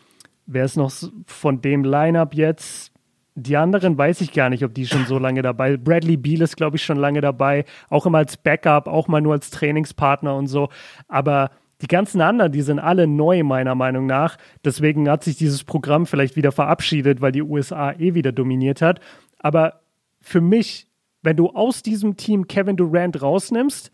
[0.48, 0.91] Wer ist noch
[1.26, 2.91] von dem Lineup jetzt?
[3.34, 5.84] Die anderen weiß ich gar nicht, ob die schon so lange dabei sind.
[5.84, 7.66] Bradley Beal ist, glaube ich, schon lange dabei.
[7.90, 10.70] Auch immer als Backup, auch mal nur als Trainingspartner und so.
[11.07, 14.38] Aber die ganzen anderen, die sind alle neu, meiner Meinung nach.
[14.64, 18.99] Deswegen hat sich dieses Programm vielleicht wieder verabschiedet, weil die USA eh wieder dominiert hat.
[19.39, 19.81] Aber
[20.22, 20.88] für mich,
[21.22, 23.91] wenn du aus diesem Team Kevin Durant rausnimmst,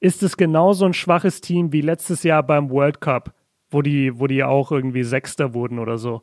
[0.00, 3.34] ist es genauso ein schwaches Team wie letztes Jahr beim World Cup
[3.70, 6.22] wo die, wo die auch irgendwie Sechster wurden oder so.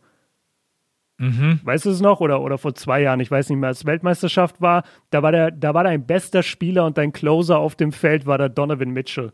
[1.17, 1.59] Mhm.
[1.63, 2.19] Weißt du es noch?
[2.19, 5.51] Oder, oder vor zwei Jahren, ich weiß nicht mehr, als Weltmeisterschaft war, da war, der,
[5.51, 9.31] da war dein bester Spieler und dein Closer auf dem Feld war der Donovan Mitchell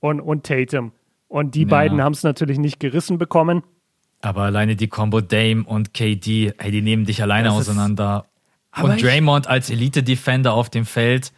[0.00, 0.92] und, und Tatum.
[1.34, 1.66] Und die ja.
[1.66, 3.64] beiden haben es natürlich nicht gerissen bekommen.
[4.20, 8.26] Aber alleine die Combo Dame und KD, hey, die nehmen dich alleine das auseinander.
[8.80, 11.32] und Draymond als Elite-Defender auf dem Feld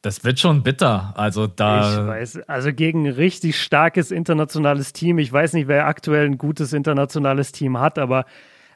[0.00, 1.14] das wird schon bitter.
[1.16, 1.92] Also da.
[1.92, 5.18] Ich weiß, also gegen ein richtig starkes internationales Team.
[5.18, 8.26] Ich weiß nicht, wer aktuell ein gutes internationales Team hat, aber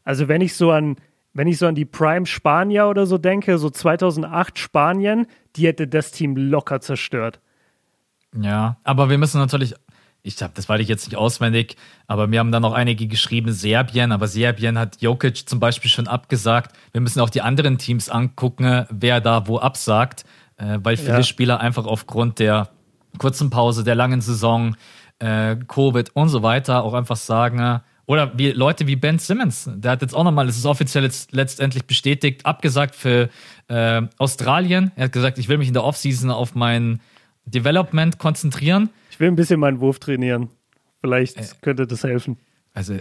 [0.05, 0.97] also wenn ich so an,
[1.35, 5.27] wenn ich so an die Prime Spanier oder so denke, so 2008 Spanien,
[5.57, 7.41] die hätte das Team locker zerstört.
[8.35, 9.75] Ja, aber wir müssen natürlich,
[10.23, 11.77] ich habe, das weiß ich jetzt nicht auswendig,
[12.07, 16.09] aber mir haben dann noch einige geschrieben, Serbien, aber Serbien hat Jokic zum Beispiel schon
[16.09, 16.77] abgesagt.
[16.93, 20.25] Wir müssen auch die anderen Teams angucken, wer da wo absagt
[20.59, 21.23] äh, weil viele ja.
[21.23, 22.69] Spieler einfach aufgrund der
[23.17, 24.77] kurzen Pause, der langen Saison,
[25.19, 29.71] äh, Covid und so weiter auch einfach sagen, äh, oder wie Leute wie Ben Simmons,
[29.73, 33.29] der hat jetzt auch nochmal, es ist offiziell jetzt letztendlich bestätigt, abgesagt für
[33.69, 34.93] äh, Australien.
[34.97, 37.01] Er hat gesagt, ich will mich in der Offseason auf mein
[37.45, 38.89] Development konzentrieren.
[39.19, 40.49] Ich will ein bisschen meinen Wurf trainieren.
[41.01, 42.39] Vielleicht äh, könnte das helfen.
[42.73, 43.01] Also, äh,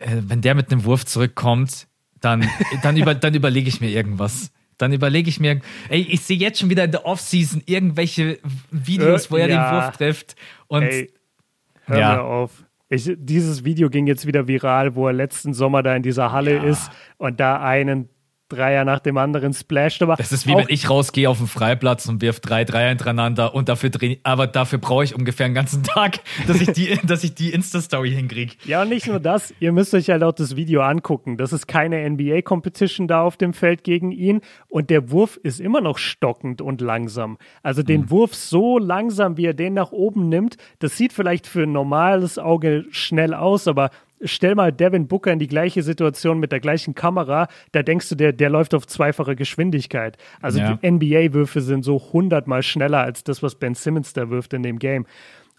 [0.00, 1.86] wenn der mit einem Wurf zurückkommt,
[2.20, 2.44] dann,
[2.82, 4.50] dann, über, dann überlege ich mir irgendwas.
[4.78, 5.60] Dann überlege ich mir,
[5.90, 8.40] ey, ich sehe jetzt schon wieder in der Offseason irgendwelche
[8.72, 9.70] Videos, wo er ja.
[9.70, 10.34] den Wurf trifft.
[10.66, 11.12] Und ey,
[11.84, 12.16] hör ja.
[12.16, 12.64] mir auf.
[12.88, 16.56] Ich, dieses Video ging jetzt wieder viral, wo er letzten Sommer da in dieser Halle
[16.56, 16.64] ja.
[16.64, 18.08] ist und da einen
[18.48, 20.02] Dreier nach dem anderen splasht.
[20.02, 23.54] Aber das ist wie wenn ich rausgehe auf den Freiplatz und wirf drei Dreier hintereinander
[23.54, 27.24] und dafür dreh, aber dafür brauche ich ungefähr einen ganzen Tag, dass ich die, dass
[27.24, 28.54] ich die Insta-Story hinkriege.
[28.64, 31.36] Ja, und nicht nur das, ihr müsst euch halt auch das Video angucken.
[31.36, 35.80] Das ist keine NBA-Competition da auf dem Feld gegen ihn und der Wurf ist immer
[35.80, 37.38] noch stockend und langsam.
[37.62, 38.10] Also den mhm.
[38.10, 42.38] Wurf so langsam, wie er den nach oben nimmt, das sieht vielleicht für ein normales
[42.38, 43.90] Auge schnell aus, aber
[44.24, 48.14] stell mal Devin Booker in die gleiche Situation mit der gleichen Kamera, da denkst du,
[48.14, 50.16] der, der läuft auf zweifache Geschwindigkeit.
[50.40, 50.74] Also ja.
[50.74, 54.78] die NBA-Würfe sind so hundertmal schneller als das, was Ben Simmons da wirft in dem
[54.78, 55.06] Game.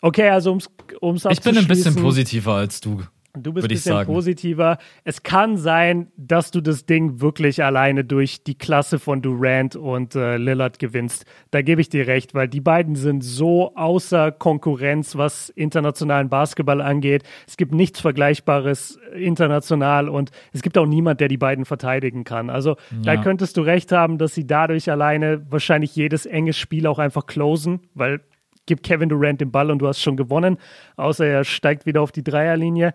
[0.01, 0.69] Okay, also ums,
[1.01, 3.01] ums Ich bin ein bisschen positiver als du.
[3.37, 4.77] Du bist ein bisschen positiver.
[5.03, 10.15] Es kann sein, dass du das Ding wirklich alleine durch die Klasse von Durant und
[10.15, 11.25] äh, Lillard gewinnst.
[11.51, 16.81] Da gebe ich dir recht, weil die beiden sind so außer Konkurrenz, was internationalen Basketball
[16.81, 17.23] angeht.
[17.47, 22.49] Es gibt nichts Vergleichbares international und es gibt auch niemand, der die beiden verteidigen kann.
[22.49, 23.15] Also ja.
[23.15, 27.25] da könntest du recht haben, dass sie dadurch alleine wahrscheinlich jedes enge Spiel auch einfach
[27.25, 28.21] closen, weil
[28.65, 30.57] gib Kevin Durant den Ball und du hast schon gewonnen,
[30.97, 32.93] außer er steigt wieder auf die Dreierlinie.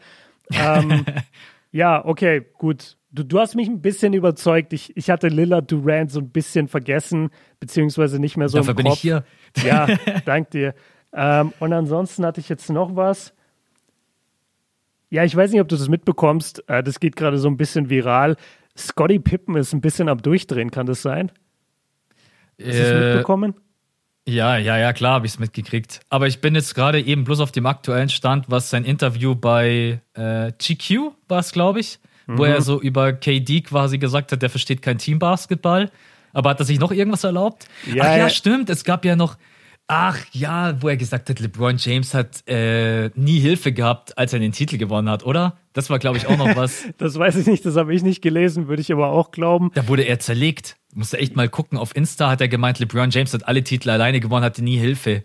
[0.52, 1.04] Ähm,
[1.72, 2.96] ja, okay, gut.
[3.12, 4.72] Du, du hast mich ein bisschen überzeugt.
[4.72, 8.76] Ich, ich hatte Lillard Durant so ein bisschen vergessen, beziehungsweise nicht mehr so Dafür im
[8.76, 8.84] Kopf.
[8.84, 9.24] bin ich hier.
[9.64, 9.86] Ja,
[10.24, 10.74] dank dir.
[11.12, 13.34] Ähm, und ansonsten hatte ich jetzt noch was.
[15.10, 16.68] Ja, ich weiß nicht, ob du das mitbekommst.
[16.68, 18.36] Äh, das geht gerade so ein bisschen viral.
[18.78, 21.32] Scotty Pippen ist ein bisschen am Durchdrehen, kann das sein?
[22.60, 23.54] Hast du es äh, mitbekommen?
[24.28, 26.00] Ja, ja, ja, klar habe ich es mitgekriegt.
[26.08, 30.00] Aber ich bin jetzt gerade eben bloß auf dem aktuellen Stand, was sein Interview bei
[30.14, 32.38] äh, GQ war es, glaube ich, mhm.
[32.38, 35.90] wo er so über KD quasi gesagt hat, der versteht kein Teambasketball.
[36.32, 37.66] Aber hat er sich noch irgendwas erlaubt?
[37.86, 38.70] Ja, Ach ja, ja, stimmt.
[38.70, 39.36] Es gab ja noch,
[39.88, 44.38] ach ja, wo er gesagt hat, LeBron James hat äh, nie Hilfe gehabt, als er
[44.38, 45.58] den Titel gewonnen hat, oder?
[45.72, 46.84] Das war, glaube ich, auch noch was.
[46.98, 49.72] das weiß ich nicht, das habe ich nicht gelesen, würde ich aber auch glauben.
[49.74, 50.76] Da wurde er zerlegt.
[50.94, 51.78] Musst du echt mal gucken.
[51.78, 55.22] Auf Insta hat er gemeint, LeBron James hat alle Titel alleine gewonnen, hatte nie Hilfe.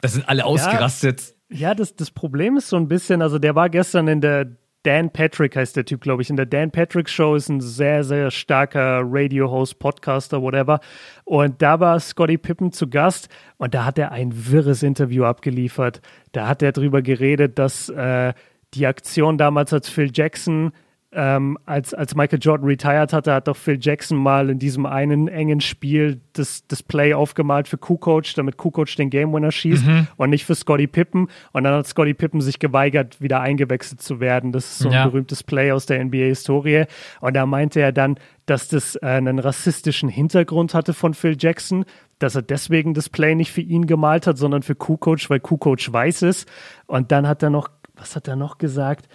[0.00, 1.34] Da sind alle ausgerastet.
[1.48, 4.46] Ja, ja das, das Problem ist so ein bisschen, also der war gestern in der
[4.82, 6.30] Dan Patrick heißt der Typ, glaube ich.
[6.30, 10.80] In der Dan Patrick Show ist ein sehr, sehr starker Radio-Host, Podcaster, whatever.
[11.24, 13.28] Und da war Scotty Pippen zu Gast
[13.58, 16.00] und da hat er ein wirres Interview abgeliefert.
[16.32, 18.32] Da hat er drüber geredet, dass äh,
[18.72, 20.72] die Aktion damals, als Phil Jackson
[21.12, 25.26] ähm, als, als Michael Jordan retired hatte, hat doch Phil Jackson mal in diesem einen
[25.26, 30.06] engen Spiel das, das Play aufgemalt für Kukoc, damit Kukoc den Game Winner schießt mhm.
[30.16, 31.26] und nicht für Scotty Pippen.
[31.52, 34.52] Und dann hat Scotty Pippen sich geweigert, wieder eingewechselt zu werden.
[34.52, 35.06] Das ist so ein ja.
[35.06, 36.84] berühmtes Play aus der NBA-Historie.
[37.20, 38.16] Und da meinte er dann,
[38.46, 41.86] dass das äh, einen rassistischen Hintergrund hatte von Phil Jackson,
[42.20, 45.92] dass er deswegen das Play nicht für ihn gemalt hat, sondern für Kukoc, weil Kukoc
[45.92, 46.48] weiß ist.
[46.86, 49.08] Und dann hat er noch, was hat er noch gesagt?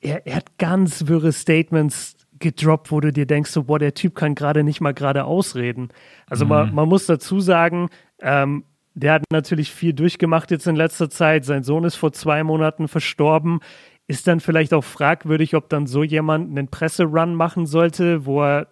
[0.00, 4.14] Er, er hat ganz wirre Statements gedroppt, wo du dir denkst, so, boah, der Typ
[4.14, 5.88] kann gerade nicht mal gerade ausreden.
[6.26, 6.48] Also mhm.
[6.48, 7.90] man, man muss dazu sagen,
[8.20, 8.64] ähm,
[8.94, 11.44] der hat natürlich viel durchgemacht jetzt in letzter Zeit.
[11.44, 13.60] Sein Sohn ist vor zwei Monaten verstorben.
[14.08, 18.66] Ist dann vielleicht auch fragwürdig, ob dann so jemand einen Presserun machen sollte, wo er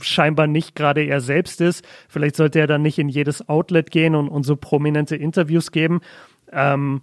[0.00, 1.86] scheinbar nicht gerade er selbst ist.
[2.08, 6.00] Vielleicht sollte er dann nicht in jedes Outlet gehen und, und so prominente Interviews geben.
[6.50, 7.02] Ähm,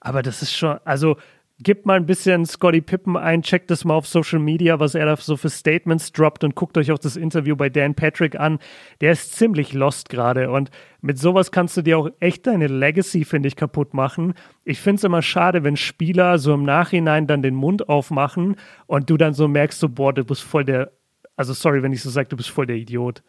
[0.00, 1.16] aber das ist schon, also
[1.62, 5.06] gebt mal ein bisschen Scotty Pippen ein, checkt das mal auf Social Media, was er
[5.06, 8.58] da so für Statements droppt und guckt euch auch das Interview bei Dan Patrick an.
[9.00, 10.70] Der ist ziemlich lost gerade und
[11.00, 14.34] mit sowas kannst du dir auch echt deine Legacy, finde ich, kaputt machen.
[14.64, 18.56] Ich finde es immer schade, wenn Spieler so im Nachhinein dann den Mund aufmachen
[18.86, 20.92] und du dann so merkst, so, boah, du bist voll der,
[21.36, 23.22] also sorry, wenn ich so sage, du bist voll der Idiot.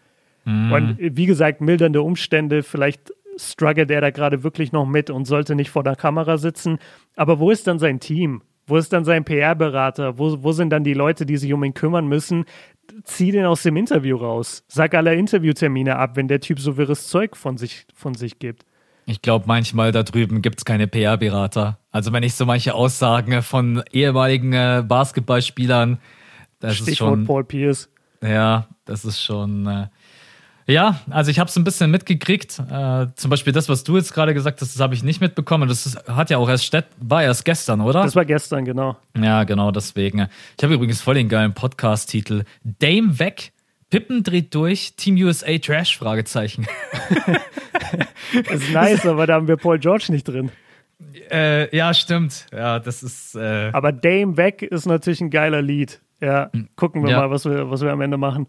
[0.46, 0.72] Mhm.
[0.72, 5.56] Und wie gesagt, mildernde Umstände, vielleicht struggelt er da gerade wirklich noch mit und sollte
[5.56, 6.80] nicht vor der Kamera sitzen.
[7.16, 8.42] Aber wo ist dann sein Team?
[8.66, 10.18] Wo ist dann sein PR-Berater?
[10.18, 12.46] Wo, wo sind dann die Leute, die sich um ihn kümmern müssen?
[13.04, 14.64] Zieh den aus dem Interview raus.
[14.68, 18.66] Sag alle Interviewtermine ab, wenn der Typ so wirres Zeug von sich, von sich gibt.
[19.06, 21.78] Ich glaube, manchmal da drüben gibt es keine PR-Berater.
[21.92, 26.00] Also wenn ich so manche Aussagen von ehemaligen äh, Basketballspielern,
[26.60, 27.26] das Stichwort ist schon.
[27.26, 27.90] Paul Pierce.
[28.22, 29.68] Ja, das ist schon.
[29.68, 29.88] Äh,
[30.66, 32.60] ja, also ich habe es ein bisschen mitgekriegt.
[32.60, 35.68] Äh, zum Beispiel das, was du jetzt gerade gesagt hast, das habe ich nicht mitbekommen.
[35.68, 38.04] Das ist, hat ja auch erst statt, war erst gestern, oder?
[38.04, 38.98] Das war gestern, genau.
[39.18, 40.28] Ja, genau, deswegen.
[40.58, 42.44] Ich habe übrigens voll den geilen Podcast-Titel.
[42.64, 43.52] Dame weg,
[43.90, 45.98] Pippen dreht durch, Team USA Trash?
[45.98, 46.66] Fragezeichen.
[48.48, 50.50] das ist nice, aber da haben wir Paul George nicht drin.
[51.32, 52.48] Äh, ja, stimmt.
[52.52, 53.36] Ja, das ist.
[53.36, 56.02] Äh aber Dame weg ist natürlich ein geiler Lied.
[56.22, 57.20] Ja, gucken wir ja.
[57.20, 58.48] mal, was wir, was wir am Ende machen.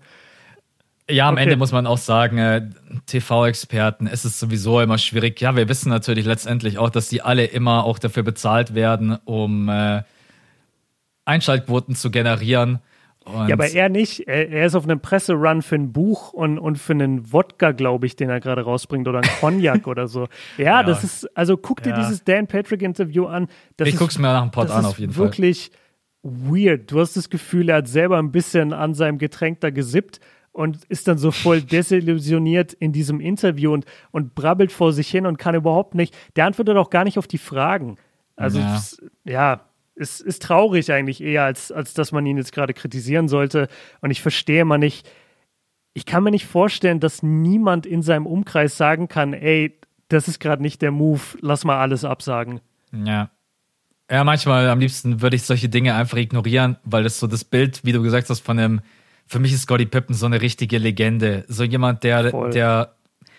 [1.11, 1.43] Ja, am Okay.
[1.45, 2.71] Ende muss man auch sagen, äh,
[3.07, 5.39] TV-Experten, es ist sowieso immer schwierig.
[5.41, 9.69] Ja, wir wissen natürlich letztendlich auch, dass die alle immer auch dafür bezahlt werden, um
[9.69, 10.03] äh,
[11.25, 12.79] Einschaltquoten zu generieren.
[13.25, 14.29] Und Ja, aber er nicht.
[14.29, 18.07] Er, er ist auf einem Presserun für ein Buch und, und für einen Wodka, glaube
[18.07, 20.29] ich, den er gerade rausbringt oder einen Cognac oder so.
[20.59, 20.83] Ja, Ja.
[20.83, 21.97] das ist, also guck dir Ja.
[22.01, 23.49] dieses Dan Patrick-Interview an.
[23.79, 25.25] Das ich ist, guck's mir nach dem Pod an, auf jeden Fall.
[25.25, 25.71] wirklich
[26.23, 26.91] weird.
[26.91, 30.21] Du hast das Gefühl, er hat selber ein bisschen an seinem Getränk da gesippt
[30.55, 35.27] und ist dann so voll desillusioniert in diesem Interview und, und brabbelt vor sich hin
[35.27, 37.97] und kann überhaupt nicht, der antwortet auch gar nicht auf die Fragen.
[38.37, 38.77] Also, Ja.
[38.77, 39.61] es- ja,
[39.97, 43.69] es ist traurig eigentlich eher, als, als dass man ihn jetzt gerade kritisieren sollte.
[44.01, 45.09] Und ich verstehe mal nicht,
[45.93, 49.79] ich kann mir nicht vorstellen, dass niemand in seinem Umkreis sagen kann, ey,
[50.09, 52.61] das ist gerade nicht der Move, lass mal alles absagen.
[52.93, 53.31] Ja.
[54.11, 57.85] Ja, manchmal am liebsten würde ich solche Dinge einfach ignorieren, weil das so das Bild,
[57.85, 58.81] wie du gesagt hast, von einem,
[59.27, 61.45] für mich ist Scotty Pippen so eine richtige Legende.
[61.49, 62.51] So jemand, der, Voll.
[62.51, 62.95] der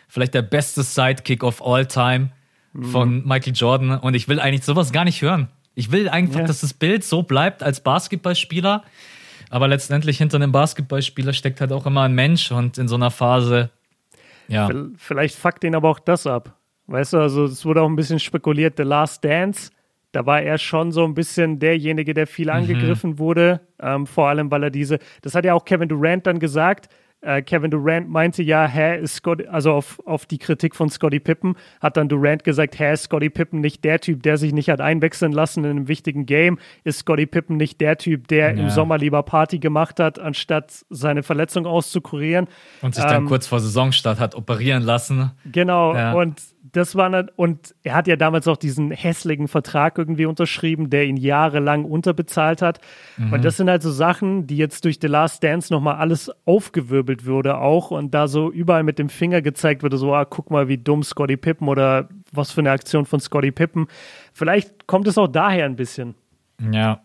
[0.08, 2.30] vielleicht der beste Sidekick of all time
[2.92, 4.00] von Michael Jordan.
[4.00, 5.48] Und ich will eigentlich sowas gar nicht hören.
[5.76, 6.46] Ich will einfach, Ja.
[6.46, 8.84] dass das Bild so bleibt als Basketballspieler.
[9.50, 13.12] Aber letztendlich hinter einem Basketballspieler steckt halt auch immer ein Mensch und in so einer
[13.12, 13.70] Phase,
[14.48, 14.70] ja.
[14.98, 16.56] Vielleicht fuckt ihn aber auch das ab.
[16.88, 19.72] Weißt du, also es wurde auch ein bisschen spekuliert, The Last Dance,
[20.16, 24.50] da war er schon so ein bisschen derjenige, der viel angegriffen wurde, ähm, vor allem
[24.52, 26.88] weil er diese, das hat ja auch Kevin Durant dann gesagt,
[27.22, 31.20] äh, Kevin Durant meinte ja, hä, ist Scott, also auf, auf die Kritik von Scotty
[31.20, 34.70] Pippen, hat dann Durant gesagt, hä, ist Scotty Pippen nicht der Typ, der sich nicht
[34.70, 36.60] hat einwechseln lassen in einem wichtigen Game?
[36.84, 38.70] Ist Scotty Pippen nicht der Typ, der im Ja.
[38.70, 42.48] Sommer lieber Party gemacht hat, anstatt seine Verletzung auszukurieren?
[42.84, 45.32] Und sich dann Ähm, kurz vor Saisonstart hat operieren lassen.
[45.52, 46.14] Genau, Ja.
[46.14, 46.40] und
[46.72, 51.06] das war dann, und er hat ja damals auch diesen hässlichen Vertrag irgendwie unterschrieben, der
[51.06, 52.80] ihn jahrelang unterbezahlt hat.
[53.32, 57.26] Und das sind halt so Sachen, die jetzt durch The Last Dance nochmal alles aufgewirbelt
[57.26, 60.68] würde auch und da so überall mit dem Finger gezeigt wurde, so, ah, guck mal,
[60.68, 63.88] wie dumm Scotty Pippen oder was für eine Aktion von Scotty Pippen.
[64.34, 66.16] Vielleicht kommt es auch daher ein bisschen.
[66.72, 67.02] Ja.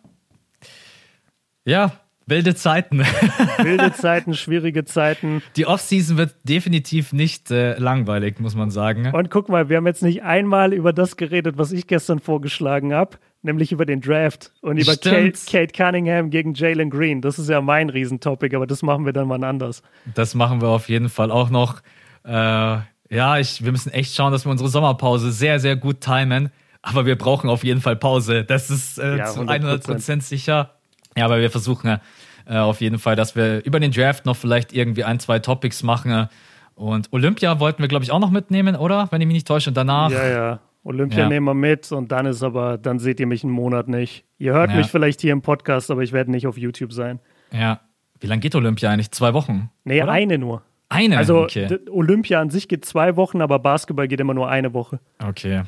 [1.65, 1.93] Ja,
[2.31, 3.01] wilde Zeiten.
[3.59, 5.43] Wilde Zeiten, schwierige Zeiten.
[5.57, 9.13] Die Offseason wird definitiv nicht äh, langweilig, muss man sagen.
[9.13, 12.95] Und guck mal, wir haben jetzt nicht einmal über das geredet, was ich gestern vorgeschlagen
[12.95, 15.33] habe, nämlich über den Draft und über Kate.
[15.51, 17.21] Kate Cunningham gegen Jalen Green.
[17.21, 19.83] Das ist ja mein Riesentopic, aber das machen wir dann mal anders.
[20.15, 21.83] Das machen wir auf jeden Fall auch noch.
[22.25, 26.51] Äh, ja, ich, wir müssen echt schauen, dass wir unsere Sommerpause sehr, sehr gut timen.
[26.83, 28.45] Aber wir brauchen auf jeden Fall Pause.
[28.45, 29.85] Das ist äh, Ja, zu 100%.
[29.85, 30.80] 100% sicher.
[31.17, 31.99] Ja, aber wir versuchen
[32.47, 35.83] äh, auf jeden Fall, dass wir über den Draft noch vielleicht irgendwie ein, zwei Topics
[35.83, 36.29] machen.
[36.75, 39.09] Und Olympia wollten wir, glaube ich, auch noch mitnehmen, oder?
[39.11, 39.71] Wenn ich mich nicht täusche.
[39.71, 40.11] Und danach.
[40.11, 40.59] Ja, ja.
[40.83, 41.29] Olympia Ja.
[41.29, 44.25] nehmen wir mit und dann ist aber, dann seht ihr mich einen Monat nicht.
[44.39, 44.77] Ihr hört Ja.
[44.79, 47.21] mich vielleicht hier im Podcast, aber ich werde nicht auf YouTube sein.
[47.53, 47.81] Ja.
[48.19, 49.11] Wie lange geht Olympia eigentlich?
[49.11, 49.71] Zwei Wochen?
[49.85, 50.13] Nee, Oder?
[50.13, 50.63] eine nur.
[50.89, 51.19] Eine?
[51.19, 51.79] Also okay.
[51.91, 55.01] Olympia an sich geht zwei Wochen, aber Basketball geht immer nur eine Woche.
[55.23, 55.63] Okay.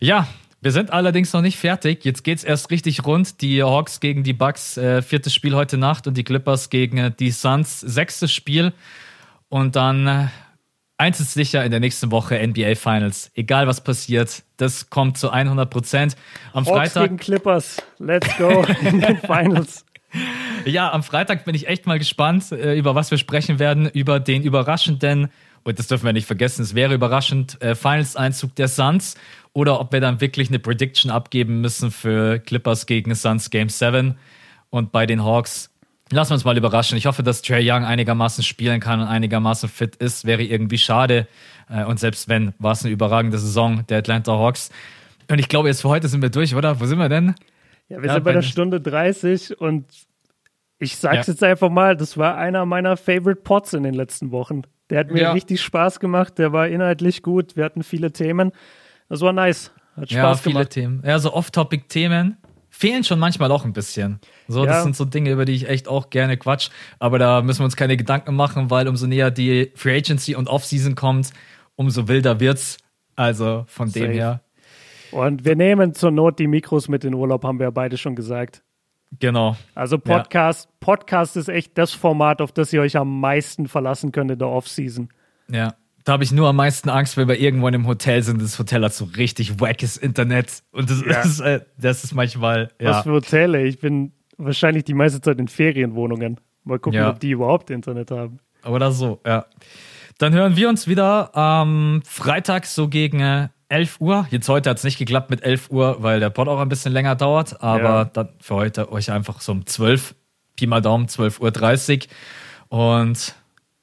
[0.00, 0.26] Ja,
[0.64, 2.06] wir sind allerdings noch nicht fertig.
[2.06, 3.42] Jetzt geht's erst richtig rund.
[3.42, 7.10] Die Hawks gegen die Bucks, äh, viertes Spiel heute Nacht und die Clippers gegen äh,
[7.10, 8.72] die Suns, sechstes Spiel.
[9.50, 10.26] Und dann äh,
[10.96, 13.30] eins ist sicher in der nächsten Woche NBA Finals.
[13.34, 16.16] Egal was passiert, das kommt zu 100 Prozent.
[16.54, 17.02] Am Hawks Freitag.
[17.02, 17.82] gegen Clippers.
[17.98, 19.84] Let's go in den Finals.
[20.64, 23.86] Ja, am Freitag bin ich echt mal gespannt, äh, über was wir sprechen werden.
[23.90, 25.28] Über den überraschenden,
[25.64, 29.16] und das dürfen wir nicht vergessen, es wäre überraschend, äh, Finals-Einzug der Suns.
[29.52, 34.16] Oder ob wir dann wirklich eine Prediction abgeben müssen für Clippers gegen Suns Game 7.
[34.70, 35.70] Und bei den Hawks,
[36.10, 36.98] lassen wir uns mal überraschen.
[36.98, 40.24] Ich hoffe, dass Trey Young einigermaßen spielen kann und einigermaßen fit ist.
[40.24, 41.28] Wäre irgendwie schade.
[41.70, 44.70] Äh, und selbst wenn, war es eine überragende Saison der Atlanta Hawks.
[45.30, 46.80] Und ich glaube, jetzt für heute sind wir durch, oder?
[46.80, 47.34] Wo sind wir denn?
[47.88, 49.86] Ja, wir Ja, sind bei bei- der Stunde 30 und
[50.80, 51.32] ich sag's Ja.
[51.32, 54.62] jetzt einfach mal, das war einer meiner Favorite Pots in den letzten Wochen.
[54.90, 55.32] Der hat mir Ja.
[55.32, 58.52] richtig Spaß gemacht, der war inhaltlich gut, wir hatten viele Themen.
[59.08, 60.70] Das war nice, hat ja, Spaß viele gemacht.
[60.70, 61.02] Themen.
[61.06, 62.36] Ja, so Off-Topic-Themen
[62.68, 64.18] fehlen schon manchmal auch ein bisschen.
[64.48, 64.82] So, das Ja.
[64.82, 66.70] sind so Dinge, über die ich echt auch gerne quatsch.
[66.98, 70.48] Aber da müssen wir uns keine Gedanken machen, weil umso näher die Free Agency und
[70.48, 71.30] Off-Season kommt,
[71.76, 72.78] umso wilder wird's.
[73.16, 74.12] Also von dem Safe.
[74.12, 74.40] her,
[75.12, 78.16] Und wir nehmen zur Not die Mikros mit in Urlaub, haben wir ja beide schon
[78.16, 78.63] gesagt.
[79.20, 79.56] Genau.
[79.74, 84.30] Also Podcast, Podcast ist echt das Format, auf das ihr euch am meisten verlassen könnt
[84.30, 85.08] in der Offseason.
[85.50, 85.74] Ja.
[86.04, 88.42] Da habe ich nur am meisten Angst, weil wir irgendwo in einem Hotel sind.
[88.42, 90.62] Das Hotel hat so richtig wackes Internet.
[90.70, 91.22] Und das, Ja.
[91.22, 92.70] ist, äh, das ist manchmal.
[92.78, 92.90] Ja.
[92.90, 93.74] Was für Hotels?
[93.74, 96.40] Ich bin wahrscheinlich die meiste Zeit in Ferienwohnungen.
[96.64, 97.08] Mal gucken, Ja.
[97.10, 98.38] ob die überhaupt Internet haben.
[98.66, 99.46] Oder so, ja.
[100.18, 104.26] Dann hören wir uns wieder am Freitag so gegen äh, 11 Uhr.
[104.30, 106.92] Jetzt heute hat es nicht geklappt mit 11 Uhr, weil der Pod auch ein bisschen
[106.92, 107.60] länger dauert.
[107.62, 108.04] Aber Ja.
[108.04, 110.14] dann für heute euch einfach so um 12,
[110.56, 112.06] Pi mal Daumen, 12.30
[112.70, 113.02] Uhr.
[113.04, 113.34] Und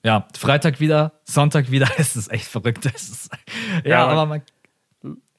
[0.04, 1.88] ja, Freitag wieder, Sonntag wieder.
[1.98, 2.86] Es ist echt verrückt.
[2.86, 3.30] Ist,
[3.84, 4.42] ja, ja, aber man.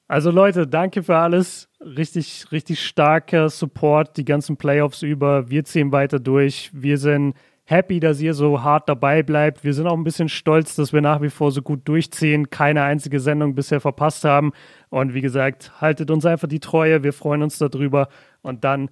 [0.07, 1.71] Also Leute, danke für alles.
[1.81, 5.49] Richtig, richtig starker Support die ganzen Playoffs über.
[5.49, 6.71] Wir ziehen weiter durch.
[6.75, 7.35] Wir sind
[7.73, 9.65] happy, dass ihr so hart dabei bleibt.
[9.65, 12.83] Wir sind auch ein bisschen stolz, dass wir nach wie vor so gut durchziehen, keine
[12.83, 14.53] einzige Sendung bisher verpasst haben.
[14.91, 17.03] Und wie gesagt, haltet uns einfach die Treue.
[17.03, 18.09] Wir freuen uns darüber.
[18.43, 18.91] Und dann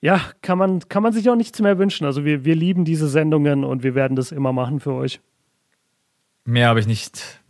[0.00, 2.06] ja, kann man, kann man sich auch nichts mehr wünschen.
[2.06, 5.20] Also wir, wir lieben diese Sendungen und wir werden das immer machen für euch.
[6.44, 7.40] Mehr habe ich nicht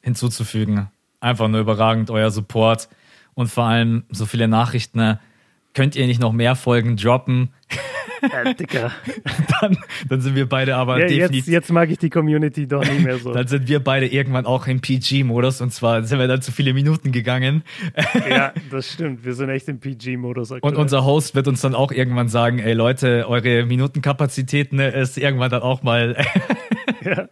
[0.00, 0.90] hinzuzufügen.
[1.20, 2.88] Einfach nur überragend euer Support
[3.34, 5.18] und vor allem so viele Nachrichten.
[5.74, 7.50] Könnt ihr nicht noch mehr Folgen droppen?
[8.22, 8.92] Ja, Dicker.
[9.60, 9.76] dann,
[10.08, 11.46] dann sind wir beide aber ja, definitiv.
[11.46, 13.32] Jetzt, jetzt, mag ich die Community doch nicht mehr so.
[13.34, 16.74] dann sind wir beide irgendwann auch im PG-Modus und zwar sind wir dann zu viele
[16.74, 17.62] Minuten gegangen.
[18.28, 19.24] ja, das stimmt.
[19.24, 20.52] Wir sind echt im PG-Modus.
[20.52, 25.50] Und unser Host wird uns dann auch irgendwann sagen: Ey Leute, eure Minutenkapazitäten ist irgendwann
[25.50, 26.16] dann auch mal.
[27.06, 27.28] ja.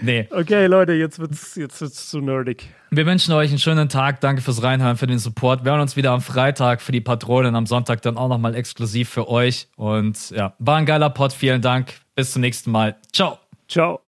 [0.00, 0.28] Nee.
[0.30, 2.68] Okay, Leute, jetzt wird's, jetzt wird's zu nerdig.
[2.90, 4.20] Wir wünschen euch einen schönen Tag.
[4.20, 5.64] Danke fürs Reinhören, für den Support.
[5.64, 9.08] Wir hören uns wieder am Freitag für die Patronen, am Sonntag dann auch nochmal exklusiv
[9.08, 9.68] für euch.
[9.76, 11.32] Und ja, war ein geiler Pod.
[11.32, 11.94] Vielen Dank.
[12.14, 12.96] Bis zum nächsten Mal.
[13.12, 13.38] Ciao.
[13.68, 13.96] Ciao.